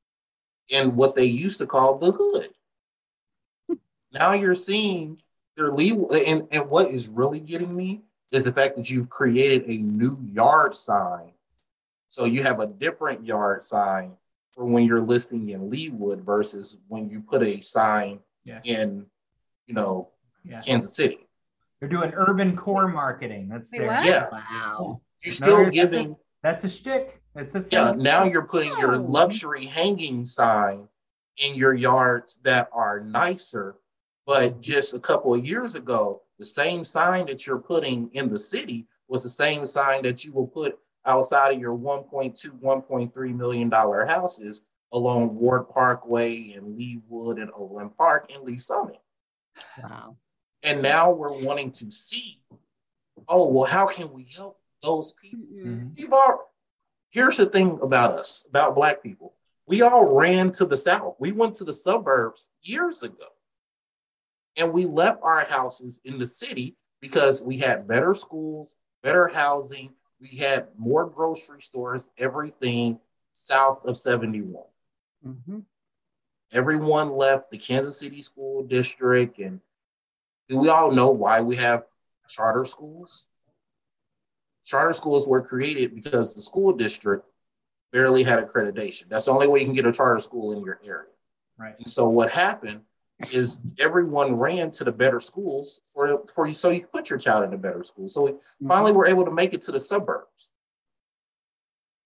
in 0.71 0.97
what 0.97 1.15
they 1.15 1.25
used 1.25 1.59
to 1.59 1.67
call 1.67 1.99
the 1.99 2.13
hood. 2.13 3.79
now 4.13 4.33
you're 4.33 4.55
seeing 4.55 5.19
their 5.57 5.71
legal, 5.71 6.13
and, 6.13 6.49
and 6.51 6.69
what 6.69 6.89
is 6.89 7.09
really 7.09 7.41
getting 7.41 7.75
me 7.75 8.03
is 8.33 8.45
the 8.45 8.53
fact 8.53 8.77
that 8.77 8.91
you've 8.91 9.09
created 9.09 9.65
a 9.69 9.79
new 9.79 10.19
yard 10.25 10.75
sign. 10.75 11.33
So 12.09 12.25
you 12.25 12.43
have 12.43 12.61
a 12.61 12.67
different 12.67 13.27
yard 13.27 13.63
sign 13.63 14.13
for 14.53 14.65
when 14.65 14.85
you're 14.85 15.01
listing 15.01 15.49
in 15.51 15.71
Leawood 15.71 16.21
versus 16.25 16.77
when 16.89 17.11
you 17.11 17.21
put 17.21 17.43
a 17.43 17.61
sign 17.61 18.21
yeah. 18.45 18.61
in, 18.65 19.07
you 19.67 19.75
know, 19.75 20.11
yeah. 20.45 20.61
Kansas 20.61 20.95
City. 20.95 21.19
They're 21.81 21.89
doing 21.89 22.13
urban 22.15 22.57
core 22.57 22.89
marketing. 22.89 23.49
That's 23.49 23.73
Wait, 23.73 23.81
their 23.81 24.05
yeah. 24.05 24.29
Wow. 24.31 25.01
You're 25.23 25.33
still 25.33 25.65
no, 25.65 25.71
giving. 25.71 26.17
That's 26.43 26.65
a, 26.65 26.67
that's 26.67 26.75
a 26.75 26.79
shtick. 26.79 27.21
That's 27.35 27.55
a 27.55 27.61
thing. 27.61 27.69
yeah. 27.73 27.93
Now 27.97 28.25
you're 28.25 28.47
putting 28.47 28.73
oh. 28.73 28.81
your 28.81 28.97
luxury 28.97 29.65
hanging 29.65 30.25
sign 30.25 30.89
in 31.39 31.55
your 31.55 31.75
yards 31.75 32.39
that 32.45 32.69
are 32.73 33.01
nicer, 33.01 33.77
but 34.27 34.61
just 34.61 34.95
a 34.95 35.01
couple 35.01 35.35
of 35.35 35.47
years 35.47 35.75
ago, 35.75 36.23
the 36.39 36.45
same 36.45 36.85
sign 36.85 37.27
that 37.27 37.47
you're 37.47 37.59
putting 37.59 38.11
in 38.13 38.29
the 38.29 38.39
city 38.39 38.87
was 39.09 39.23
the 39.23 39.29
same 39.29 39.67
sign 39.67 40.03
that 40.03 40.25
you 40.25 40.33
will 40.33 40.47
put 40.47 40.79
outside 41.07 41.55
of 41.55 41.61
your 41.61 41.77
1.2, 41.77 42.61
1.3 42.61 43.37
million 43.37 43.69
dollar 43.69 44.05
houses 44.07 44.65
along 44.93 45.35
Ward 45.35 45.69
Parkway 45.69 46.53
and 46.53 46.79
Leawood 46.79 47.41
and 47.41 47.51
Overland 47.51 47.97
Park 47.97 48.31
and 48.33 48.45
Lee's 48.45 48.67
Summit. 48.67 49.01
Wow. 49.83 50.17
And 50.63 50.81
now 50.81 51.11
we're 51.11 51.45
wanting 51.45 51.73
to 51.73 51.91
see, 51.91 52.41
oh, 53.29 53.51
well, 53.51 53.65
how 53.65 53.87
can 53.87 54.13
we 54.13 54.27
help 54.35 54.59
those 54.83 55.13
people? 55.21 55.47
Mm-hmm. 55.53 55.89
We've 55.97 56.13
all, 56.13 56.54
here's 57.15 57.37
the 57.37 57.47
thing 57.47 57.79
about 57.81 58.11
us, 58.11 58.45
about 58.51 58.75
Black 58.75 59.03
people. 59.03 59.33
We 59.67 59.81
all 59.81 60.05
ran 60.05 60.53
to 60.53 60.67
the 60.67 60.77
South. 60.77 61.15
We 61.19 61.33
went 61.33 61.55
to 61.57 61.65
the 61.65 61.73
suburbs 61.73 62.51
years 62.63 63.03
ago. 63.03 63.29
And 64.57 64.73
we 64.73 64.85
left 64.85 65.21
our 65.23 65.45
houses 65.45 66.01
in 66.05 66.19
the 66.19 66.27
city 66.27 66.77
because 67.01 67.43
we 67.43 67.57
had 67.57 67.89
better 67.89 68.15
schools, 68.15 68.77
better 69.03 69.29
housing, 69.29 69.91
we 70.21 70.37
had 70.39 70.69
more 70.77 71.07
grocery 71.07 71.61
stores, 71.61 72.11
everything 72.19 72.99
south 73.33 73.85
of 73.85 73.97
71. 73.97 74.63
Mm-hmm. 75.27 75.61
everyone 76.53 77.11
left 77.11 77.51
the 77.51 77.57
Kansas 77.57 77.99
City 77.99 78.21
School 78.21 78.63
District. 78.63 79.39
And 79.39 79.61
do 80.49 80.59
we 80.59 80.69
all 80.69 80.91
know 80.91 81.11
why 81.11 81.41
we 81.41 81.57
have 81.57 81.85
charter 82.29 82.67
schools? 82.67 83.27
Charter 84.65 84.93
schools 84.93 85.27
were 85.29 85.43
created 85.43 85.95
because 85.95 86.35
the 86.35 86.43
school 86.43 86.73
district 86.73 87.27
barely 87.93 88.23
had 88.23 88.39
accreditation. 88.45 89.09
That's 89.09 89.27
the 89.27 89.33
only 89.33 89.47
way 89.47 89.61
you 89.61 89.67
can 89.67 89.75
get 89.75 89.87
a 89.87 89.93
charter 89.93 90.19
school 90.19 90.53
in 90.53 90.65
your 90.65 90.81
area. 90.85 91.11
Right. 91.59 91.75
And 91.79 91.89
so 91.89 92.09
what 92.09 92.31
happened 92.31 92.81
is 93.33 93.61
everyone 93.79 94.35
ran 94.37 94.71
to 94.73 94.85
the 94.85 94.91
better 94.91 95.21
schools 95.21 95.81
for 95.87 96.23
for 96.27 96.49
you 96.49 96.55
so 96.55 96.71
you 96.71 96.85
put 96.87 97.09
your 97.11 97.19
child 97.19 97.45
in 97.45 97.53
a 97.53 97.59
better 97.59 97.83
school. 97.83 98.09
So 98.09 98.23
we 98.23 98.31
Mm-hmm. 98.33 98.69
finally 98.69 98.93
were 98.93 99.07
able 99.07 99.25
to 99.25 99.31
make 99.31 99.55
it 99.55 99.63
to 99.63 99.73
the 99.73 99.79
suburbs. 99.81 100.51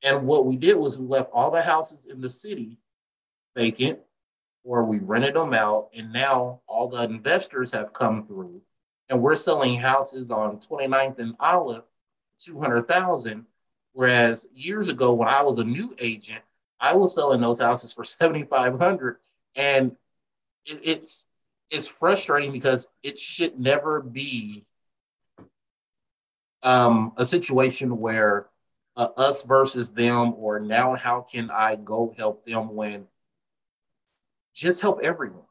And 0.04 0.26
what 0.26 0.46
we 0.46 0.56
did 0.56 0.76
was 0.76 0.98
we 0.98 1.06
left 1.06 1.30
all 1.32 1.50
the 1.50 1.62
houses 1.62 2.06
in 2.06 2.20
the 2.20 2.30
city 2.30 2.78
vacant 3.56 3.98
or 4.64 4.84
we 4.84 4.98
rented 4.98 5.34
them 5.34 5.54
out 5.54 5.88
and 5.96 6.12
now 6.12 6.60
all 6.66 6.88
the 6.88 7.02
investors 7.02 7.72
have 7.72 7.92
come 7.92 8.26
through 8.26 8.60
and 9.08 9.20
we're 9.20 9.34
selling 9.34 9.76
houses 9.76 10.30
on 10.30 10.58
29th 10.58 11.18
and 11.18 11.34
Olive 11.40 11.82
200,000 12.38 13.46
whereas 13.92 14.48
years 14.54 14.88
ago 14.88 15.12
when 15.12 15.28
I 15.28 15.42
was 15.42 15.58
a 15.58 15.64
new 15.64 15.94
agent 15.98 16.40
I 16.80 16.94
was 16.96 17.14
selling 17.14 17.40
those 17.40 17.60
houses 17.60 17.92
for 17.92 18.04
7500 18.04 19.18
and 19.56 19.96
it, 20.64 20.80
it's 20.84 21.26
it's 21.70 21.88
frustrating 21.88 22.52
because 22.52 22.88
it 23.02 23.18
should 23.18 23.58
never 23.58 24.00
be 24.00 24.64
um, 26.62 27.12
a 27.16 27.24
situation 27.24 27.98
where 27.98 28.48
uh, 28.96 29.08
us 29.16 29.44
versus 29.44 29.90
them, 29.90 30.34
or 30.36 30.58
now 30.58 30.94
how 30.94 31.20
can 31.20 31.50
I 31.50 31.76
go 31.76 32.14
help 32.16 32.44
them 32.44 32.74
when 32.74 33.06
just 34.54 34.82
help 34.82 35.00
everyone. 35.02 35.44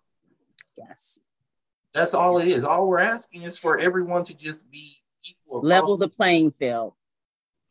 Yes. 0.78 1.20
That's 1.94 2.14
all 2.14 2.40
it 2.40 2.48
is. 2.48 2.66
All 2.66 2.88
we're 2.88 3.00
asking 3.00 3.44
is 3.44 3.58
for 3.58 3.80
everyone 3.80 4.26
to 4.26 4.34
just 4.34 4.70
be 4.70 4.98
equal. 5.30 5.62
Level 5.62 5.98
the 5.98 6.08
playing 6.08 6.52
field. 6.52 6.94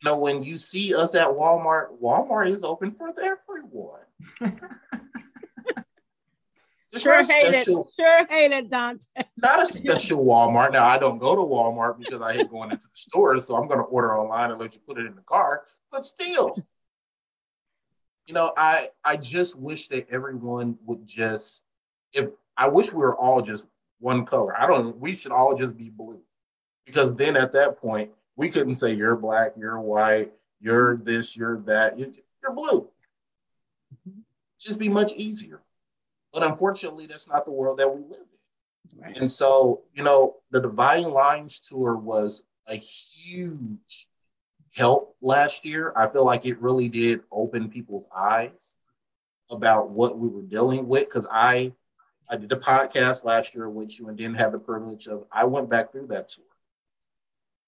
You 0.03 0.11
know, 0.11 0.19
when 0.19 0.43
you 0.43 0.57
see 0.57 0.93
us 0.93 1.15
at 1.15 1.27
Walmart, 1.27 1.99
Walmart 2.01 2.49
is 2.49 2.63
open 2.63 2.91
for 2.91 3.13
everyone. 3.19 4.01
Sure 6.95 7.17
hate 7.17 7.25
special- 7.53 7.85
it. 7.85 7.93
Sure 7.93 8.25
hate 8.27 8.51
it, 8.51 8.69
Donta. 8.69 9.07
not 9.37 9.61
a 9.61 9.65
special 9.65 10.23
Walmart. 10.23 10.71
Now 10.71 10.85
I 10.87 10.97
don't 10.97 11.19
go 11.19 11.35
to 11.35 11.41
Walmart 11.41 11.99
because 11.99 12.21
I 12.21 12.33
hate 12.33 12.49
going 12.49 12.71
into 12.71 12.87
the 12.87 12.95
stores, 12.95 13.45
so 13.45 13.55
I'm 13.55 13.67
going 13.67 13.79
to 13.79 13.85
order 13.85 14.17
online 14.17 14.51
and 14.51 14.59
let 14.59 14.73
you 14.73 14.81
put 14.87 14.97
it 14.97 15.05
in 15.05 15.15
the 15.15 15.21
car. 15.21 15.63
But 15.91 16.05
still, 16.05 16.55
you 18.25 18.33
know, 18.33 18.53
I 18.57 18.89
I 19.03 19.17
just 19.17 19.59
wish 19.59 19.87
that 19.89 20.09
everyone 20.09 20.77
would 20.85 21.05
just 21.05 21.65
if 22.13 22.29
I 22.55 22.69
wish 22.69 22.91
we 22.93 22.99
were 22.99 23.15
all 23.17 23.41
just 23.41 23.65
one 23.99 24.25
color. 24.25 24.57
I 24.59 24.65
don't. 24.65 24.97
We 24.97 25.15
should 25.15 25.31
all 25.31 25.55
just 25.55 25.77
be 25.77 25.89
blue, 25.89 26.21
because 26.87 27.15
then 27.15 27.37
at 27.37 27.51
that 27.51 27.77
point 27.77 28.09
we 28.35 28.49
couldn't 28.49 28.73
say 28.73 28.93
you're 28.93 29.15
black, 29.15 29.53
you're 29.57 29.79
white, 29.79 30.31
you're 30.59 30.97
this, 30.97 31.37
you're 31.37 31.59
that. 31.59 31.99
You're, 31.99 32.09
you're 32.41 32.53
blue. 32.53 32.89
Mm-hmm. 33.93 34.21
Just 34.59 34.79
be 34.79 34.89
much 34.89 35.13
easier. 35.15 35.61
But 36.33 36.43
unfortunately, 36.43 37.05
that's 37.05 37.29
not 37.29 37.45
the 37.45 37.51
world 37.51 37.77
that 37.79 37.93
we 37.93 38.01
live 38.01 38.19
in. 38.21 39.01
Right. 39.01 39.17
And 39.19 39.29
so, 39.29 39.81
you 39.93 40.03
know, 40.03 40.37
the 40.51 40.61
Dividing 40.61 41.11
Lines 41.11 41.59
tour 41.59 41.95
was 41.95 42.43
a 42.67 42.75
huge 42.75 44.07
help 44.73 45.15
last 45.21 45.65
year. 45.65 45.93
I 45.95 46.07
feel 46.07 46.25
like 46.25 46.45
it 46.45 46.61
really 46.61 46.89
did 46.89 47.21
open 47.31 47.69
people's 47.69 48.07
eyes 48.15 48.75
about 49.49 49.89
what 49.89 50.17
we 50.17 50.27
were 50.27 50.41
dealing 50.41 50.87
with. 50.87 51.09
Cause 51.09 51.27
I 51.31 51.73
I 52.29 52.35
did 52.35 52.51
a 52.51 52.57
podcast 52.57 53.23
last 53.23 53.55
year 53.55 53.69
with 53.69 53.97
you 53.99 54.09
and 54.09 54.17
didn't 54.17 54.37
have 54.37 54.51
the 54.51 54.59
privilege 54.59 55.07
of 55.07 55.25
I 55.31 55.45
went 55.45 55.69
back 55.69 55.91
through 55.91 56.07
that 56.07 56.29
tour. 56.29 56.45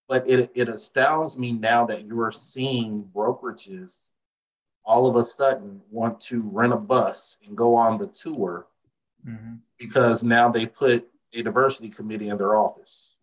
But 0.09 0.27
it 0.27 0.51
it 0.55 0.67
astounds 0.67 1.37
me 1.37 1.53
now 1.53 1.85
that 1.85 2.03
you 2.03 2.19
are 2.19 2.31
seeing 2.31 3.07
brokerages 3.15 4.11
all 4.83 5.05
of 5.07 5.15
a 5.15 5.23
sudden 5.23 5.79
want 5.91 6.19
to 6.21 6.41
rent 6.41 6.73
a 6.73 6.77
bus 6.77 7.37
and 7.45 7.55
go 7.55 7.75
on 7.75 7.97
the 7.99 8.07
tour 8.07 8.65
Mhm. 9.25 9.59
because 9.77 10.23
now 10.23 10.49
they 10.49 10.65
put 10.65 11.07
a 11.33 11.43
diversity 11.43 11.89
committee 11.89 12.29
in 12.29 12.37
their 12.37 12.55
office. 12.55 13.15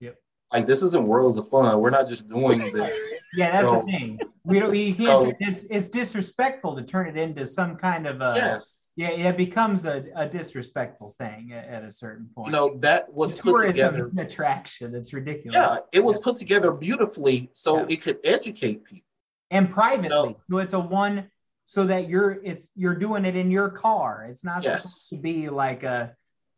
Yep. 0.00 0.20
Like 0.52 0.66
this 0.66 0.82
isn't 0.84 1.04
worlds 1.06 1.36
of 1.36 1.48
fun. 1.48 1.80
We're 1.80 1.90
not 1.90 2.06
just 2.06 2.28
doing 2.28 2.58
this. 2.72 3.11
Yeah, 3.34 3.50
that's 3.52 3.66
So- 3.68 3.80
the 3.80 3.92
thing. 3.92 4.20
We 4.44 4.58
don't. 4.58 4.74
You 4.74 4.94
can't. 4.94 5.28
So- 5.28 5.32
it's, 5.40 5.62
it's 5.70 5.88
disrespectful 5.88 6.74
to 6.76 6.82
turn 6.82 7.06
it 7.08 7.16
into 7.16 7.46
some 7.46 7.76
kind 7.76 8.06
of 8.06 8.20
a. 8.20 8.32
yes. 8.36 8.78
Yeah, 8.94 9.08
it 9.08 9.38
becomes 9.38 9.86
a, 9.86 10.04
a 10.14 10.28
disrespectful 10.28 11.14
thing 11.18 11.50
at, 11.54 11.64
at 11.66 11.82
a 11.84 11.90
certain 11.92 12.28
point. 12.34 12.48
You 12.48 12.52
know, 12.52 12.76
that 12.80 13.10
was 13.10 13.34
The 13.36 13.42
put 13.42 13.66
together. 13.66 14.08
an 14.08 14.18
attraction. 14.26 14.94
It's 14.94 15.14
ridiculous. 15.14 15.54
Yeah, 15.54 15.78
it 15.92 16.04
was 16.04 16.18
put 16.18 16.36
together 16.36 16.72
beautifully 16.72 17.48
so 17.52 17.78
Yeah. 17.78 17.86
it 17.88 18.02
could 18.02 18.18
educate 18.22 18.84
people. 18.84 19.06
and 19.50 19.70
privately. 19.70 20.08
No. 20.10 20.36
So 20.50 20.58
it's 20.58 20.74
a 20.74 20.80
one 20.80 21.30
so 21.64 21.84
that 21.86 22.10
you're 22.10 22.32
it's 22.44 22.68
you're 22.74 22.94
doing 22.96 23.24
it 23.24 23.34
in 23.34 23.50
your 23.50 23.70
car. 23.70 24.26
It's 24.28 24.44
not 24.44 24.62
Yes. 24.62 24.82
supposed 24.82 25.10
to 25.10 25.16
be 25.18 25.48
like 25.48 25.84
a 25.84 26.14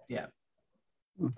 yeah. 0.09 0.27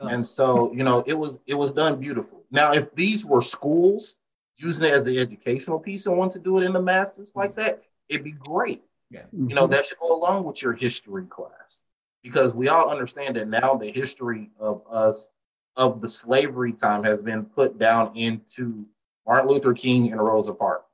And 0.01 0.27
so, 0.27 0.73
you 0.73 0.83
know, 0.83 1.05
it 1.07 1.19
was 1.19 1.39
it 1.47 1.55
was 1.55 1.73
done 1.73 2.01
beautiful. 2.01 2.45
Now, 2.51 2.73
if 2.73 2.95
these 2.95 3.27
were 3.27 3.43
schools 3.43 4.17
using 4.59 4.87
it 4.87 4.93
as 4.93 5.05
the 5.05 5.19
educational 5.19 5.79
piece 5.79 6.07
and 6.07 6.17
want 6.17 6.33
to 6.33 6.39
do 6.39 6.59
it 6.59 6.65
in 6.65 6.73
the 6.73 6.83
masters 6.83 7.33
like 7.35 7.55
that, 7.55 7.83
it'd 8.09 8.25
be 8.25 8.33
great. 8.33 8.83
Yeah. 9.11 9.25
You 9.33 9.55
know, 9.55 9.67
that 9.67 9.87
should 9.87 9.99
go 9.99 10.15
along 10.15 10.45
with 10.45 10.63
your 10.63 10.73
history 10.73 11.27
class 11.27 11.85
because 12.23 12.55
we 12.55 12.69
all 12.69 12.91
understand 12.91 13.37
that 13.37 13.49
now 13.49 13.75
the 13.75 13.91
history 13.91 14.51
of 14.59 14.83
us 14.91 15.31
of 15.77 16.01
the 16.01 16.09
slavery 16.09 16.73
time 16.73 17.05
has 17.05 17.23
been 17.23 17.45
put 17.45 17.79
down 17.79 18.11
into 18.17 18.87
Martin 19.27 19.49
Luther 19.49 19.75
King 19.75 20.11
and 20.11 20.21
Rosa 20.21 20.55
Parks. 20.55 20.85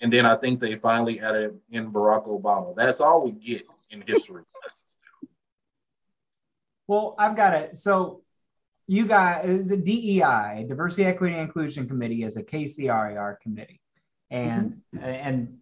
And 0.00 0.12
then 0.12 0.26
I 0.26 0.34
think 0.34 0.58
they 0.58 0.74
finally 0.76 1.20
added 1.20 1.58
in 1.70 1.92
Barack 1.92 2.26
Obama. 2.26 2.74
That's 2.74 3.00
all 3.00 3.22
we 3.22 3.32
get 3.32 3.62
in 3.90 4.02
history 4.04 4.42
classes. 4.52 4.96
well, 6.88 7.14
I've 7.18 7.36
got 7.36 7.54
it. 7.54 7.76
So 7.76 8.21
you 8.92 9.06
guys 9.06 9.48
is 9.48 9.70
a 9.70 9.76
DEI, 9.76 10.66
Diversity, 10.68 11.04
Equity, 11.06 11.32
and 11.32 11.42
Inclusion 11.42 11.88
Committee 11.88 12.24
is 12.24 12.36
a 12.36 12.42
KCRAR 12.42 13.40
committee. 13.40 13.80
And 14.30 14.82
and 15.00 15.58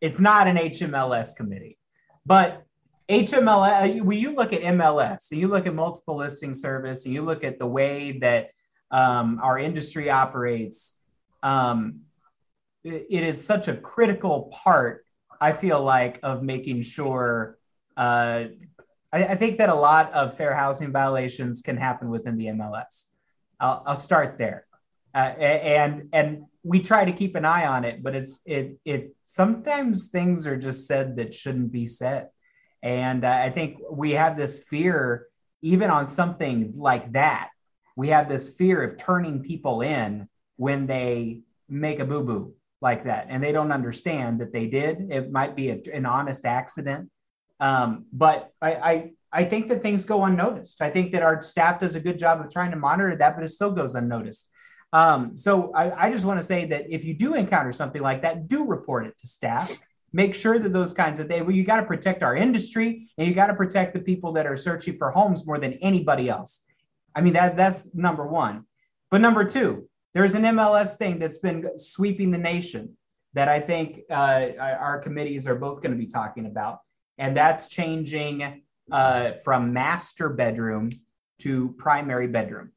it's 0.00 0.18
not 0.18 0.48
an 0.48 0.56
HMLS 0.56 1.36
committee. 1.36 1.78
But 2.24 2.62
HMLS, 3.08 4.02
when 4.02 4.18
you 4.18 4.34
look 4.34 4.54
at 4.54 4.62
MLS, 4.62 5.20
so 5.22 5.34
you 5.34 5.48
look 5.48 5.66
at 5.66 5.74
multiple 5.74 6.16
listing 6.16 6.54
service, 6.54 7.04
and 7.04 7.12
you 7.12 7.22
look 7.22 7.44
at 7.44 7.58
the 7.58 7.66
way 7.66 8.18
that 8.20 8.50
um, 8.90 9.40
our 9.42 9.58
industry 9.58 10.08
operates, 10.08 10.96
um, 11.42 12.00
it- 12.82 13.06
it 13.10 13.22
is 13.24 13.44
such 13.44 13.68
a 13.68 13.76
critical 13.76 14.50
part, 14.64 15.04
I 15.38 15.52
feel 15.52 15.82
like, 15.82 16.18
of 16.22 16.42
making 16.42 16.80
sure. 16.82 17.58
Uh, 17.96 18.44
I, 19.12 19.24
I 19.24 19.34
think 19.34 19.58
that 19.58 19.68
a 19.68 19.74
lot 19.74 20.12
of 20.12 20.36
fair 20.36 20.54
housing 20.54 20.92
violations 20.92 21.62
can 21.62 21.76
happen 21.76 22.10
within 22.10 22.36
the 22.36 22.46
MLS. 22.46 23.06
I'll, 23.58 23.82
I'll 23.86 23.94
start 23.94 24.38
there, 24.38 24.66
uh, 25.14 25.18
and 25.18 26.08
and 26.12 26.44
we 26.62 26.80
try 26.80 27.04
to 27.04 27.12
keep 27.12 27.34
an 27.34 27.44
eye 27.44 27.66
on 27.66 27.84
it, 27.84 28.02
but 28.02 28.14
it's 28.14 28.40
it 28.46 28.78
it 28.84 29.14
sometimes 29.24 30.08
things 30.08 30.46
are 30.46 30.56
just 30.56 30.86
said 30.86 31.16
that 31.16 31.34
shouldn't 31.34 31.72
be 31.72 31.86
said, 31.86 32.28
and 32.82 33.24
uh, 33.24 33.28
I 33.28 33.50
think 33.50 33.78
we 33.90 34.12
have 34.12 34.36
this 34.36 34.62
fear, 34.62 35.26
even 35.62 35.90
on 35.90 36.06
something 36.06 36.72
like 36.76 37.12
that, 37.12 37.50
we 37.96 38.08
have 38.08 38.28
this 38.28 38.50
fear 38.50 38.82
of 38.82 38.96
turning 38.96 39.42
people 39.42 39.82
in 39.82 40.28
when 40.56 40.86
they 40.86 41.40
make 41.68 41.98
a 41.98 42.04
boo 42.04 42.24
boo 42.24 42.54
like 42.80 43.04
that, 43.04 43.26
and 43.28 43.42
they 43.42 43.52
don't 43.52 43.72
understand 43.72 44.40
that 44.40 44.52
they 44.54 44.66
did. 44.66 45.08
It 45.10 45.30
might 45.30 45.54
be 45.54 45.68
a, 45.68 45.78
an 45.92 46.06
honest 46.06 46.46
accident, 46.46 47.10
um, 47.60 48.06
but 48.12 48.52
I, 48.60 48.74
I 48.74 49.10
I 49.32 49.44
think 49.44 49.68
that 49.68 49.82
things 49.82 50.04
go 50.04 50.24
unnoticed. 50.24 50.82
I 50.82 50.90
think 50.90 51.12
that 51.12 51.22
our 51.22 51.40
staff 51.40 51.80
does 51.80 51.94
a 51.94 52.00
good 52.00 52.18
job 52.18 52.40
of 52.40 52.50
trying 52.50 52.72
to 52.72 52.76
monitor 52.76 53.14
that, 53.14 53.36
but 53.36 53.44
it 53.44 53.48
still 53.48 53.70
goes 53.70 53.94
unnoticed. 53.94 54.50
Um, 54.92 55.36
so 55.36 55.72
I, 55.72 56.06
I 56.06 56.10
just 56.10 56.24
want 56.24 56.40
to 56.40 56.46
say 56.46 56.64
that 56.66 56.86
if 56.90 57.04
you 57.04 57.14
do 57.14 57.34
encounter 57.34 57.72
something 57.72 58.02
like 58.02 58.22
that, 58.22 58.48
do 58.48 58.66
report 58.66 59.06
it 59.06 59.16
to 59.18 59.28
staff. 59.28 59.70
Make 60.12 60.34
sure 60.34 60.58
that 60.58 60.72
those 60.72 60.92
kinds 60.92 61.20
of 61.20 61.28
things. 61.28 61.42
Well, 61.42 61.54
you 61.54 61.62
got 61.62 61.76
to 61.76 61.86
protect 61.86 62.24
our 62.24 62.34
industry, 62.34 63.08
and 63.16 63.28
you 63.28 63.34
got 63.34 63.46
to 63.46 63.54
protect 63.54 63.94
the 63.94 64.00
people 64.00 64.32
that 64.32 64.46
are 64.46 64.56
searching 64.56 64.96
for 64.96 65.12
homes 65.12 65.46
more 65.46 65.58
than 65.58 65.74
anybody 65.74 66.28
else. 66.28 66.64
I 67.14 67.20
mean 67.20 67.34
that 67.34 67.56
that's 67.56 67.94
number 67.94 68.26
one. 68.26 68.64
But 69.10 69.20
number 69.20 69.44
two, 69.44 69.88
there's 70.14 70.34
an 70.34 70.42
MLS 70.42 70.96
thing 70.96 71.18
that's 71.18 71.38
been 71.38 71.78
sweeping 71.78 72.30
the 72.30 72.38
nation 72.38 72.96
that 73.34 73.48
I 73.48 73.60
think 73.60 74.00
uh, 74.10 74.48
our 74.58 74.98
committees 74.98 75.46
are 75.46 75.54
both 75.54 75.82
going 75.82 75.92
to 75.92 75.98
be 75.98 76.06
talking 76.06 76.46
about, 76.46 76.80
and 77.20 77.36
that's 77.36 77.68
changing 77.68 78.62
uh, 78.90 79.32
from 79.44 79.72
master 79.72 80.28
bedroom 80.30 80.90
to 81.40 81.74
primary 81.78 82.26
bedroom. 82.26 82.72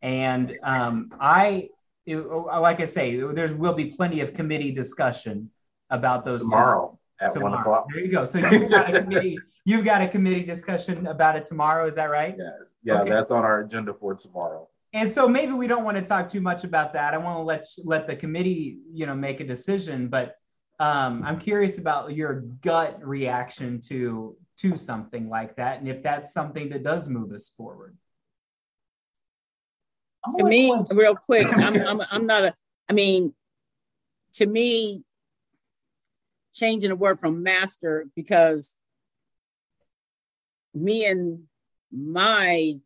And 0.00 0.56
um, 0.62 1.10
I, 1.20 1.68
it- 2.06 2.16
like 2.18 2.80
I 2.80 2.84
say, 2.86 3.16
there 3.16 3.52
will 3.54 3.74
be 3.74 3.86
plenty 3.86 4.20
of 4.20 4.32
committee 4.34 4.70
discussion 4.72 5.50
about 5.90 6.24
those 6.24 6.42
two. 6.42 6.50
Tomorrow. 6.50 6.98
at 7.20 7.36
one 7.40 7.52
o'clock. 7.54 7.86
There 7.92 8.02
you 8.04 8.10
go. 8.10 8.24
So 8.24 8.38
you've 8.38 8.70
got 8.70 8.94
a 8.94 9.02
committee. 9.02 9.38
You've 9.64 9.84
got 9.84 10.02
a 10.02 10.08
committee 10.08 10.42
discussion 10.42 11.06
about 11.06 11.36
it 11.36 11.46
tomorrow. 11.46 11.86
Is 11.86 11.94
that 11.94 12.10
right? 12.10 12.34
Yes. 12.36 12.74
Yeah, 12.82 13.02
Okay. 13.02 13.10
that's 13.10 13.30
on 13.30 13.44
our 13.44 13.60
agenda 13.60 13.94
for 13.94 14.12
tomorrow. 14.16 14.68
And 14.92 15.08
so 15.08 15.28
maybe 15.28 15.52
we 15.52 15.68
don't 15.68 15.84
want 15.84 15.96
to 15.98 16.02
talk 16.02 16.28
too 16.28 16.40
much 16.40 16.64
about 16.64 16.92
that. 16.94 17.14
I 17.14 17.18
want 17.18 17.38
to 17.38 17.42
let 17.44 17.64
let 17.84 18.08
the 18.08 18.16
committee, 18.16 18.78
you 18.92 19.06
know, 19.06 19.14
make 19.14 19.38
a 19.38 19.44
decision. 19.44 20.08
But 20.08 20.34
um, 20.78 21.22
I'm 21.24 21.38
curious 21.38 21.78
about 21.78 22.14
your 22.14 22.40
gut 22.40 23.06
reaction 23.06 23.80
to 23.82 24.36
to 24.58 24.76
something 24.76 25.28
like 25.28 25.56
that, 25.56 25.80
and 25.80 25.88
if 25.88 26.02
that's 26.02 26.32
something 26.32 26.68
that 26.70 26.82
does 26.82 27.08
move 27.08 27.32
us 27.32 27.48
forward. 27.48 27.96
to 30.38 30.44
me, 30.44 30.72
real 30.94 31.16
quick, 31.16 31.46
I'm, 31.56 31.80
I'm, 31.80 32.02
I'm 32.10 32.26
not 32.26 32.44
a, 32.44 32.54
I 32.88 32.92
mean, 32.92 33.34
to 34.34 34.46
me, 34.46 35.02
changing 36.52 36.90
the 36.90 36.96
word 36.96 37.18
from 37.18 37.42
master 37.42 38.06
because 38.14 38.76
me 40.74 41.04
and 41.06 41.44
my 41.90 42.78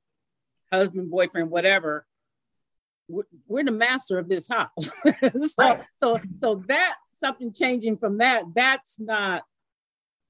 husband, 0.72 1.11
boyfriend, 1.11 1.51
whatever, 1.51 2.07
we're, 3.09 3.24
we're 3.47 3.64
the 3.64 3.72
master 3.72 4.18
of 4.18 4.28
this 4.28 4.49
house. 4.49 4.70
so, 5.32 5.49
Right. 5.59 5.80
so, 5.97 6.20
so 6.41 6.62
that 6.68 6.97
something 7.16 7.52
changing 7.52 7.96
from 7.98 8.18
that, 8.18 8.44
that's 8.54 8.98
not, 9.00 9.42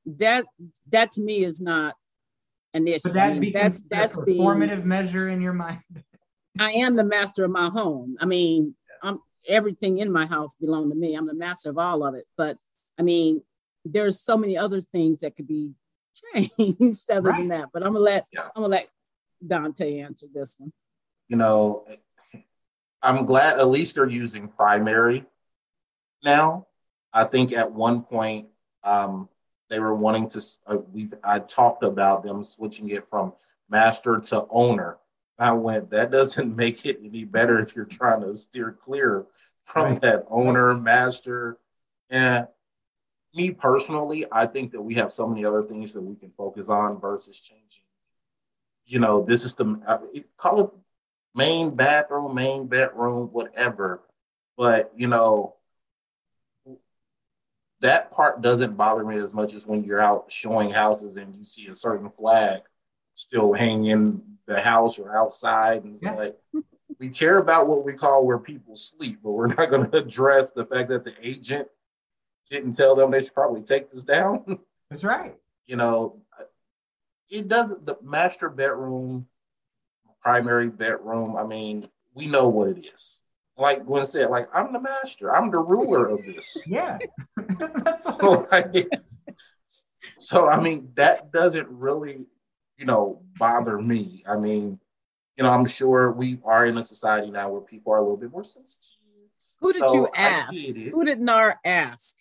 that, 0.06 0.44
that 0.90 1.12
to 1.12 1.20
me 1.22 1.44
is 1.44 1.60
not 1.60 1.94
an 2.74 2.86
issue. 2.86 3.08
Would 3.08 3.14
that 3.14 3.40
be 3.40 3.50
that's, 3.50 3.80
that's 3.90 4.16
a 4.16 4.24
formative 4.24 4.84
measure 4.84 5.28
in 5.28 5.40
your 5.40 5.52
mind? 5.52 5.80
I 6.58 6.72
am 6.72 6.96
the 6.96 7.04
master 7.04 7.44
of 7.44 7.50
my 7.50 7.68
home. 7.68 8.16
I 8.20 8.24
mean, 8.24 8.74
I'm 9.02 9.18
everything 9.46 9.98
in 9.98 10.10
my 10.10 10.26
house 10.26 10.54
belong 10.54 10.88
to 10.90 10.96
me. 10.96 11.14
I'm 11.14 11.26
the 11.26 11.34
master 11.34 11.70
of 11.70 11.78
all 11.78 12.02
of 12.04 12.14
it. 12.14 12.24
But 12.36 12.56
I 12.98 13.02
mean, 13.02 13.42
there's 13.84 14.20
so 14.20 14.36
many 14.38 14.56
other 14.56 14.80
things 14.80 15.20
that 15.20 15.36
could 15.36 15.46
be 15.46 15.72
changed 16.34 17.10
other 17.10 17.30
Right. 17.30 17.38
than 17.38 17.48
that. 17.48 17.68
But 17.72 17.82
I'm 17.82 17.92
gonna 17.92 18.04
let 18.04 18.26
Yeah. 18.32 18.48
I'm 18.56 18.62
gonna 18.62 18.68
let 18.68 18.88
Donta 19.46 20.02
answer 20.02 20.26
this 20.32 20.56
one. 20.58 20.72
you 21.28 21.36
know, 21.36 21.84
I'm 23.02 23.26
glad 23.26 23.58
at 23.58 23.68
least 23.68 23.96
they're 23.96 24.08
using 24.08 24.48
primary 24.48 25.26
now. 26.24 26.66
I 27.16 27.24
think 27.24 27.52
at 27.52 27.72
one 27.72 28.02
point 28.02 28.48
um, 28.84 29.28
they 29.70 29.80
were 29.80 29.94
wanting 29.94 30.28
to. 30.30 30.42
Uh, 30.66 30.78
we've 30.92 31.14
I 31.24 31.38
talked 31.40 31.82
about 31.82 32.22
them 32.22 32.44
switching 32.44 32.88
it 32.90 33.06
from 33.06 33.32
master 33.70 34.20
to 34.20 34.46
owner. 34.50 34.98
I 35.38 35.52
went. 35.52 35.90
That 35.90 36.10
doesn't 36.10 36.54
make 36.64 36.84
it 36.86 36.98
any 37.02 37.24
better 37.24 37.58
if 37.58 37.74
you're 37.74 37.84
trying 37.86 38.20
to 38.20 38.34
steer 38.34 38.72
clear 38.72 39.26
from 39.62 39.90
Right. 39.92 40.00
that 40.02 40.24
owner 40.28 40.74
master. 40.74 41.58
And 42.10 42.46
me 43.34 43.50
personally, 43.50 44.24
I 44.30 44.46
think 44.46 44.72
that 44.72 44.82
we 44.82 44.94
have 44.94 45.10
so 45.10 45.26
many 45.26 45.44
other 45.44 45.62
things 45.62 45.92
that 45.94 46.02
we 46.02 46.14
can 46.16 46.30
focus 46.36 46.68
on 46.68 47.00
versus 47.00 47.40
changing. 47.40 47.82
You 48.84 49.00
know, 49.00 49.22
this 49.22 49.44
is 49.44 49.54
the 49.54 49.80
uh, 49.86 49.98
call 50.36 50.60
it 50.60 50.70
main 51.34 51.74
bathroom, 51.74 52.34
main 52.34 52.66
bedroom, 52.66 53.28
whatever. 53.32 54.02
But 54.56 54.92
you 54.96 55.08
know, 55.08 55.55
that 57.86 58.10
part 58.10 58.42
doesn't 58.42 58.76
bother 58.76 59.04
me 59.04 59.16
as 59.16 59.32
much 59.32 59.54
as 59.54 59.66
when 59.66 59.82
you're 59.84 60.00
out 60.00 60.30
showing 60.30 60.70
houses 60.70 61.16
and 61.16 61.34
you 61.36 61.44
see 61.44 61.66
a 61.68 61.74
certain 61.74 62.08
flag 62.10 62.60
still 63.14 63.52
hanging 63.52 63.86
in 63.86 64.22
the 64.46 64.60
house 64.60 64.98
or 64.98 65.16
outside, 65.16 65.84
and 65.84 65.94
it's 65.94 66.02
Yeah. 66.02 66.14
like 66.14 66.36
we 66.98 67.08
care 67.08 67.38
about 67.38 67.68
what 67.68 67.84
we 67.84 67.92
call 67.94 68.26
where 68.26 68.38
people 68.38 68.74
sleep, 68.76 69.20
but 69.22 69.30
we're 69.32 69.46
not 69.54 69.70
going 69.70 69.88
to 69.90 69.98
address 69.98 70.52
the 70.52 70.66
fact 70.66 70.88
that 70.88 71.04
the 71.04 71.14
agent 71.20 71.68
didn't 72.50 72.74
tell 72.74 72.94
them 72.94 73.10
they 73.10 73.22
should 73.22 73.34
probably 73.34 73.62
take 73.62 73.88
this 73.88 74.04
down. 74.04 74.58
That's 74.90 75.04
right. 75.04 75.34
you 75.66 75.76
know, 75.76 76.20
it 77.28 77.48
doesn't, 77.48 77.84
the 77.86 77.96
master 78.02 78.48
bedroom, 78.48 79.26
primary 80.20 80.68
bedroom, 80.68 81.36
I 81.36 81.44
mean, 81.44 81.88
we 82.14 82.26
know 82.26 82.48
what 82.48 82.68
it 82.68 82.78
is. 82.94 83.20
Like 83.58 83.86
Gwen 83.86 84.04
said, 84.04 84.30
like, 84.30 84.48
I'm 84.54 84.72
the 84.72 84.80
master, 84.80 85.34
I'm 85.34 85.50
the 85.50 85.58
ruler 85.58 86.06
of 86.06 86.24
this. 86.24 86.68
Yeah. 86.70 86.98
That's 87.84 88.04
what. 88.04 88.50
Like, 88.52 88.88
so, 90.18 90.48
I 90.48 90.60
mean, 90.62 90.90
that 90.96 91.32
doesn't 91.32 91.68
really, 91.68 92.26
you 92.78 92.84
know, 92.84 93.22
bother 93.38 93.78
me. 93.78 94.22
I 94.28 94.36
mean, 94.36 94.78
you 95.36 95.44
know, 95.44 95.50
I'm 95.52 95.66
sure 95.66 96.12
we 96.12 96.36
are 96.44 96.66
in 96.66 96.76
a 96.78 96.82
society 96.82 97.30
now 97.30 97.50
where 97.50 97.60
people 97.60 97.92
are 97.92 97.98
a 97.98 98.02
little 98.02 98.16
bit 98.16 98.30
more 98.30 98.44
sensitive. 98.44 98.92
Who 99.60 99.72
did 99.72 99.80
So, 99.80 99.94
you 99.94 100.08
ask? 100.14 100.54
Who 100.54 101.04
did 101.04 101.20
NAR 101.20 101.58
ask 101.64 102.14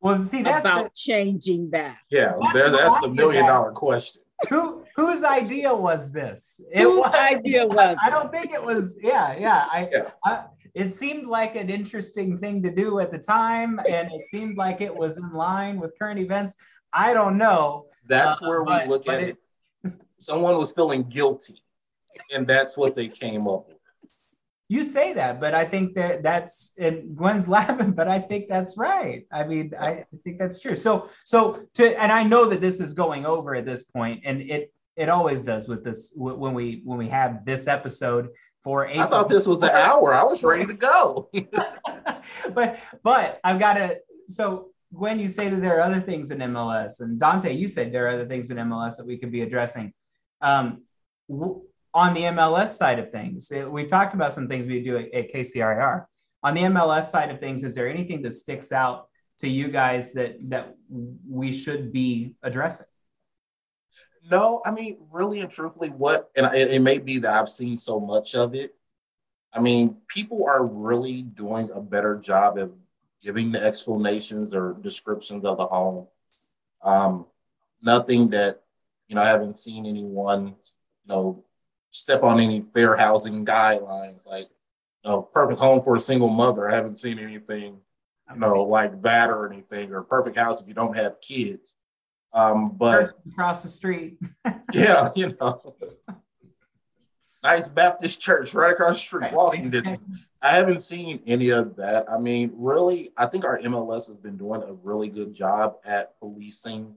Well, 0.00 0.22
see, 0.22 0.42
that's 0.42 0.60
about 0.60 0.84
the, 0.84 0.90
changing 0.94 1.70
that? 1.70 1.98
Yeah, 2.10 2.32
That's 2.54 2.72
that's 2.72 3.00
the 3.00 3.08
million 3.08 3.46
dollar 3.46 3.72
question. 3.72 4.22
Who 4.50 4.84
whose 4.94 5.24
idea 5.24 5.74
was 5.74 6.12
this? 6.12 6.60
It 6.72 6.82
Whose 6.82 7.00
was- 7.00 7.14
idea 7.14 7.66
was 7.78 7.96
I 8.02 8.10
don't 8.10 8.32
think 8.32 8.52
it 8.52 8.62
was. 8.62 8.98
Yeah, 9.02 9.36
yeah. 9.38 9.66
I, 9.70 9.88
Yeah. 9.92 10.10
I 10.24 10.44
it 10.74 10.94
seemed 10.94 11.26
like 11.26 11.56
an 11.56 11.70
interesting 11.70 12.38
thing 12.38 12.62
to 12.62 12.70
do 12.70 13.00
at 13.00 13.10
the 13.10 13.18
time, 13.18 13.80
and 13.90 14.10
it 14.12 14.28
seemed 14.28 14.58
like 14.58 14.82
it 14.82 14.94
was 14.94 15.16
in 15.16 15.32
line 15.32 15.80
with 15.80 15.92
current 15.98 16.20
events. 16.20 16.54
I 16.92 17.14
don't 17.14 17.38
know. 17.38 17.86
That's 18.06 18.42
Uh, 18.42 18.46
where 18.48 18.60
we 18.62 18.66
but- 18.66 18.88
look 18.88 19.04
but 19.06 19.14
at 19.16 19.22
it- 19.22 19.36
it. 19.84 19.92
Someone 20.18 20.56
was 20.58 20.72
feeling 20.72 21.02
guilty, 21.04 21.62
and 22.34 22.46
that's 22.46 22.76
what 22.76 22.94
they 22.94 23.08
came 23.08 23.46
up 23.48 23.68
with. 23.68 23.75
You 24.68 24.82
say 24.82 25.12
that, 25.12 25.40
but 25.40 25.54
I 25.54 25.64
think 25.64 25.94
that 25.94 26.24
that's 26.24 26.72
and 26.76 27.16
Gwen's 27.16 27.48
laughing, 27.48 27.92
but 27.92 28.08
I 28.08 28.18
think 28.18 28.48
that's 28.48 28.76
right. 28.76 29.24
I 29.30 29.44
mean, 29.44 29.72
I, 29.78 30.04
think 30.24 30.38
that's 30.38 30.58
true. 30.58 30.74
So, 30.74 31.08
so 31.24 31.62
to 31.74 32.00
and 32.00 32.10
I 32.10 32.24
know 32.24 32.46
that 32.46 32.60
this 32.60 32.80
is 32.80 32.92
going 32.92 33.26
over 33.26 33.54
at 33.54 33.64
this 33.64 33.84
point, 33.84 34.22
and 34.24 34.40
it 34.40 34.72
it 34.96 35.08
always 35.08 35.42
does 35.42 35.68
with 35.68 35.84
this 35.84 36.12
when 36.16 36.54
we 36.54 36.80
when 36.84 36.98
we 36.98 37.08
have 37.08 37.44
this 37.44 37.68
episode 37.68 38.30
for 38.64 38.88
I 38.88 39.06
thought 39.06 39.28
this 39.28 39.46
was 39.46 39.62
an 39.62 39.70
hour. 39.70 40.12
I 40.12 40.24
was 40.24 40.42
ready 40.42 40.66
to 40.66 40.74
go. 40.74 41.30
but 42.52 42.80
but 43.04 43.40
I've 43.44 43.60
got 43.60 43.74
to. 43.74 43.98
So 44.26 44.70
Gwen, 44.92 45.20
you 45.20 45.28
say 45.28 45.48
that 45.48 45.62
there 45.62 45.76
are 45.78 45.82
other 45.82 46.00
things 46.00 46.32
in 46.32 46.38
MLS, 46.38 47.00
and 47.00 47.20
Donta, 47.20 47.56
you 47.56 47.68
said 47.68 47.92
there 47.92 48.06
are 48.06 48.10
other 48.10 48.26
things 48.26 48.50
in 48.50 48.56
MLS 48.56 48.96
that 48.96 49.06
we 49.06 49.18
could 49.18 49.30
be 49.30 49.42
addressing. 49.42 49.92
Um, 50.40 50.82
w- 51.28 51.62
on 51.96 52.12
the 52.12 52.24
MLS 52.24 52.76
side 52.76 52.98
of 52.98 53.10
things, 53.10 53.50
we 53.70 53.86
talked 53.86 54.12
about 54.12 54.30
some 54.30 54.48
things 54.48 54.66
we 54.66 54.82
do 54.82 54.98
at, 54.98 55.14
at 55.14 55.32
KCRAR. 55.32 56.04
On 56.42 56.54
the 56.54 56.60
MLS 56.60 57.04
side 57.04 57.30
of 57.30 57.40
things, 57.40 57.64
is 57.64 57.74
there 57.74 57.88
anything 57.88 58.20
that 58.20 58.34
sticks 58.34 58.70
out 58.70 59.08
to 59.38 59.48
you 59.48 59.68
guys 59.68 60.12
that 60.12 60.36
that 60.50 60.76
we 61.26 61.52
should 61.52 61.94
be 61.94 62.34
addressing? 62.42 62.86
No, 64.30 64.60
I 64.66 64.72
mean, 64.72 64.98
really 65.10 65.40
and 65.40 65.50
truthfully, 65.50 65.88
what, 65.88 66.30
and 66.36 66.54
it, 66.54 66.70
it 66.72 66.80
may 66.80 66.98
be 66.98 67.18
that 67.20 67.32
I've 67.32 67.48
seen 67.48 67.78
so 67.78 67.98
much 67.98 68.34
of 68.34 68.54
it. 68.54 68.74
I 69.54 69.60
mean, 69.60 69.96
people 70.06 70.44
are 70.46 70.66
really 70.66 71.22
doing 71.22 71.70
a 71.72 71.80
better 71.80 72.18
job 72.18 72.58
of 72.58 72.72
giving 73.22 73.52
the 73.52 73.64
explanations 73.64 74.54
or 74.54 74.76
descriptions 74.82 75.46
of 75.46 75.56
the 75.56 75.66
home. 75.66 76.08
Um, 76.84 77.26
nothing 77.80 78.28
that, 78.30 78.64
you 79.08 79.14
know, 79.14 79.22
I 79.22 79.28
haven't 79.28 79.56
seen 79.56 79.86
anyone, 79.86 80.48
you 80.48 81.08
know, 81.08 81.46
step 81.96 82.22
on 82.22 82.38
any 82.40 82.60
fair 82.60 82.96
housing 82.96 83.44
guidelines, 83.44 84.24
like, 84.26 84.48
you 85.04 85.10
know, 85.10 85.22
perfect 85.22 85.58
home 85.58 85.80
for 85.80 85.96
a 85.96 86.00
single 86.00 86.30
mother. 86.30 86.70
I 86.70 86.76
haven't 86.76 86.96
seen 86.96 87.18
anything, 87.18 87.80
you 88.32 88.38
know, 88.38 88.62
like 88.64 89.02
that 89.02 89.30
or 89.30 89.50
anything, 89.50 89.92
or 89.92 90.02
perfect 90.02 90.36
house 90.36 90.60
if 90.60 90.68
you 90.68 90.74
don't 90.74 90.96
have 90.96 91.20
kids. 91.20 91.74
Um, 92.34 92.76
but 92.76 93.12
across 93.30 93.62
the 93.62 93.68
street. 93.68 94.18
yeah, 94.72 95.10
you 95.16 95.34
know. 95.40 95.74
Nice 97.42 97.68
Baptist 97.68 98.20
church 98.20 98.54
right 98.54 98.72
across 98.72 98.94
the 98.94 99.00
street, 99.00 99.32
walking 99.32 99.70
distance. 99.70 100.28
I 100.42 100.50
haven't 100.50 100.80
seen 100.80 101.20
any 101.26 101.50
of 101.50 101.76
that. 101.76 102.10
I 102.10 102.18
mean, 102.18 102.50
really, 102.56 103.12
I 103.16 103.26
think 103.26 103.44
our 103.44 103.58
MLS 103.60 104.08
has 104.08 104.18
been 104.18 104.36
doing 104.36 104.62
a 104.62 104.72
really 104.72 105.08
good 105.08 105.32
job 105.32 105.76
at 105.84 106.18
policing, 106.18 106.96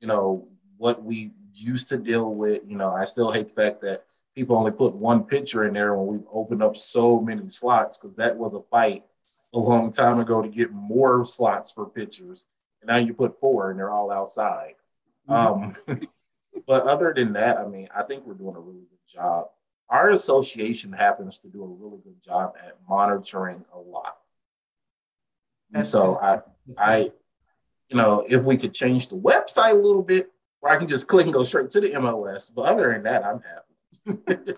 you 0.00 0.06
know, 0.06 0.46
what 0.76 1.02
we 1.02 1.32
used 1.54 1.88
to 1.88 1.96
deal 1.96 2.34
with. 2.34 2.62
You 2.66 2.76
know, 2.76 2.92
I 2.92 3.04
still 3.04 3.32
hate 3.32 3.48
the 3.48 3.54
fact 3.54 3.82
that 3.82 4.04
people 4.34 4.56
only 4.56 4.70
put 4.70 4.94
one 4.94 5.24
picture 5.24 5.64
in 5.66 5.74
there 5.74 5.94
when 5.94 6.06
we've 6.06 6.28
opened 6.32 6.62
up 6.62 6.76
so 6.76 7.20
many 7.20 7.48
slots 7.48 7.98
because 7.98 8.16
that 8.16 8.36
was 8.36 8.54
a 8.54 8.62
fight 8.70 9.04
a 9.54 9.58
long 9.58 9.90
time 9.90 10.18
ago 10.18 10.42
to 10.42 10.48
get 10.48 10.72
more 10.72 11.24
slots 11.24 11.72
for 11.72 11.86
pictures. 11.86 12.46
And 12.80 12.88
now 12.88 12.96
you 12.96 13.14
put 13.14 13.40
four 13.40 13.70
and 13.70 13.78
they're 13.78 13.90
all 13.90 14.10
outside. 14.10 14.74
Um, 15.28 15.74
but 16.66 16.86
other 16.86 17.12
than 17.14 17.32
that, 17.32 17.58
I 17.58 17.66
mean, 17.66 17.88
I 17.94 18.02
think 18.02 18.24
we're 18.24 18.34
doing 18.34 18.56
a 18.56 18.60
really 18.60 18.80
good 18.80 19.12
job. 19.12 19.48
Our 19.88 20.10
association 20.10 20.92
happens 20.92 21.38
to 21.38 21.48
do 21.48 21.64
a 21.64 21.66
really 21.66 21.98
good 22.04 22.22
job 22.22 22.54
at 22.64 22.76
monitoring 22.88 23.64
a 23.74 23.78
lot. 23.78 24.18
And 25.72 25.84
so 25.84 26.18
I, 26.20 26.40
I, 26.78 27.10
you 27.88 27.96
know, 27.96 28.24
if 28.28 28.44
we 28.44 28.56
could 28.56 28.74
change 28.74 29.08
the 29.08 29.16
website 29.16 29.72
a 29.72 29.76
little 29.76 30.02
bit, 30.02 30.30
where 30.60 30.72
I 30.72 30.78
can 30.78 30.88
just 30.88 31.08
click 31.08 31.26
and 31.26 31.34
go 31.34 31.42
straight 31.42 31.70
to 31.70 31.80
the 31.80 31.90
MLS. 31.90 32.50
But 32.54 32.62
other 32.62 32.92
than 32.92 33.02
that, 33.04 33.24
I'm 33.24 33.40
happy. 33.40 33.64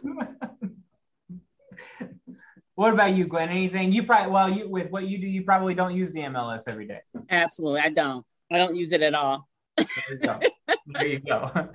what 2.74 2.92
about 2.92 3.14
you, 3.14 3.26
Gwen? 3.26 3.48
Anything 3.48 3.92
you 3.92 4.04
probably 4.04 4.32
well, 4.32 4.48
you 4.48 4.68
with 4.68 4.90
what 4.90 5.06
you 5.06 5.18
do, 5.18 5.26
you 5.26 5.42
probably 5.42 5.74
don't 5.74 5.94
use 5.94 6.12
the 6.12 6.20
MLS 6.20 6.62
every 6.66 6.86
day. 6.86 7.00
absolutely. 7.28 7.80
I 7.80 7.90
don't. 7.90 8.24
I 8.52 8.58
don't 8.58 8.74
use 8.74 8.92
it 8.92 9.02
at 9.02 9.14
all. 9.14 9.48
There 9.76 9.86
you 10.10 10.18
go. 10.18 10.40
there 10.86 11.06
you 11.06 11.20
go. 11.20 11.68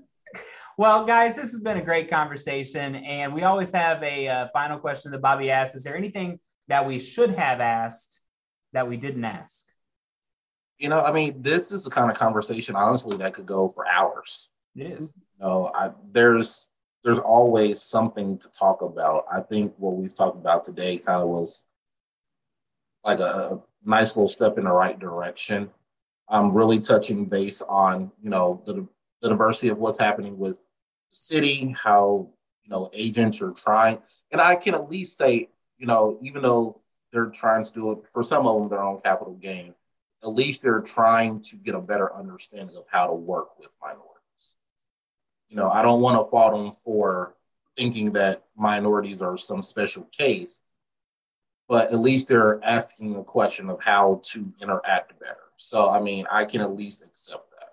well, 0.78 1.04
guys, 1.04 1.36
this 1.36 1.52
has 1.52 1.60
been 1.60 1.78
a 1.78 1.84
great 1.84 2.10
conversation, 2.10 2.96
and 2.96 3.34
we 3.34 3.42
always 3.42 3.72
have 3.72 4.02
a 4.02 4.28
uh, 4.28 4.48
final 4.52 4.78
question 4.78 5.10
that 5.12 5.22
Bobbi 5.22 5.48
asks: 5.48 5.74
Is 5.74 5.84
there 5.84 5.96
anything 5.96 6.40
that 6.68 6.86
we 6.86 6.98
should 6.98 7.34
have 7.34 7.60
asked 7.60 8.20
that 8.72 8.88
we 8.88 8.96
didn't 8.96 9.24
ask? 9.24 9.66
You 10.80 10.88
know, 10.88 11.00
I 11.00 11.12
mean, 11.12 11.42
this 11.42 11.72
is 11.72 11.84
the 11.84 11.90
kind 11.90 12.10
of 12.10 12.16
conversation, 12.16 12.74
honestly, 12.74 13.18
that 13.18 13.34
could 13.34 13.44
go 13.44 13.68
for 13.68 13.86
hours. 13.86 14.48
It 14.74 14.92
is. 14.92 15.00
You 15.00 15.46
know, 15.46 15.70
I, 15.74 15.90
there's 16.10 16.70
there's 17.04 17.18
always 17.18 17.82
something 17.82 18.38
to 18.38 18.48
talk 18.52 18.80
about. 18.80 19.26
I 19.30 19.40
think 19.40 19.74
what 19.76 19.96
we've 19.96 20.14
talked 20.14 20.38
about 20.38 20.64
today 20.64 20.96
kind 20.96 21.20
of 21.20 21.28
was 21.28 21.62
like 23.04 23.20
a, 23.20 23.22
a 23.22 23.62
nice 23.84 24.16
little 24.16 24.28
step 24.28 24.56
in 24.56 24.64
the 24.64 24.72
right 24.72 24.98
direction. 24.98 25.70
I'm 26.30 26.52
really 26.52 26.80
touching 26.80 27.26
base 27.26 27.60
on 27.62 28.10
you 28.22 28.30
know 28.30 28.62
the 28.64 28.86
the 29.20 29.28
diversity 29.28 29.68
of 29.68 29.76
what's 29.76 29.98
happening 29.98 30.38
with 30.38 30.56
the 30.56 30.62
city, 31.10 31.74
how 31.78 32.26
you 32.62 32.70
know 32.70 32.88
agents 32.94 33.42
are 33.42 33.52
trying, 33.52 33.98
and 34.32 34.40
I 34.40 34.56
can 34.56 34.74
at 34.74 34.88
least 34.88 35.18
say 35.18 35.50
you 35.76 35.86
know 35.86 36.18
even 36.22 36.40
though 36.40 36.80
they're 37.12 37.26
trying 37.26 37.64
to 37.64 37.72
do 37.74 37.90
it 37.92 38.08
for 38.08 38.22
some 38.22 38.46
of 38.46 38.58
them 38.58 38.70
their 38.70 38.82
own 38.82 39.02
capital 39.02 39.34
gain, 39.34 39.74
at 40.22 40.34
least 40.34 40.62
they're 40.62 40.80
trying 40.80 41.40
to 41.42 41.56
get 41.56 41.74
a 41.74 41.80
better 41.80 42.14
understanding 42.14 42.76
of 42.76 42.84
how 42.90 43.06
to 43.06 43.14
work 43.14 43.58
with 43.58 43.74
minorities. 43.80 44.54
You 45.48 45.56
know, 45.56 45.70
I 45.70 45.82
don't 45.82 46.00
want 46.00 46.16
to 46.16 46.30
fault 46.30 46.52
them 46.52 46.72
for 46.72 47.34
thinking 47.76 48.12
that 48.12 48.44
minorities 48.56 49.22
are 49.22 49.36
some 49.36 49.62
special 49.62 50.04
case, 50.12 50.60
but 51.68 51.92
at 51.92 52.00
least 52.00 52.28
they're 52.28 52.60
asking 52.62 53.16
a 53.16 53.24
question 53.24 53.70
of 53.70 53.82
how 53.82 54.20
to 54.24 54.52
interact 54.60 55.18
better. 55.20 55.36
So, 55.56 55.88
I 55.88 56.00
mean, 56.00 56.26
I 56.30 56.44
can 56.44 56.60
at 56.60 56.74
least 56.74 57.02
accept 57.02 57.50
that. 57.50 57.70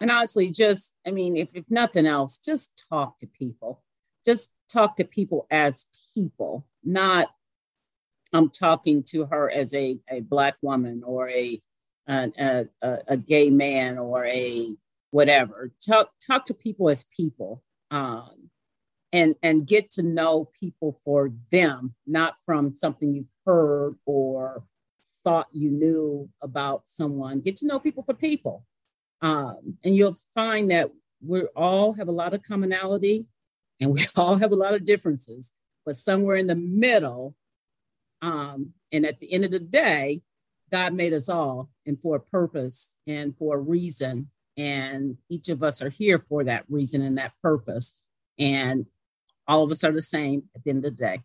And 0.00 0.10
honestly, 0.10 0.50
just, 0.50 0.94
I 1.06 1.10
mean, 1.10 1.36
if, 1.36 1.50
if 1.54 1.64
nothing 1.68 2.06
else, 2.06 2.38
just 2.38 2.84
talk 2.88 3.18
to 3.18 3.26
people. 3.26 3.82
Just 4.24 4.50
talk 4.70 4.96
to 4.96 5.04
people 5.04 5.46
as 5.50 5.86
people, 6.14 6.66
not 6.82 7.28
I'm 8.32 8.50
talking 8.50 9.02
to 9.08 9.26
her 9.26 9.50
as 9.50 9.74
a, 9.74 9.98
a 10.08 10.20
black 10.20 10.56
woman 10.62 11.02
or 11.04 11.28
a, 11.30 11.60
a, 12.08 12.66
a, 12.82 12.98
a 13.08 13.16
gay 13.16 13.50
man 13.50 13.98
or 13.98 14.24
a 14.24 14.74
whatever. 15.10 15.72
Talk 15.84 16.12
talk 16.24 16.44
to 16.46 16.54
people 16.54 16.88
as 16.88 17.04
people, 17.04 17.62
um, 17.90 18.50
and 19.12 19.34
and 19.42 19.66
get 19.66 19.90
to 19.92 20.02
know 20.02 20.48
people 20.58 21.00
for 21.04 21.32
them, 21.50 21.94
not 22.06 22.34
from 22.44 22.72
something 22.72 23.14
you've 23.14 23.26
heard 23.44 23.96
or 24.06 24.64
thought 25.24 25.48
you 25.52 25.70
knew 25.70 26.28
about 26.40 26.82
someone. 26.86 27.40
Get 27.40 27.56
to 27.56 27.66
know 27.66 27.78
people 27.78 28.02
for 28.02 28.14
people, 28.14 28.64
um, 29.22 29.78
and 29.84 29.96
you'll 29.96 30.16
find 30.34 30.70
that 30.70 30.90
we 31.24 31.42
all 31.54 31.92
have 31.94 32.08
a 32.08 32.12
lot 32.12 32.34
of 32.34 32.42
commonality, 32.42 33.26
and 33.80 33.92
we 33.92 34.06
all 34.16 34.36
have 34.36 34.52
a 34.52 34.56
lot 34.56 34.74
of 34.74 34.84
differences. 34.84 35.52
But 35.84 35.96
somewhere 35.96 36.36
in 36.36 36.46
the 36.46 36.54
middle, 36.54 37.34
um, 38.22 38.72
and 38.92 39.06
at 39.06 39.18
the 39.18 39.32
end 39.32 39.44
of 39.44 39.50
the 39.50 39.60
day, 39.60 40.22
God 40.70 40.94
made 40.94 41.12
us 41.12 41.28
all 41.28 41.70
and 41.86 41.98
for 41.98 42.16
a 42.16 42.20
purpose 42.20 42.94
and 43.06 43.36
for 43.36 43.56
a 43.56 43.60
reason. 43.60 44.30
And 44.56 45.16
each 45.28 45.48
of 45.48 45.62
us 45.62 45.82
are 45.82 45.90
here 45.90 46.18
for 46.18 46.44
that 46.44 46.64
reason 46.68 47.02
and 47.02 47.18
that 47.18 47.32
purpose. 47.42 48.00
And 48.38 48.86
all 49.48 49.62
of 49.62 49.70
us 49.70 49.84
are 49.84 49.92
the 49.92 50.02
same 50.02 50.44
at 50.54 50.62
the 50.62 50.70
end 50.70 50.84
of 50.84 50.96
the 50.96 51.02
day. 51.02 51.22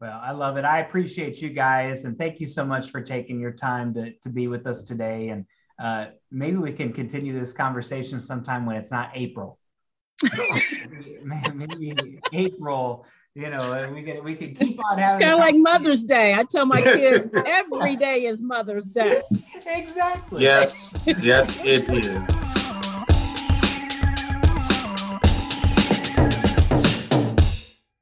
Well, 0.00 0.18
I 0.22 0.32
love 0.32 0.56
it. 0.56 0.64
I 0.64 0.80
appreciate 0.80 1.42
you 1.42 1.50
guys. 1.50 2.04
And 2.04 2.16
thank 2.16 2.40
you 2.40 2.46
so 2.46 2.64
much 2.64 2.90
for 2.90 3.02
taking 3.02 3.38
your 3.38 3.52
time 3.52 3.92
to, 3.94 4.12
to 4.22 4.28
be 4.30 4.48
with 4.48 4.66
us 4.66 4.82
today. 4.82 5.28
And 5.28 5.44
uh, 5.78 6.06
maybe 6.30 6.56
we 6.56 6.72
can 6.72 6.92
continue 6.92 7.38
this 7.38 7.52
conversation 7.52 8.18
sometime 8.18 8.64
when 8.64 8.76
it's 8.76 8.90
not 8.90 9.10
April. 9.14 9.58
maybe 11.22 12.18
April 12.32 13.04
you 13.40 13.48
know, 13.48 13.90
we 13.92 14.02
can 14.02 14.22
we 14.22 14.34
can 14.34 14.54
keep 14.60 14.78
on 14.90 14.98
having. 14.98 15.14
It's 15.14 15.24
kind 15.24 15.32
of 15.34 15.40
like 15.40 15.56
Mother's 15.56 16.04
Day. 16.04 16.34
I 16.34 16.44
tell 16.44 16.66
my 16.66 16.82
kids 16.82 17.28
every 17.46 17.96
day 17.96 18.26
is 18.26 18.42
Mother's 18.42 18.88
Day. 18.88 19.22
exactly. 19.66 20.42
Yes, 20.42 20.96
yes, 21.06 21.58
it 21.64 21.88
is. 22.04 22.49